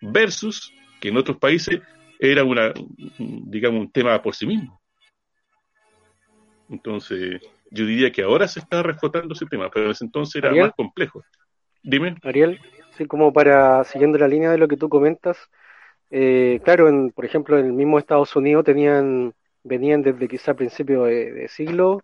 Versus 0.00 0.72
que 1.00 1.08
en 1.08 1.16
otros 1.16 1.36
países 1.38 1.80
era 2.18 2.44
una, 2.44 2.72
digamos, 3.18 3.80
un 3.80 3.92
tema 3.92 4.20
por 4.22 4.34
sí 4.34 4.46
mismo. 4.46 4.80
Entonces, 6.68 7.40
yo 7.70 7.86
diría 7.86 8.10
que 8.10 8.22
ahora 8.22 8.48
se 8.48 8.60
está 8.60 8.82
reflotando 8.82 9.34
ese 9.34 9.46
tema, 9.46 9.70
pero 9.70 9.86
en 9.86 9.92
ese 9.92 10.04
entonces 10.04 10.42
era 10.42 10.54
más 10.54 10.72
complejo. 10.74 11.22
Dime. 11.82 12.16
Ariel, 12.22 12.58
Sí, 12.96 13.06
como 13.06 13.32
para, 13.32 13.84
siguiendo 13.84 14.18
la 14.18 14.28
línea 14.28 14.50
de 14.50 14.58
lo 14.58 14.68
que 14.68 14.76
tú 14.76 14.88
comentas, 14.88 15.36
eh, 16.10 16.60
claro, 16.64 16.88
en, 16.88 17.10
por 17.12 17.24
ejemplo, 17.26 17.58
en 17.58 17.66
el 17.66 17.72
mismo 17.72 17.98
Estados 17.98 18.34
Unidos 18.36 18.64
tenían, 18.64 19.34
venían 19.64 20.02
desde 20.02 20.28
quizá 20.28 20.54
principios 20.54 21.06
de, 21.08 21.48
siglo, 21.48 22.02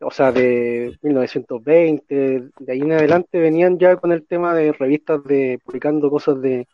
o 0.00 0.10
sea, 0.10 0.32
de 0.32 0.98
1920, 1.02 2.50
de 2.58 2.72
ahí 2.72 2.80
en 2.80 2.92
adelante 2.92 3.38
venían 3.38 3.78
ya 3.78 3.96
con 3.96 4.12
el 4.12 4.26
tema 4.26 4.54
de 4.54 4.72
revistas 4.72 5.24
de 5.24 5.58
publicando 5.64 6.10
cosas 6.10 6.40
de, 6.42 6.68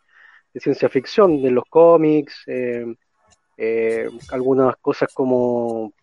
de 0.53 0.59
ciencia 0.59 0.89
ficción, 0.89 1.41
de 1.41 1.51
los 1.51 1.65
cómics, 1.69 2.43
eh, 2.47 2.85
eh, 3.57 4.09
algunas 4.31 4.75
cosas 4.77 5.09
como 5.13 5.93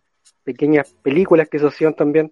pequeñas 0.43 0.93
películas 1.03 1.49
que 1.49 1.59
se 1.59 1.67
hacían 1.67 1.95
también 1.95 2.31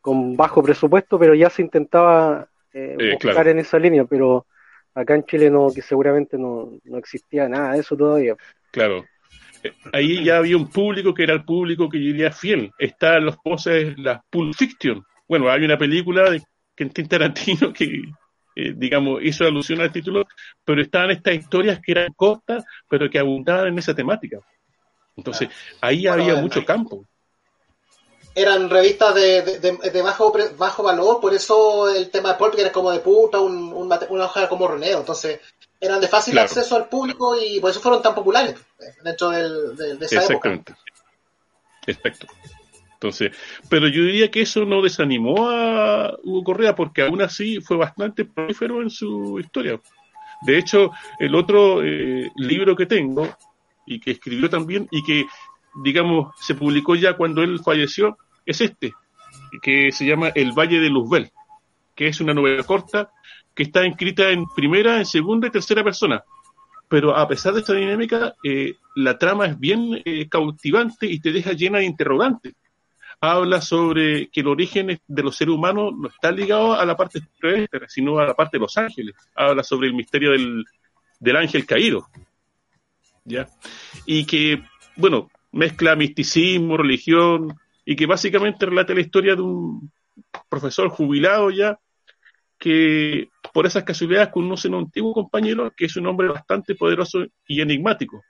con 0.00 0.36
bajo 0.36 0.62
presupuesto, 0.62 1.18
pero 1.18 1.34
ya 1.34 1.50
se 1.50 1.62
intentaba 1.62 2.48
eh, 2.72 3.18
buscar 3.22 3.48
en 3.48 3.58
esa 3.58 3.78
línea, 3.78 4.04
pero 4.04 4.46
acá 4.94 5.14
en 5.14 5.24
Chile 5.24 5.50
no, 5.50 5.68
que 5.74 5.82
seguramente 5.82 6.36
no, 6.36 6.78
no 6.84 6.98
existía 6.98 7.48
nada 7.48 7.74
de 7.74 7.80
eso 7.80 7.96
todavía. 7.96 8.36
Claro. 8.70 9.04
Eh, 9.62 9.72
ahí 9.92 10.24
ya 10.24 10.38
había 10.38 10.56
un 10.56 10.68
público 10.68 11.14
que 11.14 11.22
era 11.22 11.34
el 11.34 11.44
público 11.44 11.88
que 11.88 11.98
yo 11.98 12.12
diría 12.12 12.32
fiel. 12.32 12.70
Están 12.78 13.24
los 13.24 13.36
poses, 13.38 13.98
la 13.98 14.22
Pulp 14.30 14.54
Fiction. 14.54 15.02
Bueno, 15.28 15.50
hay 15.50 15.64
una 15.64 15.78
película 15.78 16.30
de 16.30 16.42
Quentin 16.74 17.08
Tarantino 17.08 17.72
que, 17.72 18.02
eh, 18.56 18.74
digamos, 18.76 19.22
hizo 19.22 19.44
alusión 19.44 19.80
al 19.80 19.92
título, 19.92 20.24
pero 20.64 20.80
estaban 20.80 21.10
estas 21.10 21.34
historias 21.34 21.80
que 21.80 21.92
eran 21.92 22.12
cortas, 22.14 22.64
pero 22.88 23.10
que 23.10 23.18
abundaban 23.18 23.68
en 23.68 23.78
esa 23.78 23.94
temática. 23.94 24.38
Entonces, 25.16 25.48
ahí 25.80 26.06
había 26.06 26.36
mucho 26.36 26.64
campo 26.64 27.07
eran 28.38 28.70
revistas 28.70 29.14
de, 29.16 29.42
de, 29.42 30.02
bajo 30.02 30.32
bajo 30.56 30.82
valor, 30.84 31.20
por 31.20 31.34
eso 31.34 31.88
el 31.92 32.08
tema 32.08 32.30
de 32.30 32.38
Pulp 32.38 32.54
era 32.56 32.70
como 32.70 32.92
de 32.92 33.00
puta, 33.00 33.40
un, 33.40 33.72
una 33.72 34.24
hoja 34.24 34.48
como 34.48 34.68
Reneo, 34.68 35.00
entonces 35.00 35.40
eran 35.80 36.00
de 36.00 36.06
fácil 36.06 36.38
acceso 36.38 36.76
al 36.76 36.88
público 36.88 37.36
y 37.36 37.58
por 37.58 37.70
eso 37.70 37.80
fueron 37.80 38.00
tan 38.00 38.14
populares 38.14 38.54
dentro 39.02 39.30
del, 39.30 39.76
de, 39.76 40.06
esa 40.06 40.20
Exactamente. 40.20 40.74
Exacto. 41.84 42.28
Entonces, 42.92 43.36
pero 43.68 43.88
yo 43.88 44.02
diría 44.02 44.30
que 44.30 44.42
eso 44.42 44.64
no 44.64 44.82
desanimó 44.82 45.50
a 45.50 46.16
Hugo 46.22 46.44
Correa 46.44 46.76
porque 46.76 47.02
aún 47.02 47.22
así 47.22 47.60
fue 47.60 47.76
bastante 47.76 48.24
prolífero 48.24 48.82
en 48.82 48.90
su 48.90 49.40
historia. 49.40 49.80
De 50.42 50.58
hecho, 50.58 50.92
el 51.18 51.34
otro 51.34 51.82
eh, 51.82 52.30
libro 52.36 52.76
que 52.76 52.86
tengo 52.86 53.28
y 53.84 53.98
que 53.98 54.12
escribió 54.12 54.48
también 54.48 54.86
y 54.92 55.02
que, 55.02 55.26
digamos, 55.82 56.34
se 56.40 56.54
publicó 56.54 56.94
ya 56.94 57.16
cuando 57.16 57.42
él 57.42 57.58
falleció, 57.64 58.16
es 58.48 58.60
este, 58.62 58.92
que 59.62 59.92
se 59.92 60.06
llama 60.06 60.28
El 60.34 60.52
Valle 60.52 60.80
de 60.80 60.88
Luzbel, 60.88 61.30
que 61.94 62.08
es 62.08 62.20
una 62.20 62.32
novela 62.32 62.62
corta 62.62 63.10
que 63.54 63.64
está 63.64 63.84
escrita 63.84 64.30
en 64.30 64.46
primera, 64.56 64.98
en 64.98 65.04
segunda 65.04 65.48
y 65.48 65.50
tercera 65.50 65.84
persona. 65.84 66.22
Pero 66.88 67.14
a 67.14 67.28
pesar 67.28 67.52
de 67.52 67.60
esta 67.60 67.74
dinámica, 67.74 68.34
eh, 68.42 68.76
la 68.96 69.18
trama 69.18 69.46
es 69.46 69.58
bien 69.58 70.00
eh, 70.04 70.28
cautivante 70.28 71.06
y 71.06 71.20
te 71.20 71.32
deja 71.32 71.52
llena 71.52 71.78
de 71.78 71.84
interrogantes. 71.84 72.54
Habla 73.20 73.60
sobre 73.60 74.28
que 74.28 74.40
el 74.40 74.48
origen 74.48 74.98
de 75.06 75.22
los 75.22 75.36
seres 75.36 75.54
humanos 75.54 75.92
no 75.98 76.08
está 76.08 76.30
ligado 76.30 76.72
a 76.72 76.86
la 76.86 76.96
parte 76.96 77.18
extraterrestre, 77.18 77.86
sino 77.88 78.18
a 78.18 78.26
la 78.26 78.34
parte 78.34 78.56
de 78.56 78.62
los 78.62 78.76
ángeles. 78.78 79.14
Habla 79.34 79.62
sobre 79.62 79.88
el 79.88 79.94
misterio 79.94 80.30
del, 80.30 80.64
del 81.20 81.36
ángel 81.36 81.66
caído. 81.66 82.06
¿Ya? 83.24 83.46
y 84.06 84.24
que, 84.24 84.62
bueno, 84.96 85.28
mezcla 85.52 85.94
misticismo, 85.96 86.78
religión, 86.78 87.58
y 87.90 87.96
que 87.96 88.04
básicamente 88.04 88.66
relata 88.66 88.92
la 88.92 89.00
historia 89.00 89.34
de 89.34 89.40
un 89.40 89.90
profesor 90.50 90.90
jubilado 90.90 91.50
ya, 91.50 91.80
que 92.58 93.30
por 93.54 93.64
esas 93.64 93.84
casualidades 93.84 94.28
conoce 94.28 94.68
a 94.68 94.72
un 94.72 94.84
antiguo 94.84 95.14
compañero 95.14 95.72
que 95.74 95.86
es 95.86 95.96
un 95.96 96.06
hombre 96.06 96.28
bastante 96.28 96.74
poderoso 96.74 97.24
y 97.46 97.62
enigmático. 97.62 98.22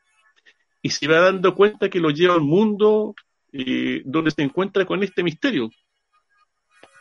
Y 0.81 0.91
se 0.91 1.09
va 1.09 1.19
dando 1.19 1.57
cuenta 1.57 1.91
que 1.91 1.99
lo 1.99 2.11
lleva 2.11 2.35
al 2.35 2.43
mundo 2.43 3.17
eh, 3.53 4.03
donde 4.05 4.31
se 4.31 4.43
encuentra 4.43 4.87
con 4.87 5.03
este 5.03 5.25
misterio. 5.25 5.69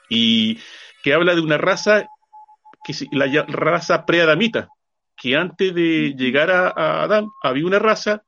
Y 0.09 0.57
que 1.03 1.13
habla 1.13 1.35
de 1.35 1.41
una 1.41 1.59
raza, 1.59 2.07
que 2.83 2.95
la 3.11 3.27
raza 3.43 4.03
preadamita, 4.03 4.67
que 5.15 5.35
antes 5.35 5.75
de 5.75 6.15
llegar 6.17 6.49
a, 6.49 7.03
Adán 7.03 7.27
había 7.43 7.67
una 7.67 7.77
raza 7.77 8.23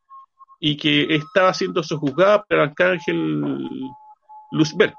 y 0.59 0.77
que 0.77 1.15
estaba 1.15 1.51
siendo 1.55 1.81
sojuzgada 1.81 2.43
por 2.43 2.57
el 2.57 2.63
arcángel 2.65 3.41
Luzbel. 4.51 4.93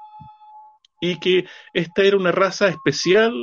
Y 0.99 1.19
que 1.19 1.45
esta 1.73 2.03
era 2.03 2.17
una 2.17 2.31
raza 2.31 2.67
especial 2.67 3.33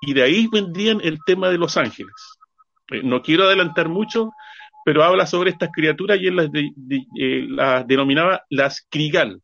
y 0.00 0.14
de 0.14 0.22
ahí 0.22 0.48
vendrían 0.50 1.00
el 1.02 1.18
tema 1.26 1.50
de 1.50 1.58
los 1.58 1.76
ángeles. 1.76 2.14
Eh, 2.90 3.02
no 3.02 3.22
quiero 3.22 3.44
adelantar 3.44 3.88
mucho, 3.88 4.30
pero 4.84 5.02
habla 5.02 5.26
sobre 5.26 5.50
estas 5.50 5.70
criaturas 5.72 6.18
y 6.20 6.26
él 6.26 6.36
las, 6.36 6.50
eh, 6.52 7.46
las 7.48 7.86
denominaba 7.86 8.42
las 8.50 8.86
Krigal, 8.90 9.40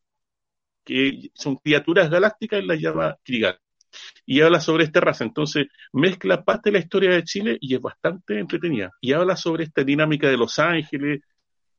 que 0.84 1.30
son 1.34 1.56
criaturas 1.56 2.10
galácticas 2.10 2.62
y 2.62 2.66
las 2.66 2.78
llama 2.78 3.16
Krigal. 3.24 3.58
Y 4.24 4.40
habla 4.40 4.60
sobre 4.60 4.84
esta 4.84 5.00
raza, 5.00 5.24
entonces 5.24 5.66
mezcla 5.92 6.44
parte 6.44 6.70
de 6.70 6.74
la 6.74 6.84
historia 6.84 7.10
de 7.10 7.24
Chile 7.24 7.58
y 7.60 7.74
es 7.74 7.80
bastante 7.80 8.38
entretenida. 8.38 8.90
Y 9.00 9.12
habla 9.12 9.36
sobre 9.36 9.64
esta 9.64 9.82
dinámica 9.82 10.28
de 10.28 10.36
los 10.36 10.58
ángeles, 10.58 11.20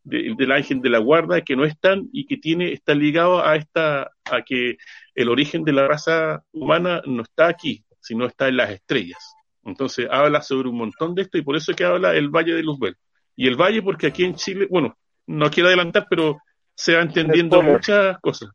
del 0.03 0.51
ángel 0.51 0.81
de 0.81 0.89
la 0.89 0.99
guarda, 0.99 1.41
que 1.41 1.55
no 1.55 1.63
están 1.63 2.09
y 2.11 2.25
que 2.25 2.37
tiene, 2.37 2.73
está 2.73 2.95
ligado 2.95 3.45
a 3.45 3.55
esta, 3.55 4.11
a 4.25 4.41
que 4.45 4.77
el 5.15 5.29
origen 5.29 5.63
de 5.63 5.73
la 5.73 5.87
raza 5.87 6.43
humana 6.51 7.01
no 7.05 7.23
está 7.23 7.47
aquí, 7.47 7.83
sino 7.99 8.25
está 8.25 8.47
en 8.47 8.57
las 8.57 8.71
estrellas. 8.71 9.35
Entonces 9.63 10.07
habla 10.09 10.41
sobre 10.41 10.69
un 10.69 10.77
montón 10.77 11.13
de 11.13 11.23
esto 11.23 11.37
y 11.37 11.43
por 11.43 11.55
eso 11.55 11.71
es 11.71 11.77
que 11.77 11.83
habla 11.83 12.15
el 12.15 12.29
Valle 12.29 12.55
de 12.55 12.63
Luzbel. 12.63 12.95
Y 13.35 13.47
el 13.47 13.55
Valle 13.55 13.81
porque 13.81 14.07
aquí 14.07 14.23
en 14.23 14.35
Chile, 14.35 14.67
bueno, 14.69 14.97
no 15.27 15.49
quiero 15.51 15.67
adelantar, 15.67 16.07
pero 16.09 16.39
se 16.73 16.95
va 16.95 17.01
entendiendo 17.01 17.61
muchas 17.61 18.19
cosas, 18.21 18.49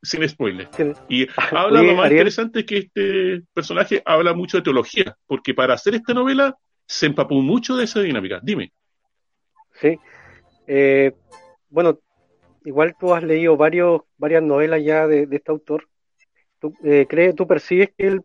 sin 0.00 0.26
spoiler. 0.28 0.68
Y 1.08 1.26
habla 1.50 1.82
lo 1.82 1.94
más 1.94 2.10
interesante 2.10 2.64
que 2.64 2.78
este 2.78 3.42
personaje 3.52 4.02
habla 4.04 4.34
mucho 4.34 4.58
de 4.58 4.62
teología, 4.62 5.16
porque 5.26 5.52
para 5.52 5.74
hacer 5.74 5.94
esta 5.94 6.14
novela 6.14 6.56
se 6.86 7.06
empapó 7.06 7.34
mucho 7.40 7.76
de 7.76 7.84
esa 7.84 8.00
dinámica. 8.00 8.40
Dime. 8.42 8.72
Sí. 9.80 9.98
Eh, 10.74 11.12
bueno, 11.68 11.98
igual 12.64 12.96
tú 12.98 13.12
has 13.14 13.22
leído 13.22 13.58
varios, 13.58 14.02
varias 14.16 14.42
novelas 14.42 14.82
ya 14.82 15.06
de 15.06 15.28
este 15.30 15.50
autor. 15.52 15.86
¿Tú, 16.58 16.74
eh, 16.84 17.06
crees, 17.08 17.34
¿Tú 17.34 17.46
percibes 17.46 17.90
que 17.98 18.06
él 18.06 18.22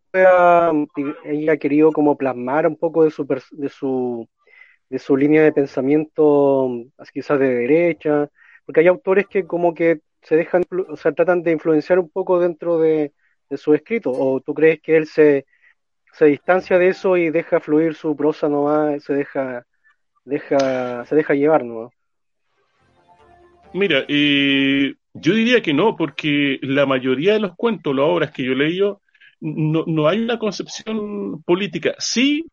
haya 1.26 1.58
querido 1.58 1.92
como 1.92 2.18
plasmar 2.18 2.68
un 2.68 2.78
poco 2.78 3.04
de 3.04 3.12
su, 3.12 3.26
de 3.52 3.70
su, 3.70 4.30
de 4.90 5.00
su 5.00 5.18
línea 5.18 5.44
de 5.44 5.52
pensamiento, 5.52 6.70
quizás 7.14 7.40
de 7.40 7.54
derecha? 7.54 8.30
Porque 8.66 8.82
hay 8.82 8.88
autores 8.88 9.28
que 9.28 9.46
como 9.46 9.74
que 9.74 10.02
se 10.22 10.38
dejan, 10.38 10.64
o 10.90 10.96
sea, 10.96 11.12
tratan 11.14 11.44
de 11.44 11.52
influenciar 11.52 12.00
un 12.00 12.10
poco 12.10 12.40
dentro 12.40 12.80
de, 12.80 13.14
su 13.58 13.74
escrito. 13.74 14.12
¿O 14.12 14.40
tú 14.42 14.54
crees 14.54 14.82
que 14.82 14.98
él 14.98 15.08
se, 15.08 15.46
se 16.14 16.26
distancia 16.26 16.78
de 16.78 16.90
eso 16.90 17.18
y 17.18 17.30
deja 17.32 17.60
fluir 17.60 17.96
su 17.96 18.16
prosa 18.16 18.48
nomás, 18.50 19.04
se 19.04 19.14
deja, 19.14 19.66
deja, 20.26 21.06
se 21.06 21.16
deja 21.16 21.34
llevar 21.34 21.66
nomás? 21.66 21.97
Mira, 23.74 24.06
eh, 24.08 24.96
yo 25.14 25.34
diría 25.34 25.62
que 25.62 25.74
no, 25.74 25.96
porque 25.96 26.60
la 26.62 26.86
mayoría 26.86 27.34
de 27.34 27.40
los 27.40 27.56
cuentos, 27.56 27.96
las 27.96 28.06
obras 28.06 28.32
que 28.32 28.44
yo 28.44 28.54
he 28.54 28.56
leído, 28.56 29.02
no, 29.40 29.84
no 29.88 30.08
hay 30.08 30.20
una 30.22 30.40
concepción 30.40 31.42
política. 31.44 31.96
Sí, 32.00 32.46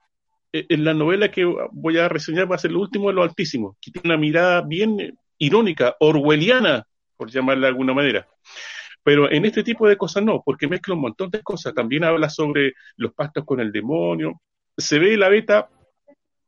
e, 0.52 0.66
en 0.68 0.84
la 0.84 0.94
novela 0.94 1.30
que 1.30 1.44
voy 1.72 1.98
a 1.98 2.08
reseñar 2.08 2.50
va 2.50 2.56
a 2.56 2.58
ser 2.58 2.70
el 2.70 2.76
último 2.76 3.08
de 3.08 3.14
los 3.14 3.28
altísimos, 3.28 3.76
que 3.80 3.90
tiene 3.90 4.08
una 4.08 4.18
mirada 4.18 4.62
bien 4.62 5.18
irónica, 5.38 5.96
orwelliana, 6.00 6.86
por 7.16 7.30
llamarla 7.30 7.66
de 7.66 7.68
alguna 7.68 7.94
manera. 7.94 8.26
Pero 9.02 9.30
en 9.30 9.44
este 9.44 9.62
tipo 9.62 9.86
de 9.86 9.96
cosas 9.96 10.24
no, 10.24 10.42
porque 10.44 10.66
mezcla 10.66 10.94
un 10.94 11.00
montón 11.02 11.30
de 11.30 11.42
cosas. 11.42 11.74
También 11.74 12.04
habla 12.04 12.30
sobre 12.30 12.72
los 12.96 13.12
pactos 13.12 13.44
con 13.44 13.60
el 13.60 13.70
demonio. 13.70 14.40
Se 14.76 14.98
ve 14.98 15.16
la 15.16 15.28
beta 15.28 15.68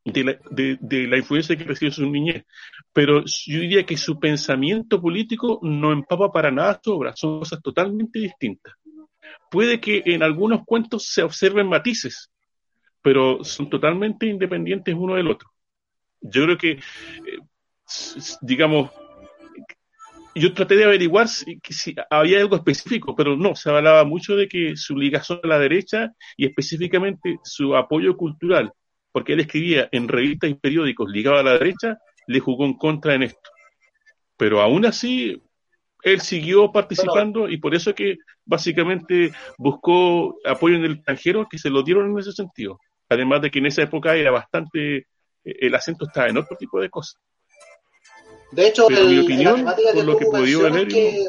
de 0.06 0.24
la, 0.24 0.38
de, 0.50 1.06
la 1.08 1.16
influencia 1.16 1.56
que 1.56 1.64
recibió 1.64 1.92
su 1.92 2.08
niñez. 2.08 2.44
Pero 2.92 3.24
yo 3.24 3.60
diría 3.60 3.84
que 3.84 3.96
su 3.96 4.18
pensamiento 4.18 5.00
político 5.00 5.58
no 5.62 5.92
empapa 5.92 6.32
para 6.32 6.50
nada 6.50 6.80
su 6.82 6.92
obra, 6.92 7.14
son 7.16 7.40
cosas 7.40 7.60
totalmente 7.60 8.20
distintas. 8.20 8.74
Puede 9.50 9.80
que 9.80 10.02
en 10.06 10.22
algunos 10.22 10.64
cuentos 10.64 11.06
se 11.08 11.22
observen 11.22 11.68
matices, 11.68 12.30
pero 13.02 13.42
son 13.42 13.68
totalmente 13.68 14.26
independientes 14.26 14.94
uno 14.96 15.16
del 15.16 15.28
otro. 15.28 15.50
Yo 16.20 16.44
creo 16.44 16.58
que, 16.58 16.70
eh, 16.72 16.80
digamos, 18.42 18.90
yo 20.34 20.52
traté 20.52 20.76
de 20.76 20.84
averiguar 20.84 21.28
si, 21.28 21.58
si, 21.68 21.94
había 22.10 22.40
algo 22.40 22.56
específico, 22.56 23.16
pero 23.16 23.36
no, 23.36 23.56
se 23.56 23.70
hablaba 23.70 24.04
mucho 24.04 24.36
de 24.36 24.48
que 24.48 24.76
su 24.76 24.96
ligación 24.96 25.40
a 25.42 25.46
la 25.48 25.58
derecha 25.58 26.12
y 26.36 26.46
específicamente 26.46 27.38
su 27.42 27.74
apoyo 27.74 28.16
cultural 28.16 28.72
porque 29.16 29.32
él 29.32 29.40
escribía 29.40 29.88
en 29.92 30.08
revistas 30.08 30.50
y 30.50 30.54
periódicos 30.56 31.08
ligados 31.08 31.40
a 31.40 31.42
la 31.42 31.52
derecha, 31.52 31.96
le 32.26 32.38
jugó 32.38 32.66
en 32.66 32.74
contra 32.74 33.14
en 33.14 33.22
esto. 33.22 33.50
Pero 34.36 34.60
aún 34.60 34.84
así, 34.84 35.42
él 36.02 36.20
siguió 36.20 36.70
participando 36.70 37.48
y 37.48 37.56
por 37.56 37.74
eso 37.74 37.88
es 37.88 37.96
que 37.96 38.18
básicamente 38.44 39.32
buscó 39.56 40.36
apoyo 40.44 40.76
en 40.76 40.84
el 40.84 40.92
extranjero 40.96 41.48
que 41.50 41.56
se 41.56 41.70
lo 41.70 41.82
dieron 41.82 42.10
en 42.10 42.18
ese 42.18 42.32
sentido. 42.32 42.78
Además 43.08 43.40
de 43.40 43.50
que 43.50 43.58
en 43.58 43.64
esa 43.64 43.80
época 43.80 44.14
era 44.14 44.30
bastante, 44.30 45.06
el 45.42 45.74
acento 45.74 46.04
estaba 46.04 46.28
en 46.28 46.36
otro 46.36 46.54
tipo 46.54 46.78
de 46.78 46.90
cosas. 46.90 47.18
De 48.52 48.68
hecho, 48.68 48.90
el, 48.90 49.08
mi 49.08 49.18
opinión, 49.20 49.64
por 49.94 50.04
lo 50.04 50.18
que 50.18 50.26
podido 50.26 50.68
leer, 50.68 50.88
que, 50.88 51.24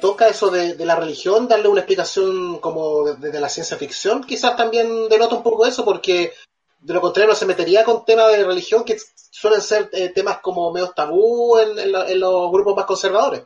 toca 0.00 0.28
eso 0.28 0.50
de, 0.50 0.74
la 0.84 0.96
religión, 0.96 1.48
darle 1.48 1.68
una 1.68 1.80
explicación 1.80 2.58
como 2.58 3.12
desde 3.14 3.40
la 3.40 3.48
ciencia 3.48 3.76
ficción, 3.76 4.24
quizás 4.24 4.56
también 4.56 5.08
denota 5.08 5.36
un 5.36 5.42
poco 5.42 5.66
eso, 5.66 5.84
porque 5.84 6.32
de 6.80 6.94
lo 6.94 7.00
contrario 7.00 7.34
se 7.34 7.46
metería 7.46 7.84
con 7.84 8.04
temas 8.04 8.30
de 8.30 8.44
religión 8.44 8.84
que 8.84 8.96
suelen 9.14 9.60
ser 9.60 9.88
eh, 9.92 10.10
temas 10.14 10.38
como 10.38 10.72
medio 10.72 10.90
tabú 10.90 11.58
en, 11.58 12.20
los 12.20 12.50
grupos 12.52 12.76
más 12.76 12.86
conservadores. 12.86 13.44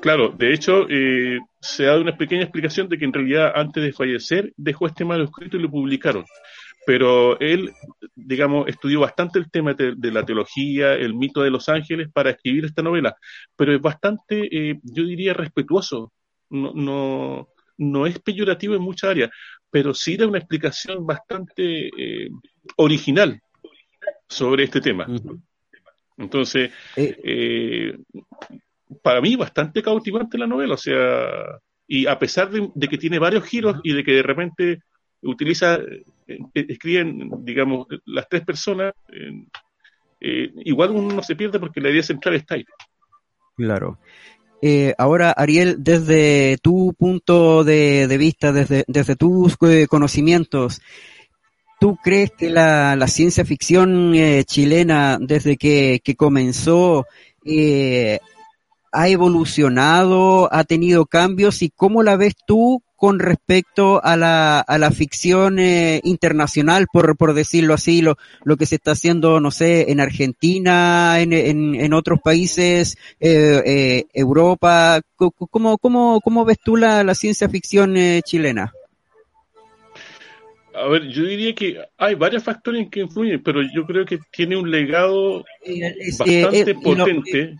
Claro, 0.00 0.30
de 0.30 0.54
hecho, 0.54 0.88
eh, 0.88 1.38
se 1.60 1.84
dado 1.84 2.00
una 2.00 2.16
pequeña 2.16 2.42
explicación 2.42 2.88
de 2.88 2.98
que 2.98 3.04
en 3.04 3.12
realidad 3.12 3.52
antes 3.54 3.82
de 3.82 3.92
fallecer 3.92 4.52
dejó 4.56 4.86
este 4.86 5.04
manuscrito 5.04 5.56
y 5.56 5.60
lo 5.60 5.70
publicaron 5.70 6.24
pero 6.86 7.38
él, 7.40 7.72
digamos, 8.14 8.68
estudió 8.68 9.00
bastante 9.00 9.38
el 9.38 9.50
tema 9.50 9.74
de, 9.74 9.94
la 10.10 10.24
teología, 10.24 10.94
el 10.94 11.14
mito 11.14 11.42
de 11.42 11.50
los 11.50 11.68
ángeles 11.68 12.08
para 12.12 12.30
escribir 12.30 12.64
esta 12.64 12.82
novela, 12.82 13.16
pero 13.56 13.74
es 13.74 13.80
bastante, 13.80 14.48
eh, 14.50 14.80
yo 14.82 15.04
diría, 15.04 15.34
respetuoso, 15.34 16.12
no, 16.50 16.72
no, 16.74 17.48
no, 17.78 18.06
es 18.06 18.18
peyorativo 18.18 18.74
en 18.74 18.82
muchas 18.82 19.10
áreas, 19.10 19.30
pero 19.70 19.94
sí 19.94 20.16
da 20.16 20.26
una 20.26 20.38
explicación 20.38 21.06
bastante 21.06 21.88
eh, 21.88 22.30
original 22.76 23.40
sobre 24.28 24.64
este 24.64 24.80
tema. 24.80 25.06
Entonces, 26.16 26.72
eh. 26.96 27.96
para 29.02 29.20
mí 29.20 29.36
bastante 29.36 29.82
cautivante 29.82 30.38
la 30.38 30.46
novela, 30.46 30.74
o 30.74 30.78
sea, 30.78 31.58
y 31.86 32.06
a 32.06 32.18
pesar 32.18 32.50
de 32.50 32.88
que 32.88 32.98
tiene 32.98 33.18
varios 33.18 33.44
giros 33.44 33.80
y 33.82 33.92
de 33.92 34.04
que 34.04 34.12
de 34.12 34.22
repente 34.22 34.82
utiliza, 35.22 35.78
eh, 36.26 36.38
escriben, 36.54 37.30
digamos, 37.44 37.86
las 38.06 38.28
tres 38.28 38.44
personas, 38.44 38.94
eh, 40.20 40.52
igual 40.64 40.90
uno 40.90 41.14
no 41.14 41.22
se 41.22 41.36
pierde 41.36 41.58
porque 41.58 41.80
la 41.80 41.90
idea 41.90 42.02
central 42.02 42.34
está 42.34 42.54
ahí. 42.54 42.64
Claro. 43.56 43.98
Eh, 44.62 44.94
ahora, 44.98 45.32
Ariel, 45.32 45.76
desde 45.78 46.58
tu 46.62 46.94
punto 46.98 47.64
de, 47.64 48.06
vista, 48.18 48.52
desde, 48.52 48.84
desde 48.86 49.16
tus 49.16 49.56
conocimientos, 49.88 50.82
¿tú 51.78 51.96
crees 52.02 52.30
que 52.32 52.50
la, 52.50 52.94
la 52.94 53.06
ciencia 53.08 53.44
ficción 53.44 54.12
chilena, 54.44 55.18
desde 55.18 55.56
que, 55.56 56.00
que 56.04 56.14
comenzó, 56.14 57.06
ha 58.92 59.08
evolucionado, 59.08 60.52
ha 60.52 60.64
tenido 60.64 61.06
cambios 61.06 61.62
y 61.62 61.70
cómo 61.70 62.02
la 62.02 62.16
ves 62.16 62.34
tú 62.46 62.82
con 63.00 63.18
respecto 63.18 64.04
a 64.04 64.14
la, 64.14 64.60
a 64.60 64.76
la 64.76 64.90
ficción 64.90 65.58
eh, 65.58 66.02
internacional, 66.04 66.86
por, 66.92 67.16
por 67.16 67.32
decirlo 67.32 67.72
así, 67.72 68.02
lo, 68.02 68.18
lo 68.44 68.58
que 68.58 68.66
se 68.66 68.74
está 68.74 68.90
haciendo, 68.90 69.40
no 69.40 69.50
sé, 69.50 69.90
en 69.90 70.00
Argentina, 70.00 71.18
en, 71.18 71.32
en, 71.32 71.74
en 71.74 71.94
otros 71.94 72.20
países, 72.22 72.98
eh, 73.18 73.62
eh, 73.64 74.04
Europa. 74.12 75.00
¿Cómo, 75.16 75.78
cómo, 75.78 76.20
cómo 76.20 76.44
ves 76.44 76.58
tú 76.62 76.76
la, 76.76 77.02
la 77.02 77.14
ciencia 77.14 77.48
ficción 77.48 77.96
chilena? 78.22 78.74
A 80.74 80.86
ver, 80.88 81.08
yo 81.08 81.24
diría 81.24 81.54
que 81.54 81.78
hay 81.96 82.14
varios 82.16 82.44
factores 82.44 82.88
que 82.90 83.00
influyen, 83.00 83.42
pero 83.42 83.62
yo 83.74 83.86
creo 83.86 84.04
que 84.04 84.18
tiene 84.30 84.58
un 84.58 84.70
legado 84.70 85.42
Eh, 85.64 86.12
bastante 86.18 86.58
eh, 86.58 86.64
eh, 86.68 86.74
potente. 86.74 87.56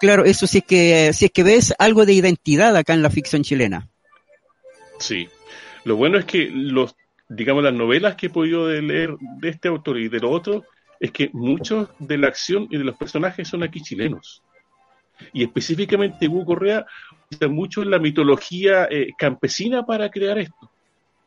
Claro, 0.00 0.24
eso 0.24 0.46
si 0.46 0.58
es 0.58 0.64
que 0.64 1.12
si 1.12 1.24
es 1.24 1.30
que 1.32 1.42
ves 1.42 1.74
algo 1.78 2.06
de 2.06 2.12
identidad 2.12 2.76
acá 2.76 2.94
en 2.94 3.02
la 3.02 3.10
ficción 3.10 3.42
chilena. 3.42 3.89
Sí. 5.00 5.28
Lo 5.84 5.96
bueno 5.96 6.18
es 6.18 6.26
que 6.26 6.50
los, 6.52 6.94
digamos, 7.28 7.64
las 7.64 7.74
novelas 7.74 8.14
que 8.14 8.26
he 8.26 8.30
podido 8.30 8.68
leer 8.68 9.16
de 9.18 9.48
este 9.48 9.68
autor 9.68 9.98
y 9.98 10.08
de 10.08 10.20
lo 10.20 10.30
otro, 10.30 10.64
es 11.00 11.10
que 11.10 11.30
muchos 11.32 11.88
de 11.98 12.18
la 12.18 12.28
acción 12.28 12.68
y 12.70 12.76
de 12.76 12.84
los 12.84 12.96
personajes 12.96 13.48
son 13.48 13.62
aquí 13.62 13.80
chilenos. 13.80 14.42
Y 15.32 15.42
específicamente 15.42 16.28
Hugo 16.28 16.44
Correa 16.44 16.86
usa 17.30 17.48
mucho 17.48 17.84
la 17.84 17.98
mitología 17.98 18.86
eh, 18.90 19.08
campesina 19.18 19.84
para 19.84 20.10
crear 20.10 20.38
esto. 20.38 20.70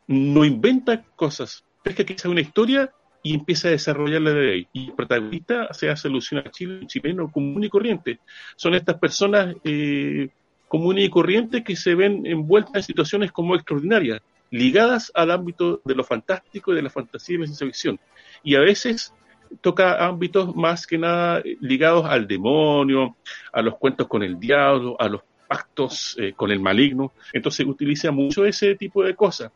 No 0.08 0.46
inventa 0.46 1.04
cosas, 1.16 1.64
pesca 1.82 2.04
quizá 2.04 2.30
una 2.30 2.42
historia 2.42 2.92
y 3.24 3.34
empieza 3.34 3.70
a 3.70 3.72
desarrollarla 3.72 4.32
de 4.32 4.52
ahí. 4.52 4.68
Y 4.74 4.86
el 4.88 4.94
protagonista 4.94 5.74
se 5.74 5.90
hace 5.90 6.08
alusión 6.08 6.44
a 6.46 6.52
Chile, 6.52 6.80
un 6.82 6.88
chileno 6.88 7.32
común 7.32 7.64
y 7.64 7.70
corriente. 7.70 8.20
Son 8.56 8.76
estas 8.76 9.00
personas 9.00 9.56
eh, 9.64 10.30
comunes 10.74 11.06
y 11.06 11.10
corrientes 11.12 11.64
que 11.64 11.76
se 11.76 11.94
ven 11.94 12.26
envueltas 12.26 12.74
en 12.78 12.82
situaciones 12.82 13.32
como 13.32 13.54
extraordinarias, 13.54 14.24
ligadas 14.50 15.12
al 15.14 15.30
ámbito 15.30 15.82
de 15.86 15.94
lo 15.94 16.04
fantástico 16.04 16.72
y 16.72 16.76
de 16.76 16.82
la 16.82 16.90
fantasía 16.90 17.36
y 17.36 17.40
la 17.42 17.46
ciencia 17.46 17.68
ficción. 17.68 18.00
Y 18.44 18.56
a 18.56 18.60
veces 18.60 19.14
toca 19.62 20.04
ámbitos 20.04 20.56
más 20.56 20.88
que 20.88 20.98
nada 20.98 21.42
eh, 21.46 21.58
ligados 21.62 22.08
al 22.08 22.28
demonio, 22.28 23.16
a 23.52 23.62
los 23.62 23.78
cuentos 23.78 24.08
con 24.08 24.24
el 24.24 24.40
diablo, 24.40 24.96
a 25.00 25.10
los 25.10 25.22
pactos 25.48 26.18
eh, 26.20 26.34
con 26.36 26.50
el 26.50 26.60
maligno. 26.60 27.12
Entonces 27.32 27.68
utiliza 27.68 28.10
mucho 28.10 28.44
ese 28.44 28.74
tipo 28.74 29.04
de 29.04 29.14
cosas. 29.14 29.52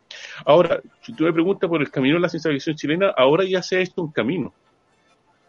Ahora, 0.45 0.79
si 1.01 1.13
tú 1.13 1.23
me 1.23 1.33
preguntas 1.33 1.67
por 1.67 1.81
el 1.81 1.89
camino 1.89 2.13
de 2.13 2.21
la 2.21 2.29
ciencia 2.29 2.51
ficción 2.51 2.75
chilena, 2.75 3.09
ahora 3.17 3.43
ya 3.43 3.63
se 3.63 3.77
ha 3.77 3.79
hecho 3.79 4.03
un 4.03 4.11
camino. 4.11 4.53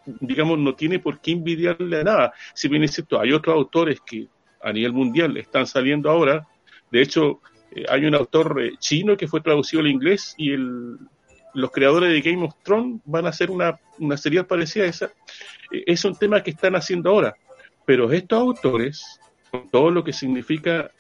Digamos, 0.07 0.59
no 0.59 0.75
tiene 0.75 0.99
por 0.99 1.21
qué 1.21 1.33
envidiarle 1.33 2.01
a 2.01 2.05
nada. 2.05 2.33
Si 2.55 2.69
bien 2.69 2.85
es 2.85 2.93
cierto, 2.93 3.21
hay 3.21 3.33
otros 3.33 3.55
autores 3.55 4.01
que 4.01 4.29
a 4.63 4.73
nivel 4.73 4.93
mundial 4.93 5.37
están 5.37 5.67
saliendo 5.67 6.11
ahora. 6.11 6.47
De 6.91 7.03
hecho, 7.03 7.41
eh, 7.71 7.85
hay 7.89 8.05
un 8.07 8.15
autor 8.15 8.61
eh, 8.63 8.73
chino 8.79 9.17
que 9.17 9.29
fue 9.29 9.41
traducido 9.41 9.81
al 9.81 9.89
inglés 9.89 10.35
y 10.37 10.53
el, 10.53 10.97
los 11.55 11.71
creadores 11.71 12.13
de 12.13 12.21
Game 12.21 12.45
of 12.45 12.55
Thrones 12.63 13.01
van 13.05 13.27
a 13.27 13.31
hacer 13.31 13.51
una, 13.51 13.79
una 13.99 14.17
serie 14.17 14.45
parecida 14.45 14.85
a 14.85 14.89
esa. 14.89 15.07
Eh, 15.71 15.85
es 15.87 16.05
un 16.05 16.17
tema 16.17 16.43
que 16.43 16.51
están 16.51 16.75
haciendo 16.77 17.11
ahora. 17.11 17.37
Pero 17.85 18.13
estos 18.13 18.39
autores, 18.39 19.21
con 19.51 19.71
todo 19.71 19.91
lo 19.91 20.05
que 20.05 20.13
significa 20.13 20.91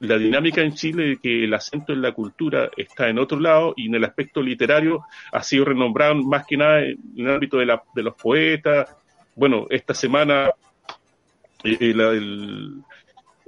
la 0.00 0.18
dinámica 0.18 0.60
en 0.60 0.74
Chile 0.74 1.04
de 1.06 1.16
que 1.16 1.44
el 1.44 1.54
acento 1.54 1.94
en 1.94 2.02
la 2.02 2.12
cultura 2.12 2.70
está 2.76 3.08
en 3.08 3.18
otro 3.18 3.40
lado 3.40 3.72
y 3.74 3.86
en 3.86 3.94
el 3.94 4.04
aspecto 4.04 4.42
literario 4.42 5.02
ha 5.32 5.42
sido 5.42 5.64
renombrado 5.64 6.14
más 6.16 6.46
que 6.46 6.58
nada 6.58 6.80
en 6.82 6.98
el 7.16 7.30
ámbito 7.30 7.56
de, 7.56 7.64
la, 7.66 7.82
de 7.94 8.02
los 8.02 8.14
poetas. 8.14 8.94
Bueno, 9.34 9.66
esta 9.70 9.94
semana 9.94 10.50
la- 11.64 12.10
el- 12.10 12.82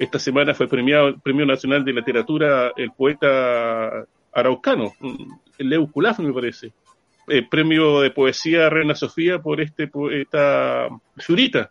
esta 0.00 0.18
semana 0.18 0.54
fue 0.54 0.66
premiado 0.66 1.08
el 1.08 1.20
Premio 1.20 1.44
Nacional 1.44 1.84
de 1.84 1.92
Literatura 1.92 2.72
el 2.74 2.90
poeta 2.92 4.06
araucano, 4.32 4.94
mm, 4.98 5.32
Leo 5.58 5.86
Culaf, 5.88 6.20
me 6.20 6.32
parece. 6.32 6.72
El 7.28 7.46
premio 7.48 8.00
de 8.00 8.10
poesía 8.10 8.70
Reina 8.70 8.94
Sofía 8.94 9.40
por 9.40 9.60
este 9.60 9.88
poeta 9.88 10.88
Zurita. 11.20 11.70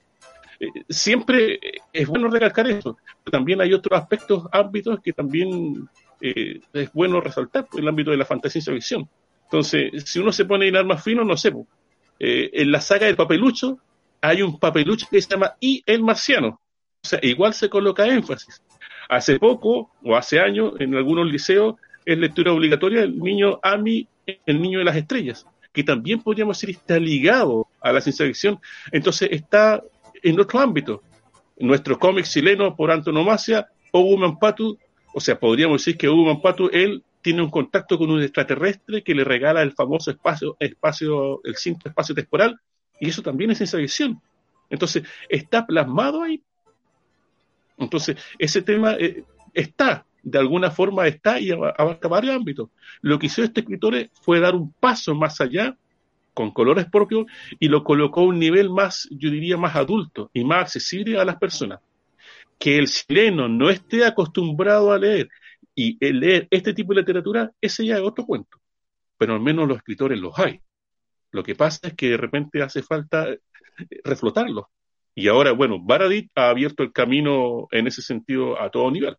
Eh, 0.59 0.67
Siempre 0.87 1.59
es 1.91 2.07
bueno 2.07 2.29
recalcar 2.29 2.69
eso, 2.69 2.97
pero 3.23 3.31
también 3.31 3.61
hay 3.61 3.73
otros 3.73 3.99
aspectos, 3.99 4.43
ámbitos 4.51 4.99
que 5.01 5.11
también 5.11 5.89
eh, 6.21 6.61
es 6.71 6.93
bueno 6.93 7.19
resaltar, 7.21 7.67
el 7.75 7.87
ámbito 7.87 8.11
de 8.11 8.17
la 8.17 8.25
fantasía 8.25 8.59
y 8.59 8.61
ciencia 8.61 8.73
ficción. 8.75 9.09
Entonces, 9.45 10.03
si 10.05 10.19
uno 10.19 10.31
se 10.31 10.45
pone 10.45 10.67
en 10.67 10.85
más 10.85 11.03
fino, 11.03 11.23
no 11.23 11.35
sé, 11.35 11.51
po, 11.51 11.65
eh, 12.19 12.51
en 12.53 12.71
la 12.71 12.79
saga 12.79 13.07
del 13.07 13.15
papelucho 13.15 13.79
hay 14.21 14.43
un 14.43 14.59
papelucho 14.59 15.07
que 15.09 15.19
se 15.19 15.29
llama 15.29 15.55
Y 15.59 15.81
el 15.87 16.03
Marciano. 16.03 16.59
O 17.03 17.07
sea, 17.07 17.19
igual 17.21 17.53
se 17.53 17.69
coloca 17.69 18.07
énfasis. 18.07 18.61
Hace 19.09 19.39
poco, 19.39 19.91
o 20.03 20.15
hace 20.15 20.39
años, 20.39 20.73
en 20.79 20.95
algunos 20.95 21.31
liceos, 21.31 21.75
es 22.05 22.17
lectura 22.17 22.51
obligatoria 22.51 23.03
el 23.03 23.19
niño 23.19 23.59
Ami, 23.63 24.07
el 24.45 24.61
niño 24.61 24.79
de 24.79 24.85
las 24.85 24.95
estrellas, 24.95 25.45
que 25.71 25.83
también 25.83 26.21
podríamos 26.21 26.59
decir 26.59 26.75
está 26.75 26.99
ligado 26.99 27.67
a 27.81 27.91
la 27.91 28.01
ciencia 28.01 28.25
ficción. 28.25 28.59
Entonces 28.91 29.29
está 29.31 29.81
en 30.21 30.39
otro 30.39 30.59
ámbito. 30.59 31.03
Nuestro 31.57 31.97
cómic 31.97 32.25
chileno 32.25 32.75
por 32.75 32.91
antonomasia, 32.91 33.67
Hugo 33.91 34.17
Mampatu, 34.17 34.77
o 35.13 35.19
sea, 35.19 35.39
podríamos 35.39 35.81
decir 35.81 35.97
que 35.97 36.07
Hugo 36.07 36.25
Mampatu, 36.25 36.69
él 36.71 37.03
tiene 37.21 37.41
un 37.41 37.49
contacto 37.49 37.97
con 37.97 38.09
un 38.11 38.21
extraterrestre 38.21 39.03
que 39.03 39.15
le 39.15 39.23
regala 39.23 39.61
el 39.61 39.73
famoso 39.73 40.11
espacio, 40.11 40.55
espacio 40.59 41.41
el 41.43 41.55
cinto 41.57 41.89
espacio 41.89 42.15
temporal, 42.15 42.59
y 42.99 43.09
eso 43.09 43.21
también 43.21 43.51
es 43.51 43.57
ciencia 43.57 43.79
ficción. 43.79 44.21
Entonces, 44.69 45.03
está 45.27 45.65
plasmado 45.65 46.21
ahí. 46.21 46.41
Entonces, 47.79 48.17
ese 48.37 48.61
tema 48.61 48.93
eh, 48.99 49.23
está, 49.53 50.05
de 50.23 50.37
alguna 50.39 50.71
forma 50.71 51.07
está 51.07 51.39
y 51.39 51.51
aba- 51.51 51.73
abarca 51.77 52.07
varios 52.07 52.35
ámbitos. 52.35 52.69
Lo 53.01 53.17
que 53.19 53.27
hizo 53.27 53.43
este 53.43 53.61
escritor 53.61 53.95
es- 53.95 54.09
fue 54.21 54.39
dar 54.39 54.55
un 54.55 54.71
paso 54.73 55.15
más 55.15 55.39
allá, 55.41 55.77
con 56.33 56.51
colores 56.51 56.85
propios, 56.89 57.25
y 57.59 57.67
lo 57.67 57.83
colocó 57.83 58.21
a 58.21 58.25
un 58.25 58.39
nivel 58.39 58.69
más, 58.69 59.07
yo 59.11 59.29
diría, 59.29 59.57
más 59.57 59.75
adulto 59.75 60.29
y 60.33 60.43
más 60.45 60.61
accesible 60.63 61.19
a 61.19 61.25
las 61.25 61.37
personas. 61.37 61.79
Que 62.59 62.77
el 62.77 62.87
chileno 62.87 63.47
no 63.47 63.69
esté 63.69 64.05
acostumbrado 64.05 64.91
a 64.91 64.97
leer 64.99 65.29
y 65.75 65.97
el 66.05 66.19
leer 66.19 66.47
este 66.51 66.73
tipo 66.73 66.93
de 66.93 67.01
literatura, 67.01 67.51
ese 67.61 67.85
ya 67.85 67.95
es 67.97 68.01
otro 68.01 68.25
cuento. 68.25 68.57
Pero 69.17 69.33
al 69.33 69.41
menos 69.41 69.67
los 69.67 69.77
escritores 69.77 70.19
los 70.19 70.37
hay. 70.39 70.61
Lo 71.31 71.43
que 71.43 71.55
pasa 71.55 71.89
es 71.89 71.93
que 71.95 72.09
de 72.09 72.17
repente 72.17 72.61
hace 72.61 72.81
falta 72.83 73.29
eh, 73.29 73.39
reflotarlos. 74.03 74.65
Y 75.19 75.27
ahora, 75.27 75.51
bueno, 75.51 75.79
Baradit 75.81 76.31
ha 76.35 76.49
abierto 76.49 76.83
el 76.83 76.93
camino 76.93 77.67
en 77.71 77.87
ese 77.87 78.01
sentido 78.01 78.59
a 78.59 78.69
todo 78.69 78.89
nivel. 78.89 79.17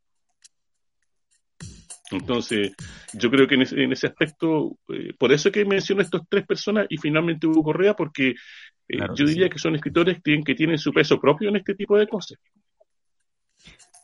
Entonces, 2.11 2.73
yo 3.13 3.31
creo 3.31 3.47
que 3.47 3.55
en 3.55 3.63
ese, 3.63 3.83
en 3.83 3.93
ese 3.93 4.07
aspecto, 4.07 4.79
eh, 4.89 5.13
por 5.19 5.31
eso 5.31 5.49
es 5.49 5.53
que 5.53 5.65
menciono 5.65 6.03
estas 6.03 6.23
tres 6.29 6.47
personas 6.47 6.87
y 6.89 6.97
finalmente 6.97 7.47
Hugo 7.47 7.63
Correa, 7.63 7.95
porque 7.95 8.31
eh, 8.31 8.97
Claro 8.97 9.15
yo 9.15 9.27
diría 9.27 9.45
sí. 9.45 9.51
que 9.51 9.59
son 9.59 9.77
escritores 9.77 10.17
que 10.17 10.23
tienen, 10.23 10.45
que 10.45 10.55
tienen 10.55 10.79
su 10.79 10.93
peso 10.93 11.21
propio 11.21 11.51
en 11.51 11.57
este 11.57 11.75
tipo 11.75 11.97
de 11.99 12.09
cosas. 12.09 12.39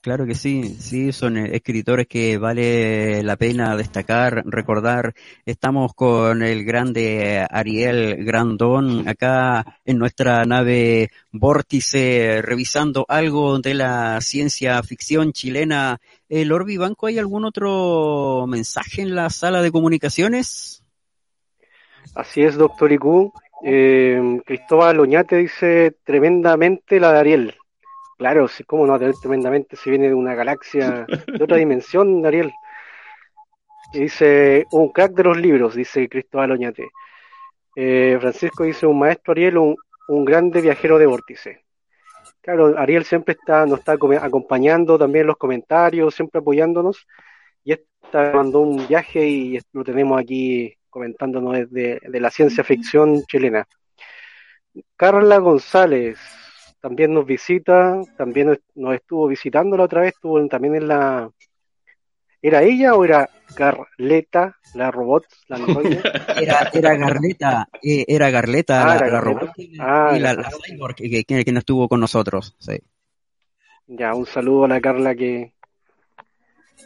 Claro 0.06 0.24
que 0.24 0.36
sí, 0.36 0.76
sí, 0.78 1.10
son 1.10 1.36
eh, 1.36 1.56
escritores 1.56 2.06
que 2.06 2.38
vale 2.38 3.24
la 3.24 3.34
pena 3.34 3.74
destacar, 3.74 4.44
recordar. 4.46 5.14
Estamos 5.44 5.94
con 5.94 6.44
el 6.44 6.64
grande 6.64 7.44
Ariel 7.50 8.24
Grandón 8.24 9.08
acá 9.08 9.80
en 9.84 9.98
nuestra 9.98 10.44
nave 10.44 11.10
Vórtice, 11.32 12.40
revisando 12.40 13.04
algo 13.08 13.58
de 13.58 13.74
la 13.74 14.20
ciencia 14.20 14.80
ficción 14.84 15.32
chilena. 15.32 15.98
El 16.28 16.52
Orbi 16.52 16.76
Banco, 16.76 17.08
¿hay 17.08 17.18
algún 17.18 17.44
otro 17.44 18.46
mensaje 18.46 19.02
en 19.02 19.16
la 19.16 19.28
sala 19.28 19.60
de 19.60 19.72
comunicaciones? 19.72 20.84
Así 22.14 22.42
es, 22.42 22.54
doctor 22.54 22.92
Iku. 22.92 23.32
Eh, 23.64 24.40
Cristóbal 24.46 25.00
Oñate 25.00 25.34
dice 25.34 25.96
tremendamente 26.04 27.00
la 27.00 27.12
de 27.12 27.18
Ariel. 27.18 27.54
Claro, 28.16 28.48
sí, 28.48 28.64
cómo 28.64 28.86
no 28.86 28.98
tremendamente 29.20 29.76
si 29.76 29.90
viene 29.90 30.08
de 30.08 30.14
una 30.14 30.34
galaxia 30.34 31.06
de 31.26 31.44
otra 31.44 31.58
dimensión, 31.58 32.24
Ariel. 32.24 32.50
Y 33.92 34.00
dice, 34.00 34.64
un 34.72 34.90
crack 34.90 35.12
de 35.12 35.24
los 35.24 35.36
libros, 35.36 35.74
dice 35.74 36.08
Cristóbal 36.08 36.52
Oñate. 36.52 36.88
Eh, 37.76 38.16
Francisco 38.18 38.64
dice, 38.64 38.86
un 38.86 38.98
maestro 38.98 39.32
Ariel, 39.32 39.58
un, 39.58 39.76
un 40.08 40.24
grande 40.24 40.62
viajero 40.62 40.98
de 40.98 41.06
vórtice. 41.06 41.64
Claro, 42.40 42.78
Ariel 42.78 43.04
siempre 43.04 43.36
está, 43.38 43.66
nos 43.66 43.80
está 43.80 43.92
acompañando 43.92 44.98
también 44.98 45.22
en 45.22 45.26
los 45.28 45.36
comentarios, 45.36 46.14
siempre 46.14 46.40
apoyándonos. 46.40 47.06
Y 47.64 47.72
esta 47.72 48.32
mandó 48.32 48.60
un 48.60 48.86
viaje 48.86 49.26
y 49.26 49.58
lo 49.72 49.84
tenemos 49.84 50.18
aquí 50.18 50.74
comentándonos 50.88 51.52
desde 51.52 52.00
de 52.02 52.20
la 52.20 52.30
ciencia 52.30 52.64
ficción 52.64 53.22
chilena. 53.24 53.66
Carla 54.96 55.38
González 55.38 56.18
también 56.80 57.14
nos 57.14 57.26
visita, 57.26 58.00
también 58.16 58.58
nos- 58.74 58.94
estuvo 58.94 59.26
visitando 59.28 59.76
la 59.76 59.84
otra 59.84 60.02
vez, 60.02 60.14
estuvo 60.14 60.44
también 60.48 60.76
en 60.76 60.88
la... 60.88 61.30
¿Era 62.42 62.62
ella 62.62 62.94
o 62.94 63.04
era 63.04 63.28
Carleta, 63.54 64.56
la 64.74 64.90
robot, 64.90 65.24
la 65.48 65.56
androide? 65.56 66.02
Era, 66.40 66.68
era 66.72 66.96
Garleta, 66.96 67.68
eh, 67.82 68.04
era 68.06 68.30
Garleta, 68.30 68.84
Ah, 68.84 68.88
la, 68.88 68.94
era 68.96 69.06
la 69.06 69.12
Garleta. 69.20 69.40
robot, 69.40 69.56
Ah, 69.80 70.12
y 70.16 70.20
la, 70.20 70.34
la 70.34 70.50
cyborg 70.50 70.94
que, 70.96 71.24
que, 71.24 71.44
que 71.44 71.52
no 71.52 71.58
estuvo 71.58 71.88
con 71.88 72.00
nosotros. 72.00 72.54
Sí. 72.58 72.78
Ya, 73.88 74.14
un 74.14 74.26
saludo 74.26 74.64
a 74.64 74.68
la 74.68 74.80
Carla 74.80 75.14
que 75.14 75.52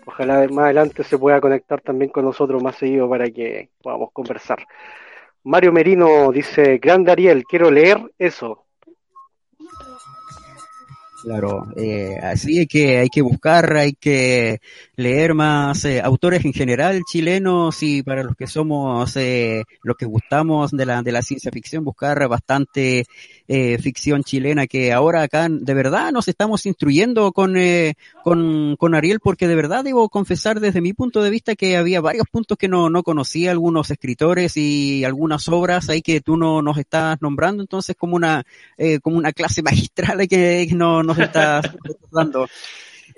ojalá 0.07 0.47
más 0.49 0.65
adelante 0.67 1.05
se 1.05 1.19
pueda 1.19 1.41
conectar 1.41 1.81
también 1.81 2.11
con 2.11 2.25
nosotros 2.25 2.63
más 2.63 2.77
seguido 2.77 3.09
para 3.09 3.31
que 3.31 3.71
podamos 3.83 4.11
conversar. 4.13 4.67
Mario 5.43 5.73
Merino 5.73 6.31
dice, 6.33 6.79
grande 6.79 7.13
Ariel, 7.13 7.45
quiero 7.45 7.71
leer 7.71 7.99
eso. 8.19 8.67
Claro, 11.23 11.67
eh, 11.77 12.17
así 12.23 12.67
que, 12.67 12.99
hay 12.99 13.09
que 13.09 13.21
buscar, 13.21 13.77
hay 13.77 13.93
que 13.93 14.61
leer 14.97 15.35
más 15.35 15.85
eh, 15.85 16.01
autores 16.01 16.45
en 16.45 16.53
general 16.55 17.03
chilenos 17.11 17.83
y 17.83 18.03
para 18.03 18.23
los 18.23 18.37
que 18.37 18.47
somos, 18.47 19.17
eh, 19.17 19.65
los 19.83 19.97
que 19.97 20.07
gustamos 20.07 20.71
de 20.71 20.87
la, 20.87 21.03
de 21.03 21.13
la 21.13 21.21
ciencia 21.21 21.51
ficción, 21.53 21.85
buscar 21.85 22.27
bastante 22.27 23.05
eh, 23.53 23.79
ficción 23.79 24.23
chilena 24.23 24.69
que 24.69 24.93
ahora 24.93 25.23
acá 25.23 25.49
de 25.51 25.75
verdad 25.75 26.13
nos 26.13 26.29
estamos 26.29 26.67
instruyendo 26.67 27.33
con, 27.33 27.57
eh, 27.57 27.95
con, 28.23 28.95
Ariel 28.95 29.19
porque 29.19 29.49
de 29.49 29.57
verdad 29.57 29.83
debo 29.83 30.09
confesar 30.09 30.61
desde 30.61 30.81
mi 30.81 30.93
punto 30.93 31.21
de 31.21 31.31
vista 31.31 31.57
que 31.57 31.77
había 31.77 32.01
varios 32.01 32.29
puntos 32.31 32.57
que 32.57 32.69
no, 32.69 32.91
no 32.91 33.03
conocía, 33.03 33.51
algunos 33.51 33.91
escritores 33.91 34.57
y 34.57 35.03
algunas 35.05 35.49
obras 35.49 35.89
ahí 35.89 36.01
que 36.01 36.21
tú 36.21 36.37
no 36.37 36.63
nos 36.63 36.79
estás 36.79 37.21
nombrando, 37.21 37.65
entonces 37.65 37.97
como 37.97 38.15
una, 38.15 38.45
eh, 38.79 39.01
como 39.01 39.17
una 39.17 39.33
clase 39.33 39.63
magistral 39.65 40.29
que, 40.29 40.67
que 40.69 40.75
no, 40.77 41.03
nos 41.03 41.19
estás 41.19 41.67
dando. 42.13 42.47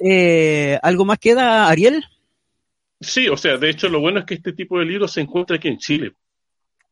Eh, 0.03 0.79
¿Algo 0.83 1.05
más 1.05 1.19
queda, 1.19 1.69
Ariel? 1.69 2.03
Sí, 2.99 3.29
o 3.29 3.37
sea, 3.37 3.59
de 3.59 3.69
hecho 3.69 3.91
lo 3.91 4.01
bueno 4.01 4.21
es 4.21 4.25
que 4.25 4.35
este 4.35 4.55
tipo 4.55 4.79
de 4.79 4.87
libros 4.87 5.13
se 5.13 5.21
encuentra 5.21 5.57
aquí 5.57 5.69
en 5.69 5.77
Chile 5.77 6.15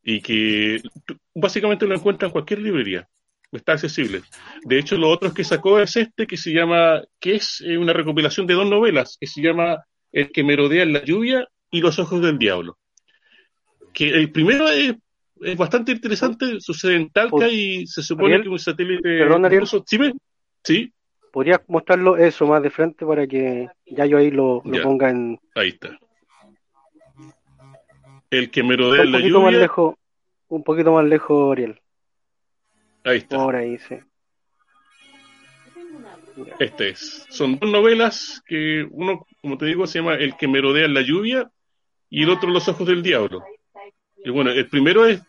y 0.03 0.21
que 0.21 0.83
básicamente 1.35 1.87
lo 1.87 1.95
encuentra 1.95 2.27
en 2.27 2.33
cualquier 2.33 2.61
librería 2.61 3.09
está 3.59 3.73
accesible. 3.73 4.23
De 4.65 4.79
hecho, 4.79 4.97
lo 4.97 5.09
otro 5.09 5.33
que 5.35 5.45
sacó 5.45 5.81
es 5.81 5.97
este 5.97 6.27
que 6.27 6.37
se 6.37 6.53
llama, 6.53 7.03
que 7.19 7.35
es 7.37 7.61
eh, 7.67 7.77
una 7.79 7.93
recopilación 7.93 8.47
de 8.47 8.55
dos 8.55 8.69
novelas, 8.69 9.17
que 9.21 9.27
se 9.27 9.43
llama 9.43 9.85
El 10.13 10.31
que 10.31 10.45
merodea 10.45 10.83
en 10.85 10.93
la 10.93 11.05
lluvia 11.05 11.47
y 11.71 11.81
Los 11.81 11.99
ojos 11.99 12.21
del 12.23 12.39
diablo. 12.39 12.79
Que 13.93 14.09
el 14.11 14.31
primero 14.31 14.69
es, 14.69 14.95
es 15.41 15.57
bastante 15.57 15.93
interesante, 15.93 16.61
sucede 16.61 16.97
en 16.97 17.11
Talca 17.11 17.49
y 17.49 17.87
se 17.87 18.03
supone 18.03 18.35
Ariel, 18.35 18.43
que 18.45 18.49
un 18.51 18.59
satélite 18.59 19.03
perdón, 19.19 19.45
Ariel. 19.45 19.67
¿Sí, 19.67 19.99
ve? 19.99 20.13
sí, 20.63 20.93
¿Podrías 21.33 21.61
mostrarlo 21.69 22.17
eso 22.17 22.45
más 22.47 22.61
de 22.63 22.71
frente 22.71 23.07
para 23.07 23.25
que 23.27 23.69
ya 23.87 24.05
yo 24.05 24.19
ahí 24.19 24.31
lo, 24.33 24.63
lo 24.65 24.75
Ya. 24.77 24.83
ponga 24.83 25.11
en 25.11 25.39
ahí 25.55 25.69
está. 25.69 25.97
El 28.31 28.51
que 28.51 28.63
merodea 28.63 29.03
en 29.03 29.13
la 29.13 29.19
poquito 29.19 29.41
más 29.41 29.47
lluvia, 29.53 29.61
lejos, 29.63 29.95
un 30.49 30.63
poquito 30.65 30.93
más 30.93 31.05
lejos, 31.05 31.53
Ariel. 31.53 31.81
Ahí 33.05 33.19
está. 33.19 33.37
Por 33.37 33.57
ahí, 33.57 33.79
sí. 33.79 33.97
Este 36.59 36.91
es. 36.91 37.27
Son 37.29 37.59
dos 37.59 37.71
novelas 37.71 38.43
que 38.47 38.87
uno, 38.91 39.27
como 39.41 39.59
te 39.59 39.67
digo, 39.67 39.87
se 39.87 39.99
llama 39.99 40.15
El 40.15 40.37
que 40.37 40.49
merodea 40.49 40.87
en 40.87 40.95
la 40.95 41.03
lluvia 41.03 41.51
y 42.09 42.23
el 42.23 42.31
otro 42.31 42.51
Los 42.51 42.69
ojos 42.69 42.87
del 42.87 43.03
diablo. 43.03 43.45
Y 44.25 44.31
bueno, 44.31 44.51
el 44.51 44.69
primero 44.69 45.07
es 45.07 45.23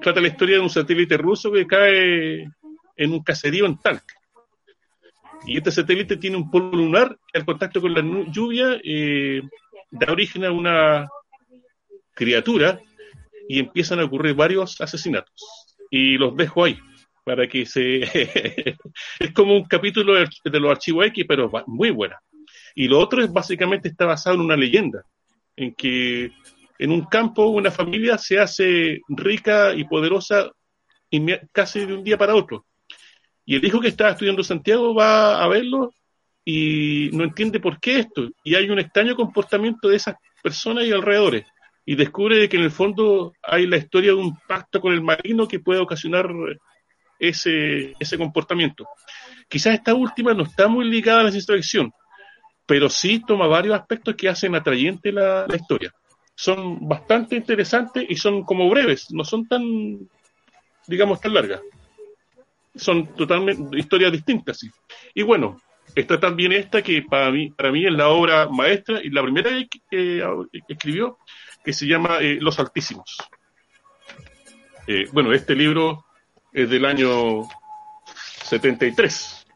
trata 0.00 0.20
la 0.20 0.28
historia 0.28 0.56
de 0.56 0.62
un 0.62 0.70
satélite 0.70 1.16
ruso 1.16 1.50
que 1.50 1.66
cae 1.66 2.48
en 2.96 3.12
un 3.12 3.22
caserío 3.22 3.66
en 3.66 3.78
Talca. 3.78 4.14
Y 5.46 5.58
este 5.58 5.70
satélite 5.70 6.16
tiene 6.16 6.36
un 6.36 6.50
polvo 6.50 6.76
lunar 6.76 7.16
que 7.32 7.38
al 7.38 7.44
contacto 7.44 7.80
con 7.80 7.94
la 7.94 8.02
lluvia 8.30 8.80
eh, 8.82 9.42
da 9.90 10.12
origen 10.12 10.44
a 10.44 10.50
una 10.50 11.08
criatura 12.14 12.80
y 13.48 13.60
empiezan 13.60 14.00
a 14.00 14.04
ocurrir 14.04 14.34
varios 14.34 14.80
asesinatos. 14.80 15.65
Y 15.90 16.18
los 16.18 16.36
dejo 16.36 16.64
ahí 16.64 16.78
para 17.26 17.48
que 17.48 17.66
se... 17.66 18.02
es 19.18 19.32
como 19.34 19.56
un 19.56 19.64
capítulo 19.64 20.14
de, 20.14 20.60
los 20.60 20.70
archivos 20.70 21.06
X, 21.06 21.24
pero 21.26 21.50
muy 21.66 21.90
buena. 21.90 22.20
Y 22.74 22.86
lo 22.86 23.00
otro 23.00 23.22
es 23.22 23.32
básicamente 23.32 23.88
está 23.88 24.06
basado 24.06 24.36
en 24.36 24.42
una 24.42 24.56
leyenda, 24.56 25.02
en 25.56 25.74
que 25.74 26.30
en 26.78 26.92
un 26.92 27.04
campo 27.06 27.48
una 27.48 27.72
familia 27.72 28.16
se 28.16 28.38
hace 28.38 29.00
rica 29.08 29.74
y 29.74 29.84
poderosa 29.84 30.52
casi 31.50 31.84
de 31.84 31.94
un 31.94 32.04
día 32.04 32.16
para 32.16 32.36
otro. 32.36 32.64
Y 33.44 33.56
el 33.56 33.64
hijo 33.64 33.80
que 33.80 33.88
está 33.88 34.10
estudiando 34.10 34.44
Santiago 34.44 34.94
va 34.94 35.42
a 35.42 35.48
verlo 35.48 35.92
y 36.44 37.10
no 37.12 37.24
entiende 37.24 37.58
por 37.58 37.80
qué 37.80 38.00
esto. 38.00 38.28
Y 38.44 38.54
hay 38.54 38.70
un 38.70 38.78
extraño 38.78 39.16
comportamiento 39.16 39.88
de 39.88 39.96
esas 39.96 40.14
personas 40.42 40.84
y 40.84 40.92
alrededores. 40.92 41.44
Y 41.86 41.94
descubre 41.94 42.48
que 42.48 42.56
en 42.56 42.64
el 42.64 42.70
fondo 42.70 43.32
hay 43.42 43.66
la 43.66 43.76
historia 43.78 44.10
de 44.10 44.18
un 44.18 44.36
pacto 44.46 44.80
con 44.80 44.92
el 44.92 45.00
marino 45.00 45.48
que 45.48 45.60
puede 45.60 45.80
ocasionar 45.80 46.28
ese, 47.18 47.94
ese 47.98 48.18
comportamiento. 48.18 48.86
Quizás 49.48 49.74
esta 49.74 49.94
última 49.94 50.34
no 50.34 50.42
está 50.42 50.66
muy 50.68 50.84
ligada 50.84 51.20
a 51.20 51.24
la 51.24 51.30
ciencia 51.30 51.54
pero 52.66 52.90
sí 52.90 53.22
toma 53.24 53.46
varios 53.46 53.78
aspectos 53.78 54.16
que 54.16 54.28
hacen 54.28 54.54
atrayente 54.54 55.12
la, 55.12 55.46
historia. 55.54 55.94
Son 56.34 56.86
bastante 56.86 57.36
interesantes 57.36 58.04
y 58.08 58.16
son 58.16 58.42
como 58.42 58.68
breves, 58.68 59.06
no 59.12 59.24
son 59.24 59.46
tan, 59.46 59.62
digamos, 60.86 61.20
tan 61.20 61.32
largas. 61.32 61.60
Son 62.74 63.14
totalmente 63.14 63.78
historias 63.78 64.12
distintas, 64.12 64.58
sí. 64.58 64.68
Y 65.14 65.22
bueno, 65.22 65.62
está 65.94 66.18
también 66.18 66.52
esta 66.52 66.82
que 66.82 67.02
para 67.02 67.30
mí, 67.30 67.50
para 67.50 67.70
mí 67.70 67.86
es 67.86 67.92
la 67.92 68.08
obra 68.08 68.48
maestra 68.48 69.00
y 69.02 69.10
la 69.10 69.22
primera 69.22 69.50
que, 69.50 69.80
que 69.88 70.62
escribió, 70.68 71.18
que 71.66 71.72
se 71.72 71.86
llama 71.88 72.18
eh, 72.20 72.38
Los 72.40 72.60
Altísimos. 72.60 73.16
Eh, 74.86 75.08
bueno, 75.12 75.32
este 75.32 75.56
libro 75.56 76.06
es 76.52 76.70
del 76.70 76.84
año 76.84 77.42
73. 78.44 79.46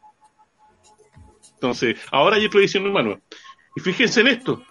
Entonces, 1.53 1.97
ahora 2.11 2.35
hay 2.35 2.45
otra 2.45 2.59
edición, 2.59 2.85
hermano. 2.85 3.21
Y 3.77 3.79
fíjense 3.79 4.19
en 4.19 4.27
esto. 4.27 4.61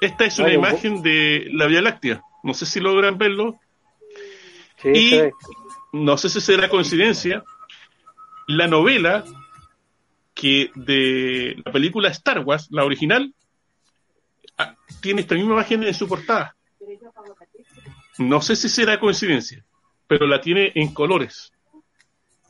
Esta 0.00 0.26
es 0.26 0.38
una 0.38 0.52
imagen 0.52 1.02
de 1.02 1.48
la 1.54 1.66
Vía 1.66 1.82
Láctea. 1.82 2.22
No 2.44 2.54
sé 2.54 2.64
si 2.64 2.78
logran 2.78 3.18
verlo. 3.18 3.58
Sí, 4.76 4.90
Y-. 4.94 5.30
No 5.92 6.16
sé 6.18 6.28
si 6.28 6.40
será 6.40 6.68
coincidencia. 6.68 7.42
La 8.46 8.68
novela 8.68 9.24
que 10.34 10.70
de 10.76 11.60
la 11.64 11.72
película 11.72 12.10
Star 12.10 12.44
Wars, 12.44 12.68
la 12.70 12.84
original, 12.84 13.34
tiene 15.00 15.22
esta 15.22 15.34
misma 15.34 15.54
imagen 15.54 15.82
en 15.84 15.94
su 15.94 16.06
portada. 16.08 16.56
No 18.18 18.40
sé 18.42 18.56
si 18.56 18.68
será 18.68 19.00
coincidencia, 19.00 19.64
pero 20.06 20.26
la 20.26 20.40
tiene 20.40 20.72
en 20.74 20.92
colores. 20.92 21.52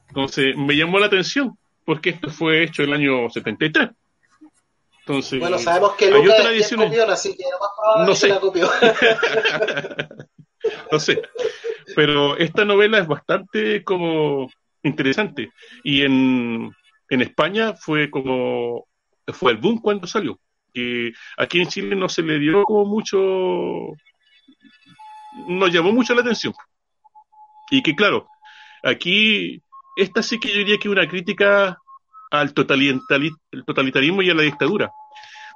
Entonces 0.08 0.56
me 0.56 0.76
llamó 0.76 0.98
la 0.98 1.06
atención, 1.06 1.56
porque 1.84 2.10
esto 2.10 2.30
fue 2.30 2.64
hecho 2.64 2.82
en 2.82 2.88
el 2.88 2.94
año 2.96 3.30
73. 3.30 3.90
Entonces, 5.00 5.40
Bueno, 5.40 5.58
sabemos 5.58 5.94
que 5.94 6.06
hay 6.06 6.12
Lucas 6.12 6.40
otra 6.40 6.52
edición- 6.52 6.80
copión, 6.82 7.10
así 7.10 7.36
que 7.36 7.44
lo 7.50 7.58
más 7.58 7.68
probable 7.76 8.06
No 8.06 8.14
sé. 8.14 8.26
que 8.26 8.32
la 8.34 8.40
copió. 8.40 8.70
no 10.92 11.00
sé. 11.00 11.22
Pero 11.96 12.36
esta 12.36 12.64
novela 12.64 12.98
es 12.98 13.06
bastante 13.06 13.82
como 13.84 14.50
interesante. 14.82 15.52
Y 15.82 16.02
en, 16.02 16.70
en 17.08 17.22
España 17.22 17.74
fue 17.74 18.10
como 18.10 18.86
fue 19.32 19.52
el 19.52 19.58
boom 19.58 19.80
cuando 19.80 20.06
salió. 20.06 20.38
Que 20.72 21.12
aquí 21.36 21.60
en 21.60 21.68
Chile 21.68 21.96
no 21.96 22.08
se 22.08 22.22
le 22.22 22.38
dio 22.38 22.62
como 22.64 22.86
mucho 22.86 23.18
nos 25.46 25.72
llamó 25.72 25.92
mucho 25.92 26.14
la 26.14 26.22
atención. 26.22 26.54
Y 27.70 27.82
que 27.82 27.94
claro, 27.94 28.28
aquí 28.82 29.62
esta 29.96 30.22
sí 30.22 30.38
que 30.38 30.48
yo 30.48 30.58
diría 30.58 30.78
que 30.78 30.88
es 30.88 30.92
una 30.92 31.08
crítica 31.08 31.78
al 32.30 32.52
totalitarismo 32.54 34.22
y 34.22 34.30
a 34.30 34.34
la 34.34 34.42
dictadura. 34.42 34.90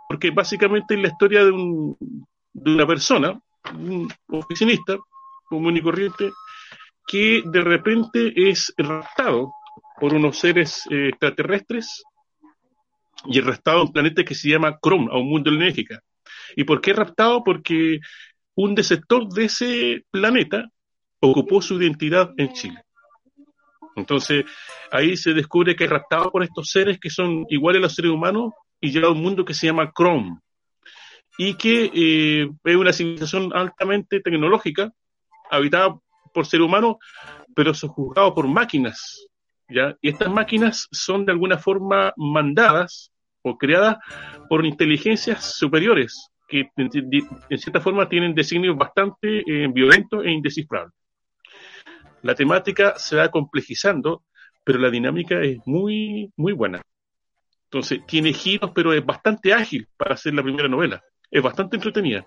Porque 0.08 0.30
básicamente 0.30 0.94
es 0.94 1.00
la 1.00 1.08
historia 1.08 1.44
de, 1.44 1.50
un, 1.50 1.96
de 2.52 2.74
una 2.74 2.86
persona, 2.86 3.40
un 3.72 4.12
oficinista 4.28 4.96
común 5.46 5.76
y 5.76 5.82
corriente, 5.82 6.30
que 7.06 7.42
de 7.44 7.60
repente 7.60 8.32
es 8.50 8.72
raptado 8.76 9.52
por 10.00 10.14
unos 10.14 10.38
seres 10.38 10.86
eh, 10.90 11.08
extraterrestres 11.08 12.02
y 13.26 13.38
es 13.38 13.44
raptado 13.44 13.78
a 13.78 13.82
un 13.84 13.92
planeta 13.92 14.24
que 14.24 14.34
se 14.34 14.48
llama 14.48 14.78
Chrome, 14.82 15.08
a 15.10 15.16
un 15.16 15.28
mundo 15.28 15.50
alienígena. 15.50 16.00
¿Y 16.56 16.64
por 16.64 16.80
qué 16.80 16.92
raptado? 16.92 17.42
Porque 17.42 18.00
un 18.54 18.74
deceptor 18.74 19.28
de 19.28 19.44
ese 19.44 20.04
planeta 20.10 20.68
ocupó 21.20 21.62
su 21.62 21.80
identidad 21.80 22.30
en 22.36 22.52
Chile. 22.52 22.82
Entonces, 23.96 24.44
ahí 24.90 25.16
se 25.16 25.32
descubre 25.32 25.76
que 25.76 25.84
es 25.84 25.90
raptado 25.90 26.30
por 26.30 26.42
estos 26.42 26.68
seres 26.68 26.98
que 26.98 27.10
son 27.10 27.46
iguales 27.48 27.80
a 27.80 27.82
los 27.82 27.94
seres 27.94 28.10
humanos 28.10 28.52
y 28.80 28.90
llega 28.90 29.08
a 29.08 29.12
un 29.12 29.22
mundo 29.22 29.44
que 29.44 29.54
se 29.54 29.66
llama 29.66 29.92
Chrome. 29.96 30.38
Y 31.38 31.54
que 31.54 31.90
eh, 31.92 32.48
es 32.64 32.76
una 32.76 32.92
civilización 32.92 33.52
altamente 33.54 34.20
tecnológica, 34.20 34.92
habitada 35.50 35.96
por 36.32 36.46
seres 36.46 36.66
humanos, 36.66 36.96
pero 37.54 37.74
sojuzgado 37.74 38.34
por 38.34 38.46
máquinas. 38.46 39.26
¿ya? 39.68 39.96
Y 40.00 40.10
estas 40.10 40.30
máquinas 40.30 40.88
son 40.92 41.24
de 41.24 41.32
alguna 41.32 41.58
forma 41.58 42.12
mandadas 42.16 43.12
o 43.44 43.56
creadas 43.58 43.98
por 44.48 44.64
inteligencias 44.64 45.56
superiores, 45.56 46.30
que 46.48 46.70
en, 46.76 47.58
cierta 47.58 47.80
forma 47.80 48.08
tienen 48.08 48.34
designios 48.34 48.76
bastante 48.76 49.40
eh, 49.46 49.68
violentos 49.72 50.24
e 50.24 50.30
indescifrables. 50.30 50.94
La 52.22 52.34
temática 52.34 52.94
se 52.96 53.16
va 53.16 53.30
complejizando, 53.30 54.24
pero 54.64 54.78
la 54.78 54.90
dinámica 54.90 55.40
es 55.42 55.58
muy, 55.66 56.32
muy 56.36 56.54
buena. 56.54 56.80
Entonces, 57.64 58.00
tiene 58.06 58.32
giros, 58.32 58.70
pero 58.74 58.94
es 58.94 59.04
bastante 59.04 59.52
ágil 59.52 59.86
para 59.96 60.14
hacer 60.14 60.32
la 60.32 60.42
primera 60.42 60.68
novela. 60.68 61.02
Es 61.30 61.42
bastante 61.42 61.76
entretenida. 61.76 62.26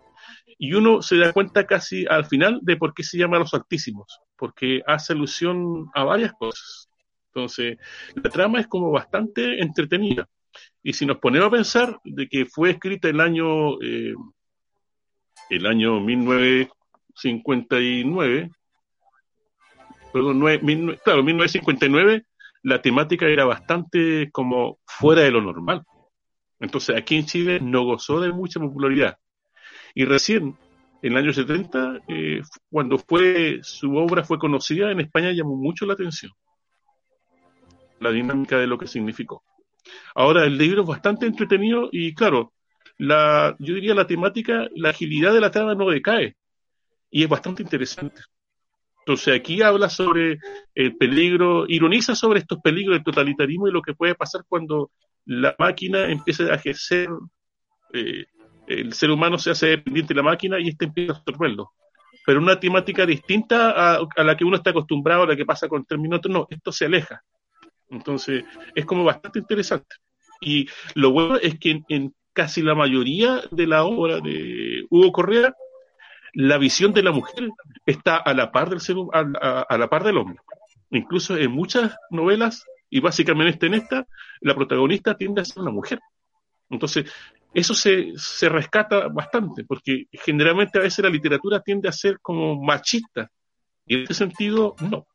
Y 0.59 0.73
uno 0.73 1.01
se 1.01 1.17
da 1.17 1.33
cuenta 1.33 1.65
casi 1.65 2.05
al 2.07 2.25
final 2.25 2.59
de 2.61 2.77
por 2.77 2.93
qué 2.93 3.01
se 3.03 3.17
llama 3.17 3.39
Los 3.39 3.53
Altísimos, 3.55 4.19
porque 4.35 4.81
hace 4.85 5.13
alusión 5.13 5.87
a 5.95 6.03
varias 6.03 6.33
cosas. 6.33 6.89
Entonces, 7.27 7.77
la 8.15 8.29
trama 8.29 8.59
es 8.59 8.67
como 8.67 8.91
bastante 8.91 9.61
entretenida. 9.61 10.27
Y 10.87 10.93
si 10.93 11.05
nos 11.05 11.17
ponemos 11.17 11.49
a 11.49 11.51
pensar 11.51 11.99
de 12.05 12.29
que 12.29 12.45
fue 12.45 12.69
escrita 12.69 13.09
el 13.09 13.19
año, 13.19 13.73
eh, 13.81 14.13
el 15.49 15.65
año 15.65 15.99
1959, 15.99 18.49
perdón, 20.13 20.39
claro, 21.03 21.25
1959, 21.25 22.23
la 22.63 22.81
temática 22.81 23.25
era 23.25 23.43
bastante 23.43 24.31
como 24.31 24.79
fuera 24.85 25.23
de 25.23 25.31
lo 25.31 25.41
normal. 25.41 25.83
Entonces, 26.61 26.95
aquí 26.95 27.17
en 27.17 27.25
Chile 27.25 27.59
no 27.61 27.83
gozó 27.83 28.21
de 28.21 28.31
mucha 28.31 28.61
popularidad. 28.61 29.17
Y 29.93 30.05
recién, 30.05 30.55
en 31.01 31.11
el 31.11 31.17
año 31.17 31.33
70, 31.33 31.99
eh, 32.07 32.41
cuando 32.69 32.97
fue 32.97 33.59
su 33.61 33.93
obra 33.97 34.23
fue 34.23 34.39
conocida 34.39 34.89
en 34.89 35.01
España, 35.01 35.33
llamó 35.33 35.57
mucho 35.57 35.85
la 35.85 35.95
atención 35.95 36.31
la 37.99 38.11
dinámica 38.11 38.57
de 38.57 38.67
lo 38.67 38.77
que 38.77 38.87
significó. 38.87 39.43
Ahora, 40.15 40.45
el 40.45 40.57
libro 40.57 40.81
es 40.81 40.87
bastante 40.87 41.25
entretenido 41.25 41.89
y, 41.91 42.13
claro, 42.13 42.53
la, 42.97 43.55
yo 43.59 43.75
diría 43.75 43.93
la 43.93 44.07
temática, 44.07 44.67
la 44.75 44.89
agilidad 44.89 45.33
de 45.33 45.41
la 45.41 45.51
trama 45.51 45.75
no 45.75 45.89
decae 45.89 46.35
y 47.11 47.23
es 47.23 47.29
bastante 47.29 47.63
interesante. 47.63 48.21
Entonces, 48.99 49.39
aquí 49.39 49.61
habla 49.61 49.89
sobre 49.89 50.39
el 50.75 50.97
peligro, 50.97 51.65
ironiza 51.67 52.15
sobre 52.15 52.39
estos 52.39 52.59
peligros 52.61 52.95
del 52.95 53.03
totalitarismo 53.03 53.67
y 53.67 53.71
lo 53.71 53.81
que 53.81 53.93
puede 53.93 54.15
pasar 54.15 54.41
cuando 54.47 54.91
la 55.25 55.55
máquina 55.57 56.09
empieza 56.09 56.43
a 56.43 56.55
ejercer 56.55 57.07
eh, 57.93 58.25
el 58.67 58.93
ser 58.93 59.11
humano 59.11 59.37
se 59.37 59.51
hace 59.51 59.67
dependiente 59.67 60.13
de 60.13 60.17
la 60.17 60.23
máquina 60.23 60.59
y 60.59 60.69
este 60.69 60.85
empieza 60.85 61.13
a 61.13 61.17
absorberlo. 61.17 61.71
Pero 62.25 62.39
una 62.39 62.59
temática 62.59 63.05
distinta 63.05 63.95
a, 63.95 64.23
la 64.23 64.35
que 64.35 64.43
uno 64.43 64.57
está 64.57 64.71
acostumbrado, 64.71 65.23
a 65.23 65.27
la 65.27 65.35
que 65.35 65.45
pasa 65.45 65.69
con 65.69 65.85
Terminator, 65.85 66.29
no, 66.29 66.47
esto 66.49 66.71
se 66.73 66.85
aleja. 66.85 67.23
Entonces, 67.89 68.43
es 68.75 68.85
como 68.85 69.03
bastante 69.03 69.39
interesante. 69.39 69.95
Y 70.41 70.67
lo 70.93 71.11
bueno 71.11 71.37
es 71.37 71.57
que 71.59 71.81
en, 71.89 72.13
casi 72.33 72.61
la 72.61 72.75
mayoría 72.75 73.41
de 73.51 73.67
la 73.67 73.83
obra 73.85 74.19
de 74.19 74.85
Hugo 74.89 75.11
Correa, 75.11 75.53
la 76.33 76.57
visión 76.57 76.93
de 76.93 77.03
la 77.03 77.11
mujer 77.11 77.49
está 77.85 78.17
a 78.17 78.33
la 78.33 78.51
par 78.51 78.69
del 78.69 78.79
ser, 78.79 78.97
a, 79.13 79.61
a 79.61 79.77
la 79.77 79.89
par 79.89 80.03
del 80.03 80.17
hombre. 80.17 80.39
Incluso 80.91 81.35
en 81.35 81.51
muchas 81.51 81.95
novelas, 82.11 82.63
y 82.89 82.99
básicamente 82.99 83.65
en 83.65 83.73
esta, 83.73 84.05
la 84.41 84.55
protagonista 84.55 85.15
tiende 85.17 85.41
a 85.41 85.45
ser 85.45 85.63
una 85.63 85.71
mujer. 85.71 85.99
Entonces, 86.69 87.11
eso 87.53 87.73
se, 87.73 88.13
se 88.15 88.49
rescata 88.49 89.07
bastante, 89.07 89.63
porque 89.63 90.05
generalmente 90.11 90.77
a 90.77 90.83
veces 90.83 91.03
la 91.03 91.09
literatura 91.09 91.61
tiende 91.61 91.89
a 91.89 91.93
ser 91.93 92.19
como 92.21 92.61
machista, 92.61 93.31
y 93.85 93.95
en 93.95 94.01
este 94.01 94.13
sentido, 94.13 94.75
no. 94.81 95.07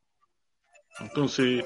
Entonces, 1.00 1.64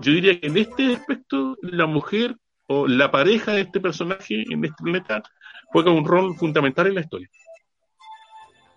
yo 0.00 0.12
diría 0.12 0.40
que 0.40 0.46
en 0.46 0.56
este 0.56 0.94
aspecto, 0.94 1.56
la 1.62 1.86
mujer 1.86 2.36
o 2.66 2.86
la 2.86 3.10
pareja 3.10 3.52
de 3.52 3.62
este 3.62 3.80
personaje 3.80 4.44
en 4.48 4.64
este 4.64 4.82
planeta 4.82 5.22
juega 5.66 5.90
un 5.90 6.04
rol 6.04 6.36
fundamental 6.36 6.86
en 6.86 6.94
la 6.94 7.00
historia. 7.00 7.28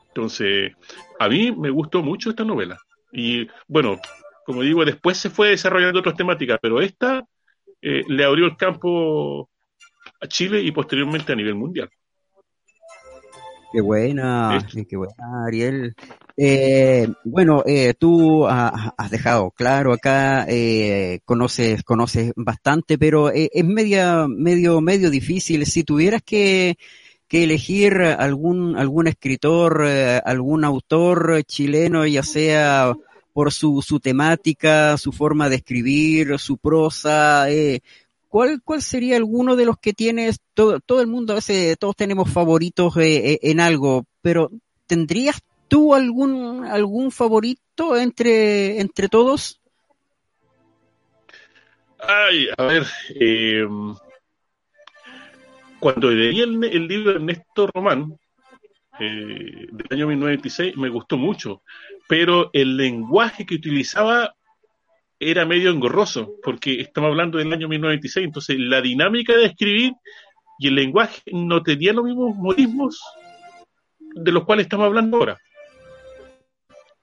Entonces, 0.08 0.74
a 1.20 1.30
mí 1.30 1.52
me 1.52 1.70
gustó 1.70 2.02
mucho 2.02 2.30
esta 2.30 2.44
novela. 2.44 2.78
Y 3.12 3.48
bueno, 3.68 4.00
como 4.46 4.62
digo, 4.62 4.84
después 4.84 5.18
se 5.18 5.30
fue 5.30 5.50
desarrollando 5.50 6.00
otras 6.00 6.16
temáticas, 6.16 6.60
pero 6.62 6.82
esta 6.82 7.24
eh, 7.82 8.04
le 8.08 8.24
abrió 8.24 8.46
el 8.46 8.58
campo 8.58 9.50
a 10.20 10.28
Chile 10.28 10.62
y 10.62 10.72
posteriormente 10.72 11.32
a 11.32 11.36
nivel 11.36 11.56
mundial. 11.56 11.90
Qué 13.72 13.80
buena, 13.80 14.68
qué 14.90 14.98
buena, 14.98 15.46
Ariel. 15.48 15.96
Eh, 16.36 17.08
bueno, 17.24 17.64
eh, 17.66 17.94
tú 17.98 18.46
has 18.46 19.10
dejado 19.10 19.52
claro 19.52 19.94
acá, 19.94 20.46
eh, 20.50 21.20
conoces, 21.24 21.84
conoces 21.84 22.34
bastante, 22.36 22.98
pero 22.98 23.32
es 23.32 23.64
media, 23.64 24.26
medio, 24.28 24.82
medio 24.82 25.10
difícil. 25.10 25.66
Si 25.66 25.84
tuvieras 25.84 26.22
que, 26.22 26.78
que 27.28 27.44
elegir 27.44 28.02
algún, 28.02 28.76
algún 28.78 29.08
escritor, 29.08 29.84
algún 30.26 30.66
autor 30.66 31.44
chileno, 31.46 32.06
ya 32.06 32.24
sea 32.24 32.94
por 33.34 33.52
su, 33.52 33.82
su 33.82 34.00
temática, 34.00 34.98
su 34.98 35.12
forma 35.12 35.50
de 35.50 35.58
escribir, 35.58 36.38
su 36.40 36.58
prosa, 36.58 37.50
eh, 37.50 37.82
¿cuál, 38.32 38.62
¿cuál 38.64 38.82
sería 38.82 39.18
alguno 39.18 39.58
de 39.58 39.66
los 39.66 39.78
que 39.78 39.92
tienes? 39.92 40.40
Todo, 40.54 40.80
todo 40.80 41.02
el 41.02 41.08
mundo, 41.08 41.34
a 41.34 41.36
veces 41.36 41.78
todos 41.78 41.98
tenemos 41.98 42.32
favoritos 42.32 42.96
eh, 42.96 43.34
eh, 43.34 43.40
en 43.44 43.60
algo, 43.60 44.06
pero 44.22 44.50
¿tendrías 44.88 45.44
tú 45.68 45.94
algún, 45.94 46.64
algún 46.66 47.12
favorito 47.12 47.98
entre, 47.98 48.80
entre 48.80 49.10
todos? 49.10 49.60
Ay, 52.00 52.48
a 52.58 52.64
ver, 52.64 52.88
eh, 53.16 53.68
cuando 55.80 56.10
leí 56.10 56.40
el, 56.40 56.88
libro 56.88 57.12
de 57.12 57.18
Ernesto 57.18 57.68
Román, 57.68 58.18
del 58.98 59.88
año 59.90 60.08
1996, 60.08 60.78
me 60.78 60.90
gustó 60.90 61.18
mucho, 61.18 61.64
pero 62.08 62.50
el 62.54 62.78
lenguaje 62.78 63.46
que 63.46 63.56
utilizaba 63.56 64.36
era 65.22 65.46
medio 65.46 65.70
engorroso, 65.70 66.34
porque 66.42 66.82
estamos 66.82 67.10
hablando 67.10 67.38
del 67.38 67.54
año 67.54 67.70
1996, 67.70 68.26
entonces 68.26 68.58
la 68.60 68.82
dinámica 68.82 69.38
de 69.38 69.46
escribir 69.46 69.94
y 70.58 70.68
el 70.68 70.76
lenguaje 70.76 71.22
no 71.32 71.62
tenían 71.62 71.98
los 71.98 72.06
mismos 72.06 72.36
modismos 72.36 73.00
de 74.00 74.32
los 74.32 74.46
cuales 74.46 74.66
estamos 74.66 74.88
hablando 74.88 75.18
ahora. 75.18 75.38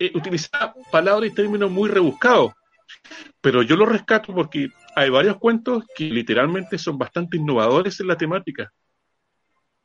Eh, 0.01 0.11
utilizaba 0.15 0.75
palabras 0.91 1.31
y 1.31 1.35
términos 1.35 1.71
muy 1.71 1.89
rebuscados, 1.89 2.53
pero 3.41 3.63
yo 3.63 3.77
lo 3.77 3.87
rescato 3.87 4.35
porque 4.35 4.69
hay 4.97 5.11
varios 5.11 5.37
cuentos 5.37 5.85
que 5.95 6.05
literalmente 6.05 6.77
son 6.77 6.99
bastante 6.99 7.37
innovadores 7.37 8.01
en 8.01 8.09
la 8.09 8.17
temática 8.17 8.73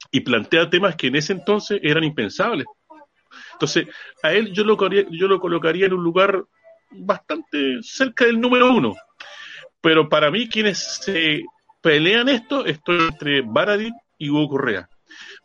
y 0.10 0.22
plantea 0.22 0.72
temas 0.72 0.96
que 0.96 1.08
en 1.08 1.18
ese 1.18 1.34
entonces 1.34 1.80
eran 1.84 2.04
impensables. 2.04 2.66
Entonces, 3.54 3.88
a 4.24 4.34
él 4.34 4.52
yo 4.52 4.64
lo, 4.64 4.78
yo 4.90 5.28
lo 5.28 5.40
colocaría 5.40 5.86
en 5.86 5.94
un 5.94 6.04
lugar 6.04 6.44
bastante 6.96 7.80
cerca 7.82 8.26
del 8.26 8.40
número 8.40 8.74
uno. 8.74 8.96
Pero 9.82 10.08
para 10.08 10.32
mí, 10.32 10.48
quienes 10.48 10.78
se 10.78 11.44
pelean 11.82 12.30
esto, 12.30 12.66
estoy 12.66 13.00
entre 13.02 13.42
Baradit 13.42 13.94
y 14.18 14.30
Hugo 14.30 14.50
Correa. 14.50 14.90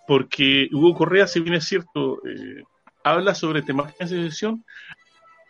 Porque 0.07 0.69
Hugo 0.73 0.95
Correa, 0.95 1.27
si 1.27 1.41
bien 1.41 1.55
es 1.55 1.65
cierto, 1.65 2.25
eh, 2.27 2.63
habla 3.03 3.35
sobre 3.35 3.63
temas 3.63 3.97
de 3.99 4.07
sesión, 4.07 4.65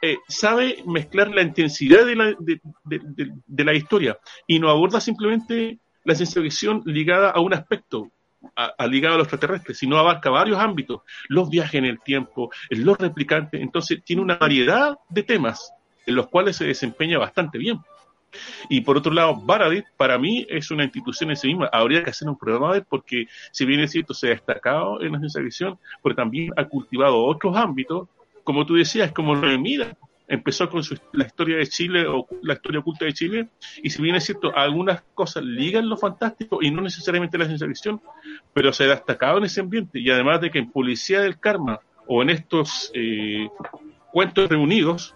eh, 0.01 0.19
sabe 0.29 0.83
mezclar 0.87 1.29
la 1.29 1.43
intensidad 1.43 2.07
de 2.07 2.15
la, 2.15 2.35
de, 2.39 3.65
la 3.65 3.75
historia 3.75 4.17
y 4.47 4.61
no 4.61 4.71
aborda 4.71 5.01
simplemente 5.01 5.81
la 6.05 6.15
ficción 6.15 6.83
ligada 6.87 7.31
a 7.31 7.41
un 7.41 7.53
aspecto, 7.53 8.11
a, 8.55 8.87
ligado 8.87 9.17
a 9.17 9.19
los 9.19 9.27
extraterrestres, 9.27 9.77
sino 9.79 9.99
abarca 9.99 10.31
varios 10.31 10.59
ámbitos, 10.59 11.03
los 11.29 11.51
viajes 11.51 11.75
en 11.75 11.85
el 11.85 12.01
tiempo, 12.01 12.51
los 12.71 12.97
replicantes, 12.97 13.61
entonces 13.61 14.03
tiene 14.05 14.23
una 14.23 14.37
variedad 14.37 14.97
de 15.09 15.25
temas 15.25 15.73
en 16.09 16.15
los 16.15 16.29
cuales 16.29 16.57
se 16.57 16.65
desempeña 16.65 17.19
bastante 17.19 17.59
bien. 17.59 17.79
Y 18.69 18.81
por 18.81 18.97
otro 18.97 19.13
lado, 19.13 19.37
Baradit 19.37 19.85
para 19.97 20.19
mí 20.19 20.47
es 20.49 20.71
una 20.71 20.85
institución 20.85 21.31
en 21.31 21.37
sí 21.37 21.49
misma. 21.49 21.69
Habría 21.73 22.03
que 22.03 22.11
hacer 22.11 22.29
un 22.29 22.37
programa 22.37 22.75
de 22.75 22.83
porque, 22.83 23.27
si 23.53 23.65
bien 23.65 23.81
es 23.81 23.93
cierto, 23.93 24.15
se 24.15 24.29
ha 24.29 24.31
destacado 24.31 25.03
en 25.03 25.13
la 25.13 25.19
ciencia 25.19 25.43
ficción, 25.43 25.79
pero 26.03 26.15
también 26.15 26.51
ha 26.57 26.65
cultivado 26.65 27.23
otros 27.25 27.57
ámbitos, 27.57 28.09
como 28.43 28.65
tú 28.65 28.75
decías, 28.75 29.13
como 29.13 29.35
Mira, 29.37 29.97
empezó 30.27 30.69
con 30.71 30.83
la 31.13 31.27
historia 31.27 31.59
de 31.59 31.67
Chile 31.67 32.07
o 32.07 32.27
la 32.43 32.55
historia 32.55 32.81
oculta 32.81 33.05
de 33.05 33.13
Chile, 33.13 33.49
y 33.83 33.91
si 33.91 34.03
bien 34.03 34.15
es 34.17 34.25
cierto, 34.25 34.55
algunas 34.57 35.03
cosas 35.15 35.43
ligan 35.45 35.89
lo 35.89 35.97
fantástico 35.97 36.59
y 36.63 36.71
no 36.71 36.81
necesariamente 36.81 37.39
la 37.39 37.47
ciencia 37.47 37.67
ficción, 37.67 38.01
pero 38.55 38.73
se 38.73 38.85
ha 38.85 38.89
destacado 38.89 39.39
en 39.39 39.45
ese 39.45 39.61
ambiente, 39.61 40.01
y 40.01 40.11
además 40.11 40.41
de 40.41 40.51
que 40.51 40.59
en 40.59 40.71
Policía 40.71 41.21
del 41.21 41.39
Karma 41.39 41.81
o 42.07 42.23
en 42.23 42.31
estos 42.31 42.91
eh, 42.95 43.49
cuentos 44.13 44.49
reunidos, 44.49 45.15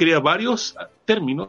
crea 0.00 0.18
varios 0.18 0.74
términos 1.04 1.48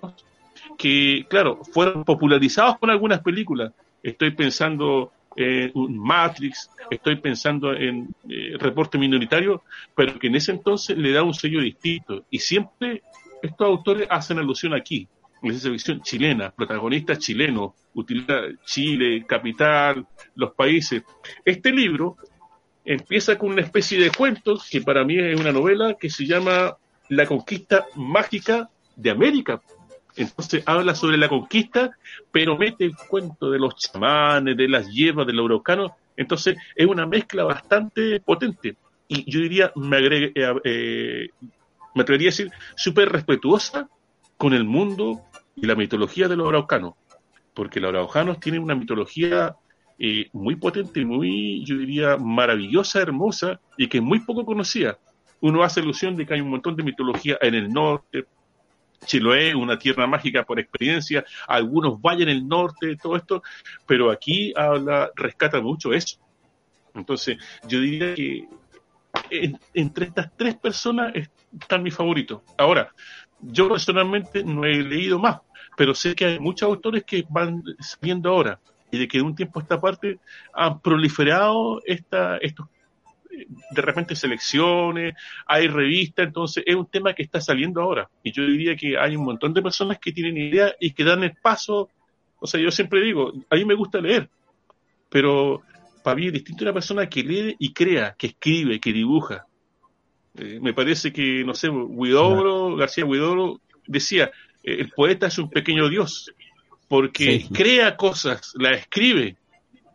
que, 0.78 1.26
claro, 1.30 1.62
fueron 1.72 2.04
popularizados 2.04 2.78
con 2.80 2.90
algunas 2.90 3.22
películas. 3.22 3.72
Estoy 4.04 4.32
pensando 4.32 5.14
en 5.38 5.72
Matrix, 5.96 6.70
estoy 6.90 7.16
pensando 7.16 7.72
en 7.72 8.14
eh, 8.28 8.58
Reporte 8.60 8.98
Minoritario, 8.98 9.64
pero 9.96 10.20
que 10.20 10.28
en 10.28 10.36
ese 10.36 10.52
entonces 10.52 10.98
le 10.98 11.14
da 11.14 11.24
un 11.24 11.34
sello 11.34 11.62
distinto. 11.62 12.26
Y 12.30 12.40
siempre 12.40 13.04
estos 13.42 13.66
autores 13.66 14.06
hacen 14.10 14.38
alusión 14.38 14.74
aquí, 14.74 15.08
en 15.42 15.52
esa 15.52 15.70
visión 15.70 16.02
chilena, 16.02 16.52
protagonistas 16.52 17.20
chilenos, 17.20 17.72
utiliza 17.94 18.34
Chile, 18.66 19.24
capital, 19.26 20.06
los 20.36 20.52
países. 20.52 21.04
Este 21.46 21.72
libro 21.72 22.18
empieza 22.84 23.38
con 23.38 23.52
una 23.52 23.62
especie 23.62 23.98
de 23.98 24.12
cuento 24.12 24.60
que 24.70 24.82
para 24.82 25.06
mí 25.06 25.18
es 25.18 25.40
una 25.40 25.54
novela 25.54 25.96
que 25.98 26.10
se 26.10 26.26
llama 26.26 26.76
la 27.12 27.26
conquista 27.26 27.88
mágica 27.96 28.70
de 28.96 29.10
América. 29.10 29.62
Entonces 30.16 30.64
habla 30.66 30.96
sobre 30.96 31.18
la 31.18 31.28
conquista, 31.28 31.92
pero 32.32 32.58
mete 32.58 32.86
el 32.86 32.96
cuento 32.96 33.52
de 33.52 33.60
los 33.60 33.76
chamanes, 33.76 34.56
de 34.56 34.70
las 34.70 34.88
hierbas, 34.90 35.28
del 35.28 35.40
eurocano. 35.40 35.98
Entonces 36.16 36.58
es 36.74 36.88
una 36.88 37.06
mezcla 37.06 37.44
bastante 37.44 38.22
potente. 38.22 38.78
Y 39.10 39.30
yo 39.30 39.42
diría, 39.42 39.74
me, 39.76 39.98
agregue, 39.98 40.32
eh, 40.34 40.54
eh, 40.64 41.30
me 41.94 42.04
atrevería 42.04 42.30
a 42.30 42.32
decir, 42.32 42.52
súper 42.76 43.10
respetuosa 43.10 43.90
con 44.38 44.54
el 44.54 44.64
mundo 44.64 45.20
y 45.58 45.66
la 45.66 45.76
mitología 45.76 46.30
de 46.30 46.38
los 46.38 46.48
araucanos, 46.48 46.94
porque 47.54 47.82
los 47.82 47.90
araucanos 47.90 48.40
tienen 48.40 48.64
una 48.64 48.76
mitología 48.76 49.58
eh, 50.00 50.30
muy 50.32 50.56
potente, 50.56 51.04
muy, 51.04 51.66
yo 51.66 51.78
diría, 51.78 52.16
maravillosa, 52.16 53.02
hermosa 53.02 53.60
y 53.78 53.90
que 53.90 53.98
es 53.98 54.04
muy 54.04 54.20
poco 54.22 54.46
conocida. 54.46 54.98
Uno 55.42 55.64
hace 55.64 55.82
alusión 55.82 56.16
de 56.16 56.26
que 56.26 56.34
hay 56.34 56.42
un 56.42 56.50
montón 56.50 56.76
de 56.76 56.84
mitología 56.84 57.38
en 57.42 57.56
el 57.56 57.70
norte, 57.70 58.26
Chiloé, 59.06 59.56
una 59.56 59.78
tierra 59.80 60.06
mágica 60.08 60.44
por 60.44 60.60
experiencia, 60.60 61.26
algunos 61.48 62.00
vayan 62.00 62.30
el 62.30 62.48
norte, 62.48 62.96
todo 62.96 63.16
esto, 63.16 63.42
pero 63.86 64.12
aquí 64.12 64.54
habla, 64.56 65.12
rescata 65.16 65.60
mucho 65.60 65.94
eso. 65.94 66.20
Entonces, 66.94 67.38
yo 67.68 67.80
diría 67.80 68.14
que 68.14 68.48
entre 69.74 70.06
estas 70.06 70.36
tres 70.36 70.56
personas 70.56 71.14
están 71.60 71.84
mis 71.84 71.96
favoritos. 71.96 72.42
Ahora, 72.58 72.94
yo 73.40 73.68
personalmente 73.68 74.44
no 74.44 74.66
he 74.66 74.84
leído 74.84 75.18
más, 75.20 75.40
pero 75.76 75.96
sé 75.96 76.16
que 76.16 76.26
hay 76.26 76.40
muchos 76.40 76.68
autores 76.68 77.04
que 77.04 77.26
van 77.30 77.64
saliendo 77.80 78.30
ahora 78.30 78.60
y 78.92 79.00
de 79.00 79.08
que 79.08 79.18
de 79.18 79.24
un 79.24 79.36
tiempo 79.36 79.60
a 79.60 79.64
esta 79.64 79.80
parte 79.80 80.20
han 80.54 80.80
proliferado 80.82 81.82
esta, 81.86 82.38
estos 82.38 82.68
de 83.72 83.82
repente 83.82 84.16
selecciones, 84.16 85.16
hay 85.46 85.68
revistas, 85.68 86.28
entonces 86.28 86.64
es 86.66 86.76
un 86.76 86.88
tema 86.88 87.14
que 87.14 87.24
está 87.24 87.40
saliendo 87.42 87.82
ahora. 87.82 88.10
Y 88.24 88.32
yo 88.32 88.46
diría 88.46 88.76
que 88.76 88.98
hay 88.98 89.16
un 89.16 89.26
montón 89.26 89.54
de 89.54 89.62
personas 89.62 90.00
que 90.00 90.12
tienen 90.12 90.38
idea 90.38 90.74
y 90.80 90.92
que 90.92 91.04
dan 91.04 91.24
el 91.24 91.36
paso. 91.42 91.90
O 92.40 92.48
sea, 92.48 92.60
yo 92.60 92.72
siempre 92.72 93.02
digo, 93.02 93.32
a 93.50 93.56
mí 93.56 93.66
me 93.66 93.76
gusta 93.76 94.00
leer, 94.00 94.30
pero 95.10 95.62
para 96.04 96.16
mí 96.16 96.28
es 96.28 96.34
distinto 96.34 96.64
una 96.64 96.74
persona 96.74 97.08
que 97.08 97.24
lee 97.24 97.56
y 97.60 97.74
crea, 97.74 98.16
que 98.18 98.28
escribe, 98.28 98.80
que 98.80 98.94
dibuja. 98.94 99.46
Eh, 100.36 100.60
me 100.62 100.74
parece 100.74 101.12
que, 101.12 101.44
no 101.44 101.54
sé, 101.54 101.70
Huidobro, 101.70 102.76
García 102.76 103.06
Huidobro 103.06 103.62
decía, 103.88 104.32
eh, 104.64 104.78
el 104.80 104.90
poeta 104.90 105.28
es 105.28 105.38
un 105.38 105.50
pequeño 105.50 105.90
dios, 105.90 106.34
porque 106.88 107.46
crea 107.54 107.96
cosas, 107.96 108.54
la 108.56 108.72
escribe, 108.72 109.38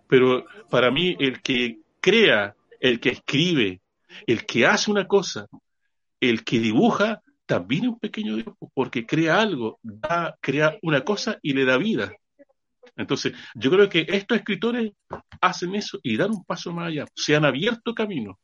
pero 0.09 0.45
para 0.71 0.91
mí 0.91 1.17
el 1.19 1.43
que 1.43 1.79
crea, 2.01 2.56
el 2.81 3.01
que 3.01 3.11
escribe, 3.11 3.81
el 4.27 4.47
que 4.47 4.67
hace 4.67 4.91
una 4.91 5.07
cosa, 5.07 5.47
el 6.21 6.45
que 6.45 6.59
dibuja, 6.59 7.23
también 7.47 7.85
es 7.85 7.91
un 7.91 7.99
pequeño 7.99 8.37
dios, 8.37 8.55
porque 8.75 9.07
crea 9.07 9.41
algo, 9.41 9.79
da, 9.83 10.37
crea 10.41 10.77
una 10.83 11.03
cosa 11.03 11.39
y 11.43 11.53
le 11.53 11.65
da 11.65 11.77
vida. 11.77 12.13
Entonces, 12.97 13.35
yo 13.55 13.71
creo 13.71 13.89
que 13.89 14.07
estos 14.09 14.39
escritores 14.39 14.93
hacen 15.41 15.75
eso 15.75 15.99
y 16.03 16.17
dan 16.17 16.31
un 16.31 16.45
paso 16.45 16.73
más 16.73 16.89
allá, 16.89 17.07
se 17.15 17.37
han 17.37 17.45
abierto 17.45 17.95
camino. 17.95 18.39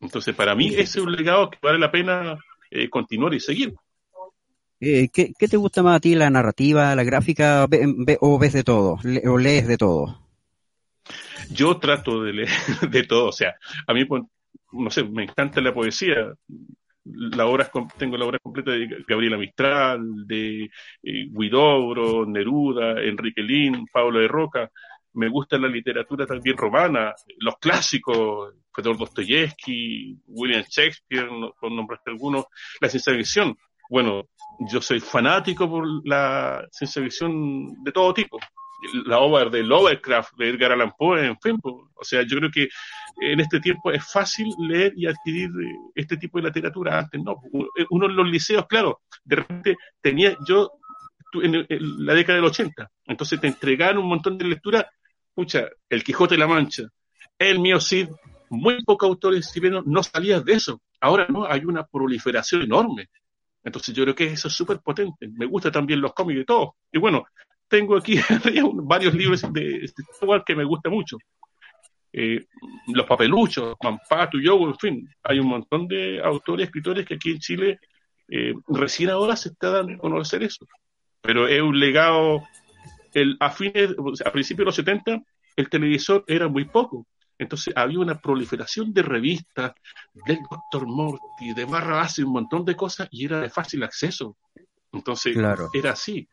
Entonces, 0.00 0.34
para 0.34 0.54
mí 0.54 0.68
ese 0.68 0.98
es 0.98 1.04
un 1.04 1.12
legado 1.12 1.48
que 1.50 1.58
vale 1.62 1.78
la 1.78 1.90
pena 1.90 2.38
eh, 2.70 2.88
continuar 2.88 3.34
y 3.34 3.40
seguir. 3.40 3.74
Eh, 4.80 5.10
¿qué, 5.10 5.32
te 5.32 5.56
gusta 5.56 5.82
más 5.84 5.96
a 5.96 6.00
ti, 6.00 6.16
la 6.16 6.28
narrativa, 6.28 6.94
la 6.96 7.04
gráfica, 7.04 7.68
o 8.20 8.38
ves 8.38 8.52
de 8.52 8.64
todo, 8.64 8.98
o 9.26 9.38
lees 9.38 9.68
de 9.68 9.78
todo? 9.78 10.18
Yo 11.50 11.78
trato 11.78 12.22
de 12.22 12.32
leer 12.32 12.48
de 12.90 13.02
todo, 13.04 13.28
o 13.28 13.32
sea, 13.32 13.54
a 13.86 13.94
mí, 13.94 14.04
pues, 14.04 14.22
no 14.72 14.90
sé, 14.90 15.04
me 15.04 15.24
encanta 15.24 15.60
la 15.60 15.74
poesía, 15.74 16.32
la 17.04 17.46
obra, 17.46 17.70
tengo 17.98 18.16
la 18.16 18.26
obra 18.26 18.38
completa 18.38 18.70
de 18.72 19.04
Gabriela 19.06 19.36
Mistral, 19.36 20.26
de 20.26 20.64
eh, 20.64 20.70
Guidobro, 21.30 22.24
Neruda, 22.26 23.00
Enrique 23.02 23.42
Lin, 23.42 23.86
Pablo 23.92 24.20
de 24.20 24.28
Roca. 24.28 24.70
Me 25.14 25.28
gusta 25.28 25.58
la 25.58 25.68
literatura 25.68 26.26
también 26.26 26.56
romana, 26.56 27.12
los 27.38 27.56
clásicos, 27.58 28.54
Fedor 28.74 28.96
Dostoyevsky, 28.96 30.16
William 30.28 30.64
Shakespeare, 30.66 31.28
por 31.60 31.70
nombrarte 31.70 32.10
algunos, 32.10 32.46
la 32.80 32.88
ciencia 32.88 33.12
ficción. 33.12 33.56
Bueno, 33.90 34.28
yo 34.70 34.80
soy 34.80 35.00
fanático 35.00 35.68
por 35.68 35.86
la 36.06 36.66
ciencia 36.70 37.02
ficción 37.02 37.82
de 37.84 37.92
todo 37.92 38.14
tipo 38.14 38.38
la 39.06 39.18
obra 39.18 39.48
de 39.48 39.62
Lovecraft, 39.62 40.34
de 40.36 40.50
Edgar 40.50 40.72
Allan 40.72 40.92
Poe, 40.96 41.26
en 41.26 41.38
fin. 41.40 41.58
O 41.62 42.04
sea, 42.04 42.22
yo 42.22 42.38
creo 42.38 42.50
que 42.50 42.68
en 43.20 43.40
este 43.40 43.60
tiempo 43.60 43.90
es 43.92 44.04
fácil 44.10 44.48
leer 44.58 44.92
y 44.96 45.06
adquirir 45.06 45.48
eh, 45.48 45.76
este 45.94 46.16
tipo 46.16 46.38
de 46.38 46.48
literatura. 46.48 46.98
Antes 46.98 47.22
no. 47.22 47.40
Uno 47.90 48.06
en 48.06 48.16
los 48.16 48.28
liceos, 48.28 48.66
claro, 48.66 49.02
de 49.24 49.36
repente 49.36 49.76
tenía, 50.00 50.36
yo 50.46 50.72
en, 51.42 51.66
la 51.68 52.14
década 52.14 52.36
del 52.36 52.46
80, 52.46 52.90
entonces 53.06 53.40
te 53.40 53.46
entregaron 53.46 54.02
un 54.02 54.08
montón 54.08 54.36
de 54.36 54.44
lectura, 54.44 54.90
pucha, 55.34 55.68
El 55.88 56.04
Quijote 56.04 56.34
de 56.34 56.40
la 56.40 56.46
Mancha, 56.46 56.84
El 57.38 57.60
Mío 57.60 57.80
Cid, 57.80 58.08
muy 58.50 58.82
pocos 58.84 59.08
autores 59.08 59.50
chilenos 59.50 59.86
no 59.86 60.02
salías 60.02 60.44
de 60.44 60.52
eso. 60.52 60.80
Ahora 61.00 61.26
no, 61.28 61.46
hay 61.46 61.64
una 61.64 61.86
proliferación 61.86 62.62
enorme. 62.62 63.08
Entonces 63.64 63.94
yo 63.94 64.02
creo 64.04 64.14
que 64.14 64.26
eso 64.26 64.48
es 64.48 64.54
súper 64.54 64.80
potente. 64.80 65.28
Me 65.28 65.46
gusta 65.46 65.70
también 65.70 66.00
los 66.00 66.12
cómics 66.12 66.40
de 66.40 66.44
todo. 66.44 66.76
Y 66.92 66.98
bueno, 66.98 67.24
tengo 67.72 67.96
aquí 67.96 68.16
varios 68.84 69.14
libros 69.14 69.50
de 69.50 69.84
Star 69.84 70.28
Wars 70.28 70.44
que 70.44 70.54
me 70.54 70.64
gusta 70.64 70.90
mucho. 70.90 71.16
Eh, 72.12 72.44
los 72.88 73.06
papeluchos, 73.06 73.74
Mampato, 73.82 74.38
Yogo, 74.38 74.68
en 74.68 74.76
fin, 74.76 75.08
hay 75.22 75.38
un 75.38 75.46
montón 75.46 75.88
de 75.88 76.20
autores, 76.22 76.66
escritores 76.66 77.06
que 77.06 77.14
aquí 77.14 77.30
en 77.30 77.38
Chile 77.38 77.80
eh, 78.28 78.52
recién 78.68 79.08
ahora 79.08 79.36
se 79.36 79.48
está 79.48 79.70
dando 79.70 79.94
a 79.94 79.96
conocer 79.96 80.42
eso. 80.42 80.66
Pero 81.22 81.48
es 81.48 81.62
un 81.62 81.78
legado, 81.78 82.46
el, 83.14 83.38
a 83.40 83.50
fines, 83.50 83.94
a 84.22 84.30
principios 84.30 84.64
de 84.64 84.66
los 84.66 84.76
70, 84.76 85.22
el 85.56 85.70
televisor 85.70 86.24
era 86.26 86.48
muy 86.48 86.66
poco. 86.66 87.06
Entonces 87.38 87.72
había 87.74 88.00
una 88.00 88.20
proliferación 88.20 88.92
de 88.92 89.02
revistas, 89.02 89.72
del 90.26 90.40
Doctor 90.50 90.86
Morty, 90.86 91.54
de 91.56 91.64
Barra 91.64 91.96
Base, 91.96 92.22
un 92.22 92.34
montón 92.34 92.66
de 92.66 92.76
cosas, 92.76 93.08
y 93.10 93.24
era 93.24 93.40
de 93.40 93.48
fácil 93.48 93.82
acceso. 93.82 94.36
Entonces 94.92 95.34
era 95.72 95.92
así. 95.92 96.28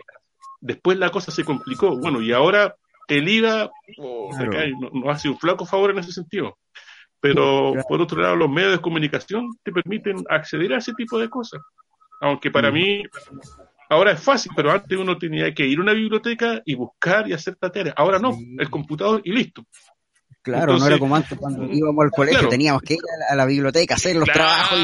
Después 0.62 0.98
la 0.98 1.10
cosa 1.10 1.32
se 1.32 1.44
complicó. 1.44 1.98
Bueno, 1.98 2.22
y 2.22 2.32
ahora 2.34 2.76
el 3.08 3.28
IVA 3.28 3.70
nos 3.98 5.16
hace 5.16 5.30
un 5.30 5.38
flaco 5.38 5.66
favor 5.66 5.92
en 5.92 6.00
ese 6.00 6.12
sentido. 6.12 6.58
Pero 7.20 7.74
por 7.88 8.02
otro 8.02 8.22
lado, 8.22 8.36
los 8.36 8.50
medios 8.50 8.72
de 8.72 8.82
comunicación 8.82 9.50
te 9.64 9.72
permiten 9.72 10.24
acceder 10.30 10.74
a 10.74 10.78
ese 10.78 10.94
tipo 10.94 11.20
de 11.20 11.30
cosas. 11.30 11.62
Aunque 12.22 12.52
para 12.52 12.72
mí 12.72 13.04
ahora 13.90 14.12
es 14.14 14.22
fácil, 14.22 14.52
pero 14.56 14.72
antes 14.72 14.98
uno 14.98 15.18
tenía 15.18 15.54
que 15.54 15.66
ir 15.66 15.80
a 15.80 15.82
una 15.82 15.94
biblioteca 15.94 16.62
y 16.66 16.76
buscar 16.76 17.28
y 17.28 17.34
hacer 17.34 17.56
tareas. 17.56 17.94
Ahora 17.98 18.20
no, 18.20 18.38
el 18.58 18.70
computador 18.70 19.22
y 19.24 19.34
listo. 19.34 19.66
Claro, 20.42 20.78
no 20.78 20.88
era 20.88 20.98
como 20.98 21.16
antes 21.16 21.38
cuando 21.38 21.66
íbamos 21.66 22.06
al 22.06 22.12
colegio, 22.12 22.48
teníamos 22.48 22.82
que 22.82 22.94
ir 22.94 23.00
a 23.30 23.36
la, 23.36 23.46
biblioteca, 23.46 23.96
hacer 23.96 24.16
los 24.16 24.30
trabajos. 24.30 24.80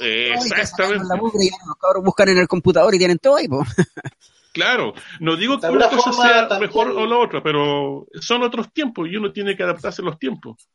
Y, 0.00 0.04
exactamente. 0.04 1.04
y 1.40 1.50
los 1.50 1.76
cabros 1.80 2.02
buscan 2.04 2.28
en 2.30 2.38
el 2.38 2.48
computador 2.48 2.92
y 2.94 2.98
tienen 2.98 3.18
todo 3.18 3.36
ahí, 3.36 3.46
pues. 3.46 3.68
Claro, 4.56 4.94
no 5.20 5.36
digo 5.36 5.60
que 5.60 5.66
una 5.66 5.86
cosa 5.90 6.14
sea 6.14 6.58
mejor 6.58 6.88
o 6.88 7.04
la 7.04 7.18
otra, 7.18 7.42
pero 7.42 8.06
son 8.18 8.42
otros 8.42 8.72
tiempos 8.72 9.06
y 9.06 9.14
uno 9.14 9.30
tiene 9.30 9.54
que 9.54 9.62
adaptarse 9.62 10.00
a 10.00 10.06
los 10.06 10.18
tiempos. 10.18 10.70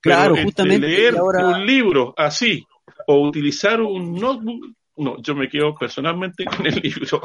Claro, 0.00 0.34
justamente. 0.42 0.88
Leer 0.88 1.14
un 1.14 1.64
libro 1.64 2.12
así 2.16 2.66
o 3.06 3.20
utilizar 3.28 3.80
un 3.80 4.16
notebook, 4.16 4.74
no, 4.96 5.22
yo 5.22 5.36
me 5.36 5.48
quedo 5.48 5.76
personalmente 5.76 6.44
con 6.44 6.66
el 6.66 6.74
libro. 6.82 7.22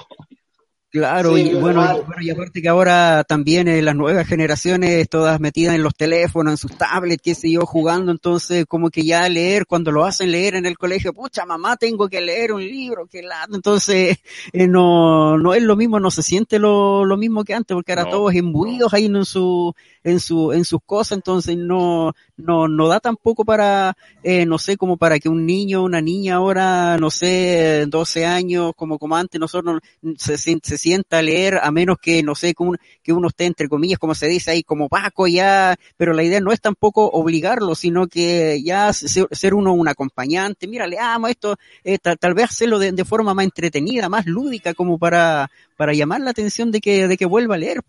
Claro, 0.96 1.38
y 1.38 1.54
bueno, 1.54 2.06
y, 2.22 2.30
aparte 2.30 2.62
que 2.62 2.70
ahora 2.70 3.26
también 3.26 3.68
eh, 3.68 3.82
las 3.82 3.98
nuevas 3.98 4.26
generaciones 4.26 5.10
todas 5.10 5.42
metidas 5.42 5.76
en 5.76 5.84
los 5.84 5.94
teléfonos, 5.94 6.54
en 6.54 6.58
sus 6.58 6.78
tablets, 6.78 7.22
qué 7.22 7.36
sé 7.36 7.52
yo, 7.52 7.66
jugando, 7.66 8.14
entonces 8.14 8.66
como 8.66 8.90
que 8.90 9.04
ya 9.04 9.28
leer, 9.28 9.66
cuando 9.66 9.92
lo 9.92 10.06
hacen 10.06 10.32
leer 10.32 10.56
en 10.56 10.66
el 10.66 10.78
colegio, 10.78 11.12
pucha, 11.12 11.46
mamá, 11.46 11.76
tengo 11.76 12.08
que 12.08 12.22
leer 12.22 12.54
un 12.54 12.62
libro, 12.62 13.08
que 13.08 13.24
lado, 13.24 13.56
entonces 13.56 14.20
eh, 14.54 14.68
no, 14.68 15.38
no 15.38 15.54
es 15.54 15.64
lo 15.64 15.76
mismo, 15.76 16.00
no 16.00 16.12
se 16.12 16.24
siente 16.24 16.60
lo, 16.60 17.04
lo 17.04 17.18
mismo 17.18 17.44
que 17.44 17.54
antes, 17.54 17.76
porque 17.76 17.92
ahora 17.92 18.10
todos 18.10 18.34
imbuidos 18.34 18.94
ahí 18.94 19.08
en 19.08 19.26
su, 19.26 19.76
en 20.06 20.22
su, 20.22 20.54
en 20.54 20.64
sus 20.64 20.80
cosas, 20.86 21.18
entonces 21.18 21.58
no, 21.58 22.14
no, 22.38 22.70
no 22.70 22.88
da 22.88 23.02
tampoco 23.02 23.44
para, 23.44 23.98
eh, 24.24 24.46
no 24.46 24.58
sé, 24.60 24.78
como 24.78 24.96
para 24.96 25.20
que 25.20 25.28
un 25.28 25.46
niño, 25.46 25.84
una 25.84 26.00
niña 26.00 26.36
ahora, 26.36 26.98
no 26.98 27.10
sé, 27.10 27.86
12 27.86 28.26
años, 28.26 28.72
como, 28.78 28.98
como 28.98 29.18
antes, 29.18 29.42
nosotros 29.42 29.82
se, 30.18 30.38
se 30.38 30.78
sienta 30.86 31.18
a 31.18 31.22
leer, 31.24 31.58
a 31.64 31.72
menos 31.72 31.98
que, 32.00 32.22
no 32.22 32.36
sé, 32.36 32.54
que 32.54 32.62
uno, 32.62 32.78
que 33.02 33.12
uno 33.12 33.30
esté 33.30 33.46
entre 33.46 33.68
comillas, 33.68 33.98
como 33.98 34.14
se 34.14 34.28
dice 34.28 34.52
ahí, 34.52 34.62
como 34.62 34.88
Paco 34.88 35.26
ya, 35.26 35.76
pero 35.98 36.14
la 36.14 36.22
idea 36.22 36.40
no 36.40 36.52
es 36.52 36.62
tampoco 36.62 37.10
obligarlo, 37.10 37.74
sino 37.74 38.06
que 38.06 38.62
ya 38.64 38.94
ser, 38.94 39.56
uno 39.56 39.74
un 39.74 39.88
acompañante, 39.88 40.68
mira, 40.68 40.86
leamos 40.86 41.32
esto, 41.32 41.58
eh, 41.84 41.98
tal, 41.98 42.36
vez 42.36 42.52
hacerlo 42.52 42.78
de, 42.78 42.92
de, 42.92 43.04
forma 43.04 43.34
más 43.34 43.46
entretenida, 43.46 44.10
más 44.10 44.28
lúdica, 44.28 44.76
como 44.76 45.00
para, 45.00 45.50
para 45.76 45.94
llamar 45.94 46.22
la 46.22 46.30
atención 46.30 46.72
de 46.72 46.80
que, 46.82 47.08
de 47.08 47.18
que 47.18 47.26
vuelva 47.26 47.56
a 47.56 47.58
leer. 47.58 47.82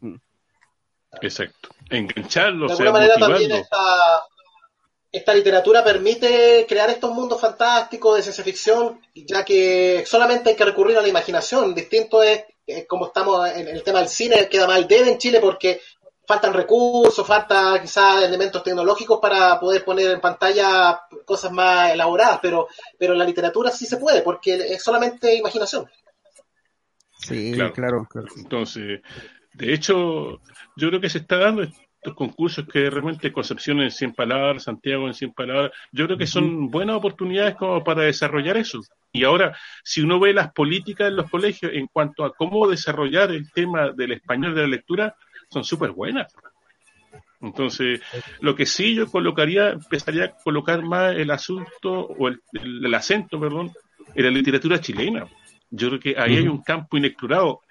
Exacto. 1.21 1.69
Engancharlo, 1.91 2.67
de 2.67 2.73
alguna 2.73 2.93
manera 2.93 3.15
también 3.17 3.53
esta, 3.53 4.25
esta 5.13 5.35
literatura 5.35 5.83
permite 5.83 6.67
crear 6.69 6.91
estos 6.91 7.13
mundos 7.13 7.41
fantásticos 7.41 8.17
de 8.17 8.23
ciencia 8.23 8.45
ficción, 8.45 9.01
ya 9.15 9.45
que 9.45 10.05
solamente 10.07 10.51
hay 10.51 10.57
que 10.57 10.65
recurrir 10.65 10.99
a 10.99 11.03
la 11.03 11.09
imaginación. 11.09 11.75
Distinto 11.75 12.23
es, 12.23 12.45
como 12.89 13.07
estamos 13.07 13.49
en 13.51 13.69
el 13.69 13.83
tema 13.83 14.01
del 14.01 14.09
cine, 14.09 14.49
queda 14.49 14.67
mal 14.67 14.89
debe 14.89 15.11
en 15.11 15.19
Chile 15.19 15.39
porque 15.41 15.81
faltan 16.27 16.53
recursos, 16.53 17.27
falta 17.27 17.81
quizás 17.81 18.25
elementos 18.25 18.63
tecnológicos 18.63 19.21
para 19.21 19.59
poder 19.61 19.85
poner 19.85 20.11
en 20.11 20.21
pantalla 20.21 21.01
cosas 21.25 21.53
más 21.53 21.93
elaboradas, 21.93 22.41
pero, 22.43 22.67
pero 22.99 23.13
en 23.13 23.19
la 23.21 23.25
literatura 23.25 23.71
sí 23.71 23.87
se 23.87 23.97
puede, 23.97 24.23
porque 24.23 24.55
es 24.55 24.83
solamente 24.83 25.37
imaginación. 25.37 25.87
Sí, 27.19 27.53
claro. 27.55 27.73
claro. 27.73 28.29
Entonces, 28.37 29.01
de 29.55 29.73
hecho, 29.73 30.41
yo 30.77 30.89
creo 30.89 31.01
que 31.01 31.09
se 31.09 31.19
está 31.19 31.39
dando 31.39 31.63
estos 31.63 32.15
concursos 32.15 32.67
que 32.71 32.91
realmente 32.91 33.33
Concepción 33.33 33.81
en 33.81 33.91
100 33.91 34.15
palabras, 34.15 34.65
Santiago 34.65 35.07
en 35.07 35.15
100 35.15 35.33
palabras, 35.33 35.73
yo 35.93 36.07
creo 36.07 36.19
que 36.19 36.27
son 36.27 36.71
buenas 36.71 36.97
oportunidades 36.97 37.57
como 37.57 37.83
para 37.83 38.03
desarrollar 38.03 38.57
eso. 38.57 38.81
Y 39.17 39.25
ahora, 39.25 39.57
si 39.83 40.03
uno 40.03 40.21
ve 40.21 40.35
las 40.35 40.53
políticas 40.53 41.09
en 41.09 41.17
los 41.17 41.31
colegios 41.31 41.73
en 41.73 41.87
cuanto 41.87 42.25
a 42.25 42.35
cómo 42.35 42.69
desarrollar 42.69 43.31
el 43.31 43.51
tema 43.51 43.91
del 43.91 44.13
español 44.13 44.55
de 44.55 44.61
la 44.61 44.69
lectura, 44.69 45.17
son 45.49 45.65
súper 45.65 45.93
buenas. 45.93 46.35
Entonces, 47.41 48.03
lo 48.41 48.55
que 48.55 48.67
sí 48.67 48.95
yo 48.95 49.11
colocaría, 49.11 49.71
empezaría 49.71 50.25
a 50.25 50.37
colocar 50.37 50.83
más 50.83 51.17
el 51.17 51.31
asunto 51.31 51.93
o 51.93 52.29
el, 52.29 52.43
el, 52.53 52.95
acento, 52.95 53.41
perdón, 53.41 53.73
en 54.15 54.25
la 54.25 54.31
literatura 54.31 54.81
chilena. 54.81 55.27
Yo 55.71 55.89
creo 55.89 56.01
que 56.01 56.15
ahí 56.19 56.37
hay 56.37 56.49
un 56.49 56.63
campo 56.63 56.99
inexplorado. 56.99 57.63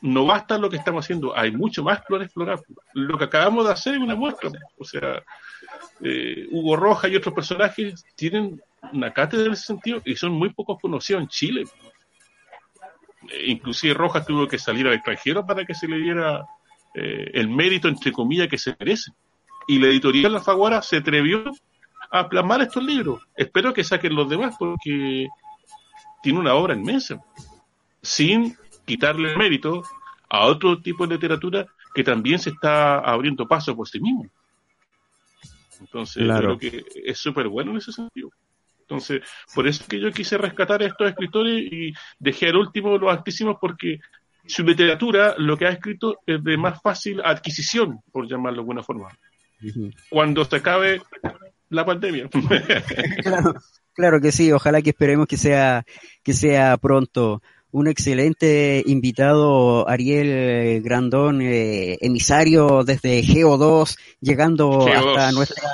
No 0.00 0.26
basta 0.26 0.58
lo 0.58 0.70
que 0.70 0.76
estamos 0.76 1.04
haciendo, 1.04 1.36
hay 1.36 1.50
mucho 1.50 1.82
más 1.82 2.02
por 2.08 2.22
explorar. 2.22 2.60
Lo 2.92 3.18
que 3.18 3.24
acabamos 3.24 3.66
de 3.66 3.72
hacer 3.72 3.94
es 3.94 4.00
una 4.00 4.14
muestra. 4.14 4.50
O 4.78 4.84
sea, 4.84 5.22
eh, 6.02 6.46
Hugo 6.50 6.76
Roja 6.76 7.08
y 7.08 7.16
otros 7.16 7.34
personajes 7.34 8.04
tienen 8.14 8.60
una 8.92 9.12
cátedra 9.12 9.46
en 9.46 9.52
ese 9.52 9.66
sentido 9.66 10.02
y 10.04 10.16
son 10.16 10.32
muy 10.32 10.50
pocos 10.50 10.78
conocidos 10.80 11.22
en 11.22 11.28
Chile. 11.28 11.64
Eh, 13.30 13.44
inclusive 13.46 13.94
Rojas 13.94 14.26
tuvo 14.26 14.46
que 14.46 14.58
salir 14.58 14.86
al 14.86 14.94
extranjero 14.94 15.46
para 15.46 15.64
que 15.64 15.74
se 15.74 15.88
le 15.88 15.98
diera 15.98 16.46
eh, 16.94 17.30
el 17.34 17.48
mérito, 17.48 17.88
entre 17.88 18.12
comillas, 18.12 18.48
que 18.48 18.58
se 18.58 18.76
merece. 18.78 19.12
Y 19.66 19.78
la 19.78 19.86
editorial 19.86 20.32
La 20.32 20.40
Faguara 20.40 20.82
se 20.82 20.98
atrevió 20.98 21.44
a 22.10 22.28
plasmar 22.28 22.62
estos 22.62 22.84
libros. 22.84 23.22
Espero 23.36 23.72
que 23.72 23.82
saquen 23.82 24.14
los 24.14 24.28
demás 24.28 24.54
porque 24.58 25.28
tiene 26.22 26.38
una 26.38 26.54
obra 26.54 26.74
inmensa, 26.74 27.22
sin 28.02 28.56
quitarle 28.84 29.36
mérito 29.36 29.82
a 30.28 30.46
otro 30.46 30.80
tipo 30.80 31.06
de 31.06 31.14
literatura 31.14 31.66
que 31.94 32.04
también 32.04 32.38
se 32.38 32.50
está 32.50 32.98
abriendo 32.98 33.46
paso 33.46 33.74
por 33.74 33.88
sí 33.88 34.00
mismo. 34.00 34.26
Entonces, 35.80 36.24
creo 36.26 36.58
que 36.58 36.84
es 37.04 37.18
súper 37.18 37.48
bueno 37.48 37.72
en 37.72 37.78
ese 37.78 37.92
sentido. 37.92 38.30
Entonces, 38.88 39.22
por 39.54 39.66
eso 39.66 39.82
es 39.82 39.88
que 39.88 40.00
yo 40.00 40.10
quise 40.12 40.36
rescatar 40.38 40.82
a 40.82 40.86
estos 40.86 41.08
escritores 41.08 41.72
y 41.72 41.92
dejé 42.18 42.48
al 42.48 42.56
último 42.56 42.98
los 42.98 43.10
altísimos 43.10 43.56
porque 43.60 43.98
su 44.46 44.62
literatura, 44.62 45.34
lo 45.38 45.56
que 45.56 45.66
ha 45.66 45.70
escrito, 45.70 46.18
es 46.26 46.42
de 46.44 46.56
más 46.56 46.80
fácil 46.82 47.20
adquisición, 47.24 48.00
por 48.12 48.28
llamarlo 48.28 48.56
de 48.56 48.60
alguna 48.60 48.82
forma. 48.82 49.08
Cuando 50.10 50.44
se 50.44 50.56
acabe 50.56 51.00
la 51.70 51.84
pandemia. 51.84 52.28
claro, 53.94 54.20
que 54.20 54.32
sí, 54.32 54.52
ojalá 54.52 54.82
que 54.82 54.90
esperemos 54.90 55.26
que 55.26 55.38
sea, 55.38 55.84
que 56.22 56.34
sea 56.34 56.76
pronto. 56.76 57.42
Un 57.70 57.88
excelente 57.88 58.84
invitado, 58.86 59.88
Ariel 59.88 60.80
Grandón, 60.82 61.42
eh, 61.42 61.98
emisario 62.00 62.84
desde 62.84 63.20
Geo2, 63.22 63.98
llegando 64.20 64.86
hasta 64.86 65.32
nuestra 65.32 65.68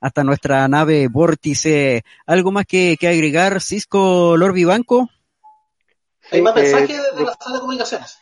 hasta 0.00 0.24
nuestra 0.24 0.66
nave 0.68 1.08
vórtice. 1.08 2.02
¿Algo 2.26 2.52
más 2.52 2.66
que, 2.66 2.96
que 2.98 3.08
agregar, 3.08 3.60
Cisco 3.60 4.36
Lorbi 4.36 4.64
Banco? 4.64 5.08
Hay 6.30 6.42
más 6.42 6.54
mensajes 6.54 6.90
eh, 6.90 7.16
de 7.16 7.24
la 7.24 7.34
sala 7.40 7.56
de 7.56 7.60
comunicaciones. 7.60 8.18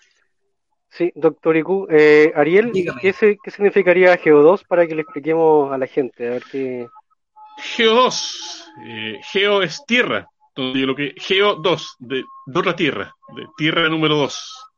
Sí, 0.90 1.12
doctor 1.14 1.56
Iku. 1.56 1.86
Eh, 1.90 2.32
Ariel, 2.34 2.72
¿qué, 2.72 3.12
¿qué, 3.12 3.50
significaría 3.50 4.18
Geo2 4.18 4.66
para 4.66 4.86
que 4.86 4.94
le 4.94 5.02
expliquemos 5.02 5.72
a 5.72 5.76
la 5.76 5.86
gente? 5.86 6.26
A 6.26 6.30
ver 6.30 6.42
qué... 6.50 6.86
Geo2. 7.76 8.64
Eh, 8.86 9.20
Geo 9.22 9.62
es 9.62 9.84
tierra. 9.86 10.28
Entonces, 10.54 10.82
lo 10.82 10.94
que 10.94 11.14
Geo 11.16 11.56
2, 11.56 11.96
de, 11.98 12.24
de, 12.46 12.58
otra 12.58 12.74
tierra, 12.74 13.14
de 13.34 13.46
tierra 13.58 13.88
número 13.90 14.16
2, 14.16 14.68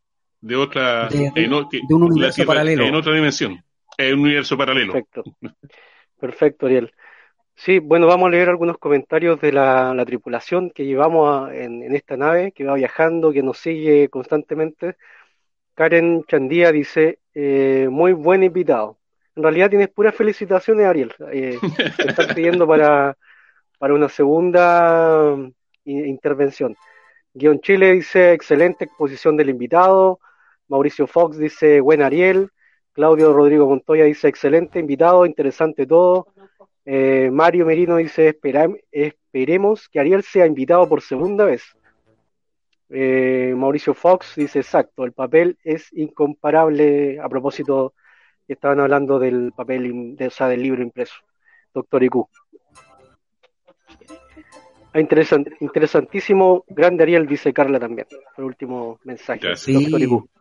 de 0.41 0.57
otra. 0.57 1.09
De, 1.09 1.31
en, 1.35 1.53
un 1.53 2.03
universo 2.03 2.37
tierra, 2.37 2.49
paralelo. 2.49 2.85
En 2.85 2.95
otra 2.97 3.15
dimensión. 3.15 3.62
En 3.97 4.15
un 4.15 4.20
universo 4.20 4.57
paralelo. 4.57 4.93
Perfecto. 4.95 5.23
Perfecto, 6.19 6.66
Ariel. 6.66 6.93
Sí, 7.55 7.81
bueno, 7.81 8.07
vamos 8.07 8.28
a 8.28 8.31
leer 8.31 8.49
algunos 8.49 8.78
comentarios 8.78 9.40
de 9.40 9.53
la, 9.53 9.93
la 9.95 10.05
tripulación 10.07 10.70
que 10.70 10.86
llevamos 10.86 11.49
a, 11.51 11.55
en, 11.57 11.82
en, 11.82 11.95
esta 11.95 12.16
nave, 12.16 12.53
que 12.53 12.65
va 12.65 12.74
viajando, 12.74 13.32
que 13.32 13.43
nos 13.43 13.59
sigue 13.59 14.09
constantemente. 14.09 14.97
Karen 15.74 16.24
Chandía 16.24 16.73
dice, 16.73 17.20
eh, 17.35 17.89
muy 17.90 18.12
buen 18.12 18.43
invitado. 18.43 18.99
En 19.36 19.43
realidad 19.45 19.70
tienes 19.70 19.89
puras 19.89 20.15
felicitaciones, 20.15 20.86
Ariel. 20.86 21.15
Eh, 21.32 21.59
te 21.97 22.09
están 22.09 22.28
pidiendo 22.35 22.66
para, 22.66 23.16
para 23.78 23.95
una 23.95 24.09
segunda 24.09 25.36
mm, 25.36 25.53
intervención. 25.85 26.77
Guión 27.35 27.61
Chile 27.61 27.93
dice, 27.93 28.32
excelente 28.32 28.86
exposición 28.86 29.36
del 29.36 29.51
invitado. 29.51 30.20
Mauricio 30.69 31.07
Fox 31.07 31.39
dice, 31.39 31.81
buen 31.81 32.03
Ariel. 32.03 32.51
Claudio 32.99 33.33
Rodrigo 33.33 33.69
Montoya 33.69 34.07
dice, 34.07 34.27
excelente 34.27 34.81
invitado, 34.81 35.25
interesante 35.25 35.87
todo. 35.87 36.27
Eh, 36.85 37.31
Mario 37.33 37.65
Merino 37.65 37.95
dice, 37.95 38.37
esperemos 38.91 39.89
que 39.89 40.01
Ariel 40.01 40.25
sea 40.25 40.47
invitado 40.47 40.89
por 40.89 41.01
segunda 41.01 41.45
vez. 41.45 41.62
Eh, 42.89 43.55
Mauricio 43.57 43.95
Fox 43.95 44.33
dice, 44.35 44.59
exacto, 44.59 45.05
el 45.05 45.12
papel 45.12 45.57
es 45.62 45.93
incomparable 45.93 47.20
a 47.20 47.29
propósito 47.29 47.95
que 48.49 48.55
estaban 48.55 48.81
hablando 48.81 49.20
del 49.20 49.53
papel, 49.53 50.16
de, 50.16 50.27
o 50.27 50.31
sea, 50.31 50.49
del 50.49 50.65
libro 50.65 50.83
impreso. 50.83 51.15
Doctor 51.73 52.03
IQ. 52.03 52.27
Ah, 54.93 54.99
interesant, 54.99 55.47
interesantísimo, 55.61 56.65
grande 56.66 57.05
Ariel, 57.05 57.29
dice 57.29 57.53
Carla 57.53 57.79
también. 57.79 58.09
El 58.37 58.43
último 58.43 58.99
mensaje. 59.05 59.47
Doctor 59.47 60.03
IQ. 60.03 60.38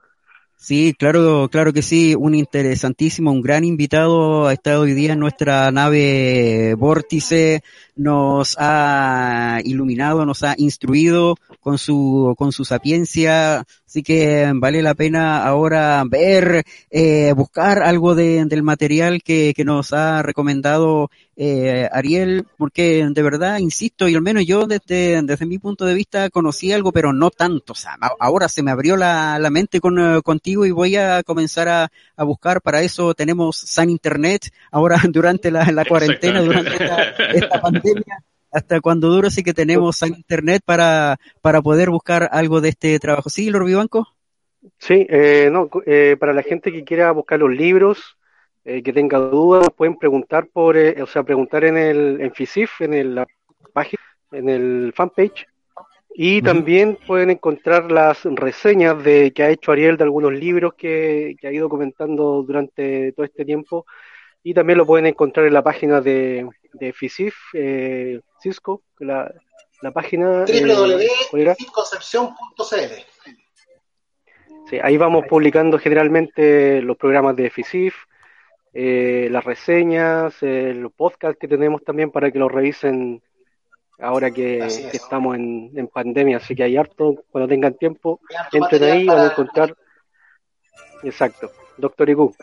Sí, 0.59 0.95
claro, 0.97 1.49
claro 1.51 1.71
que 1.71 1.84
sí, 1.84 2.15
un 2.15 2.34
interesantísimo, 2.34 3.31
un 3.31 3.41
gran 3.41 3.63
invitado 3.63 4.47
ha 4.47 4.53
estado 4.53 4.81
hoy 4.81 4.93
día 4.95 5.13
en 5.13 5.19
nuestra 5.19 5.71
nave 5.71 6.73
Vórtice, 6.73 7.61
nos 7.95 8.55
ha 8.59 9.59
iluminado, 9.63 10.25
nos 10.25 10.41
ha 10.43 10.55
instruido 10.57 11.35
con 11.61 11.77
su, 11.77 12.34
con 12.39 12.51
su 12.51 12.65
sapiencia, 12.65 13.65
así 13.88 14.03
que 14.03 14.51
vale 14.55 14.81
la 14.81 14.93
pena 14.93 15.45
ahora 15.45 16.03
ver, 16.05 16.64
eh, 16.91 17.34
buscar 17.34 17.81
algo 17.81 18.14
de, 18.14 18.45
del 18.45 18.61
material 18.61 19.23
que, 19.23 19.53
que 19.55 19.65
nos 19.65 19.93
ha 19.93 20.22
recomendado 20.22 21.09
eh, 21.39 21.88
Ariel, 21.91 22.47
porque 22.57 23.07
de 23.09 23.22
verdad, 23.22 23.59
insisto, 23.59 24.09
y 24.09 24.15
al 24.15 24.23
menos 24.23 24.45
yo 24.45 24.65
desde, 24.65 25.22
desde 25.22 25.45
mi 25.45 25.59
punto 25.59 25.85
de 25.85 25.93
vista 25.93 26.31
conocí 26.31 26.73
algo, 26.73 26.91
pero 26.91 27.14
no 27.14 27.30
tanto, 27.30 27.73
o 27.73 27.76
sea, 27.76 27.95
ahora 28.19 28.49
se 28.49 28.64
me 28.64 28.72
abrió 28.72 28.97
la, 28.97 29.38
la 29.38 29.51
mente 29.51 29.80
con, 29.80 29.99
uh, 29.99 30.23
contigo 30.23 30.65
y 30.65 30.72
voy 30.72 30.95
a 30.95 31.22
comenzar 31.22 31.69
a, 31.69 31.91
a, 32.15 32.23
buscar, 32.23 32.61
para 32.61 32.81
eso 32.81 33.14
tenemos 33.14 33.55
San 33.55 33.91
Internet, 33.91 34.51
ahora 34.72 34.99
durante 35.09 35.51
la, 35.51 35.72
la 35.72 35.85
cuarentena, 35.85 36.41
durante 36.41 36.72
esta, 36.72 37.03
esta 37.34 37.61
pandemia 37.61 38.23
hasta 38.51 38.81
cuando 38.81 39.09
duro 39.09 39.29
sí 39.29 39.43
que 39.43 39.53
tenemos 39.53 40.01
internet 40.03 40.61
para, 40.65 41.17
para 41.41 41.61
poder 41.61 41.89
buscar 41.89 42.29
algo 42.31 42.61
de 42.61 42.69
este 42.69 42.99
trabajo. 42.99 43.29
¿Sí, 43.29 43.49
Lord 43.49 43.65
Vivanco? 43.65 44.07
Sí, 44.79 45.05
eh, 45.09 45.49
no, 45.51 45.69
eh, 45.85 46.17
para 46.19 46.33
la 46.33 46.43
gente 46.43 46.71
que 46.71 46.83
quiera 46.83 47.11
buscar 47.11 47.39
los 47.39 47.51
libros, 47.51 48.17
eh, 48.65 48.83
que 48.83 48.91
tenga 48.91 49.17
dudas, 49.17 49.67
pueden 49.75 49.97
preguntar 49.97 50.47
por, 50.51 50.75
eh, 50.75 51.01
o 51.01 51.07
sea, 51.07 51.23
preguntar 51.23 51.63
en 51.63 51.77
el 51.77 52.19
en 52.19 52.33
FISIF, 52.33 52.81
en 52.81 52.93
el, 52.93 53.15
la 53.15 53.25
página, 53.71 54.01
en 54.31 54.49
el 54.49 54.93
fanpage, 54.93 55.47
y 56.13 56.37
uh 56.37 56.41
-huh. 56.41 56.45
también 56.45 56.97
pueden 57.07 57.29
encontrar 57.29 57.91
las 57.91 58.25
reseñas 58.25 59.01
de 59.03 59.31
que 59.31 59.43
ha 59.43 59.49
hecho 59.51 59.71
Ariel 59.71 59.95
de 59.95 60.03
algunos 60.03 60.33
libros 60.33 60.73
que, 60.73 61.35
que 61.39 61.47
ha 61.47 61.53
ido 61.53 61.69
comentando 61.69 62.43
durante 62.43 63.13
todo 63.13 63.25
este 63.25 63.45
tiempo, 63.45 63.85
y 64.49 64.53
también 64.53 64.77
lo 64.77 64.85
pueden 64.85 65.07
encontrar 65.07 65.45
en 65.45 65.53
la 65.53 65.61
página 65.61 65.99
de, 65.99 66.47
de 66.71 66.93
FISIF, 66.93 67.35
eh, 67.53 68.21
Cisco, 68.41 68.81
la, 68.99 69.29
la 69.81 69.91
página 69.91 70.45
www.concepción.cl. 70.45 73.33
Sí, 74.69 74.79
ahí 74.81 74.95
vamos 74.95 75.25
publicando 75.27 75.77
generalmente 75.77 76.81
los 76.81 76.95
programas 76.95 77.35
de 77.35 77.49
FISIF, 77.49 77.93
eh, 78.73 79.27
las 79.29 79.43
reseñas, 79.43 80.35
eh, 80.39 80.73
los 80.73 80.93
podcasts 80.93 81.37
que 81.37 81.49
tenemos 81.49 81.83
también 81.83 82.09
para 82.09 82.31
que 82.31 82.39
los 82.39 82.49
revisen 82.49 83.21
ahora 83.99 84.31
que, 84.31 84.65
que 84.91 84.95
estamos 84.95 85.35
en, 85.35 85.73
en, 85.75 85.89
pandemia, 85.89 86.37
así 86.37 86.55
que 86.55 86.63
hay 86.63 86.77
harto, 86.77 87.21
cuando 87.31 87.49
tengan 87.49 87.73
tiempo, 87.73 88.21
entren 88.53 88.83
ahí, 88.83 89.05
van 89.07 89.19
a 89.19 89.25
encontrar. 89.25 89.75
Exacto, 91.03 91.51
Doctor 91.77 92.09
Igu. 92.09 92.33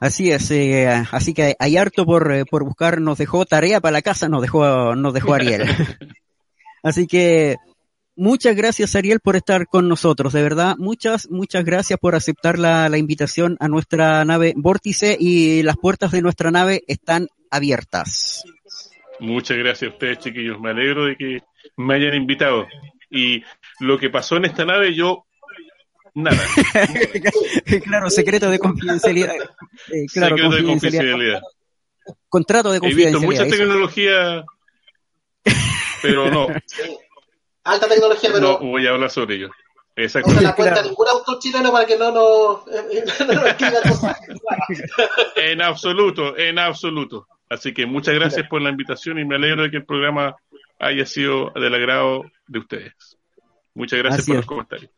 Así 0.00 0.30
es, 0.30 0.50
eh, 0.52 0.86
así 1.10 1.34
que 1.34 1.56
hay 1.58 1.76
harto 1.76 2.06
por, 2.06 2.32
eh, 2.32 2.44
por 2.44 2.64
buscar, 2.64 3.00
nos 3.00 3.18
dejó 3.18 3.44
tarea 3.46 3.80
para 3.80 3.92
la 3.92 4.02
casa, 4.02 4.28
nos 4.28 4.42
dejó, 4.42 4.94
nos 4.94 5.12
dejó 5.12 5.34
Ariel. 5.34 5.64
así 6.84 7.08
que 7.08 7.56
muchas 8.14 8.54
gracias 8.54 8.94
Ariel 8.94 9.18
por 9.18 9.34
estar 9.34 9.66
con 9.66 9.88
nosotros, 9.88 10.32
de 10.32 10.42
verdad, 10.42 10.76
muchas, 10.78 11.28
muchas 11.30 11.64
gracias 11.64 11.98
por 11.98 12.14
aceptar 12.14 12.60
la, 12.60 12.88
la 12.88 12.98
invitación 12.98 13.56
a 13.58 13.66
nuestra 13.66 14.24
nave 14.24 14.54
Vórtice 14.56 15.16
y 15.18 15.64
las 15.64 15.76
puertas 15.76 16.12
de 16.12 16.22
nuestra 16.22 16.52
nave 16.52 16.84
están 16.86 17.26
abiertas. 17.50 18.44
Muchas 19.18 19.56
gracias 19.56 19.90
a 19.90 19.94
ustedes 19.94 20.18
chiquillos, 20.18 20.60
me 20.60 20.70
alegro 20.70 21.06
de 21.06 21.16
que 21.16 21.42
me 21.76 21.94
hayan 21.94 22.14
invitado. 22.14 22.68
Y 23.10 23.42
lo 23.80 23.98
que 23.98 24.10
pasó 24.10 24.36
en 24.36 24.44
esta 24.44 24.64
nave 24.64 24.94
yo 24.94 25.24
Nada. 26.20 26.36
claro, 27.84 28.10
secreto 28.10 28.50
de 28.50 28.58
confidencialidad. 28.58 29.34
Eh, 29.92 30.06
claro, 30.12 30.36
Secreto 30.36 30.56
de 30.56 30.64
confidencialidad. 30.64 31.40
Contrato 32.28 32.72
de 32.72 32.78
He 32.78 32.80
visto 32.94 33.18
confidencialidad. 33.20 33.26
mucha 33.26 33.42
eso. 33.46 33.56
tecnología, 33.56 34.44
pero 36.02 36.30
no, 36.30 36.46
Sí. 36.66 36.98
Alta 37.64 37.88
tecnología, 37.88 38.30
no 38.30 38.34
pero 38.34 38.58
voy 38.58 38.86
a 38.86 38.90
hablar 38.90 39.10
sobre 39.10 39.36
ello. 39.36 39.48
no 39.48 40.02
Exacto. 40.02 40.30
se 40.30 40.40
la 40.42 40.54
cuenta 40.54 40.74
Claro. 40.74 40.88
ningún 40.88 41.08
autor 41.08 41.38
chileno 41.38 41.70
para 41.70 41.86
que 41.86 41.96
no 41.96 42.10
nos, 42.10 42.66
no 42.66 43.90
cosas. 43.90 44.18
En 45.36 45.62
absoluto, 45.62 46.36
en 46.36 46.58
absoluto. 46.58 47.28
Así 47.48 47.72
que 47.72 47.86
muchas 47.86 48.14
gracias 48.14 48.48
por 48.48 48.60
la 48.60 48.70
invitación 48.70 49.18
y 49.20 49.24
me 49.24 49.36
alegro 49.36 49.62
de 49.62 49.70
que 49.70 49.76
el 49.78 49.86
programa 49.86 50.34
haya 50.80 51.06
sido 51.06 51.50
del 51.54 51.74
agrado 51.74 52.24
de 52.48 52.58
ustedes. 52.58 53.16
Muchas 53.74 53.98
gracias 54.00 54.22
Así 54.22 54.30
por 54.32 54.36
es. 54.36 54.40
los 54.40 54.46
comentarios. 54.46 54.90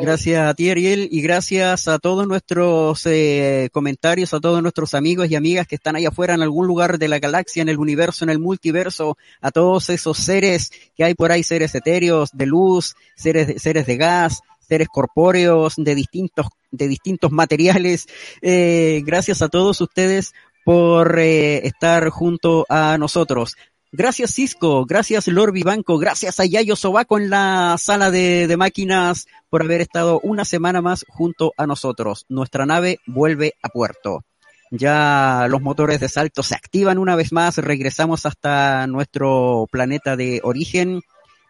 Gracias, 0.00 0.48
a 0.48 0.54
ti, 0.54 0.70
Ariel, 0.70 1.08
y 1.10 1.20
gracias 1.22 1.88
a 1.88 1.98
todos 1.98 2.26
nuestros 2.26 3.04
eh, 3.06 3.68
comentarios, 3.72 4.32
a 4.34 4.40
todos 4.40 4.62
nuestros 4.62 4.94
amigos 4.94 5.30
y 5.30 5.36
amigas 5.36 5.66
que 5.66 5.76
están 5.76 5.96
ahí 5.96 6.06
afuera 6.06 6.34
en 6.34 6.42
algún 6.42 6.66
lugar 6.66 6.98
de 6.98 7.08
la 7.08 7.18
galaxia, 7.18 7.62
en 7.62 7.68
el 7.68 7.78
universo, 7.78 8.24
en 8.24 8.30
el 8.30 8.38
multiverso, 8.38 9.16
a 9.40 9.50
todos 9.50 9.90
esos 9.90 10.18
seres 10.18 10.70
que 10.96 11.04
hay 11.04 11.14
por 11.14 11.32
ahí, 11.32 11.42
seres 11.42 11.74
etéreos, 11.74 12.30
de 12.32 12.46
luz, 12.46 12.94
seres 13.16 13.46
de, 13.46 13.58
seres 13.58 13.86
de 13.86 13.96
gas, 13.96 14.40
seres 14.60 14.88
corpóreos, 14.88 15.74
de 15.76 15.94
distintos, 15.94 16.46
de 16.70 16.88
distintos 16.88 17.32
materiales. 17.32 18.06
Eh, 18.40 19.02
gracias 19.04 19.42
a 19.42 19.48
todos 19.48 19.80
ustedes 19.80 20.32
por 20.64 21.18
eh, 21.18 21.66
estar 21.66 22.08
junto 22.10 22.66
a 22.68 22.96
nosotros. 22.98 23.56
Gracias 23.92 24.34
Cisco, 24.34 24.84
gracias 24.86 25.26
Lord 25.26 25.52
Vivanco, 25.52 25.98
gracias 25.98 26.38
a 26.38 26.44
Yayo 26.44 26.76
Sobaco 26.76 27.18
en 27.18 27.28
la 27.28 27.74
sala 27.76 28.12
de, 28.12 28.46
de 28.46 28.56
máquinas 28.56 29.26
por 29.48 29.62
haber 29.62 29.80
estado 29.80 30.20
una 30.22 30.44
semana 30.44 30.80
más 30.80 31.04
junto 31.08 31.52
a 31.56 31.66
nosotros. 31.66 32.24
Nuestra 32.28 32.66
nave 32.66 32.98
vuelve 33.06 33.54
a 33.62 33.68
puerto. 33.68 34.24
Ya 34.70 35.48
los 35.50 35.60
motores 35.60 35.98
de 35.98 36.08
salto 36.08 36.44
se 36.44 36.54
activan 36.54 36.98
una 36.98 37.16
vez 37.16 37.32
más, 37.32 37.58
regresamos 37.58 38.26
hasta 38.26 38.86
nuestro 38.86 39.66
planeta 39.72 40.16
de 40.16 40.40
origen 40.44 41.02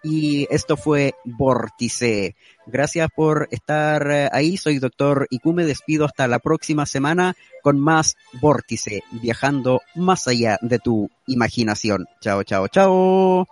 y 0.03 0.47
esto 0.51 0.77
fue 0.77 1.15
Vórtice. 1.25 2.37
Gracias 2.67 3.09
por 3.15 3.49
estar 3.51 4.11
eh, 4.11 4.29
ahí, 4.33 4.57
soy 4.57 4.79
Doctor 4.79 5.27
Iku, 5.31 5.53
me 5.53 5.65
despido 5.65 6.05
hasta 6.05 6.29
la 6.29 6.39
próxima 6.39 6.87
semana 6.87 7.35
con 7.63 7.79
más 7.79 8.17
Vórtice, 8.41 9.03
viajando 9.11 9.81
más 9.95 10.29
allá 10.29 10.59
de 10.63 10.79
tu 10.79 11.11
imaginación. 11.27 12.07
Chao, 12.21 12.43
chao, 12.45 12.69
chao. 12.69 13.47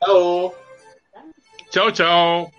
Chao. 0.00 0.54
Chao, 1.70 1.90
chao. 1.90 2.50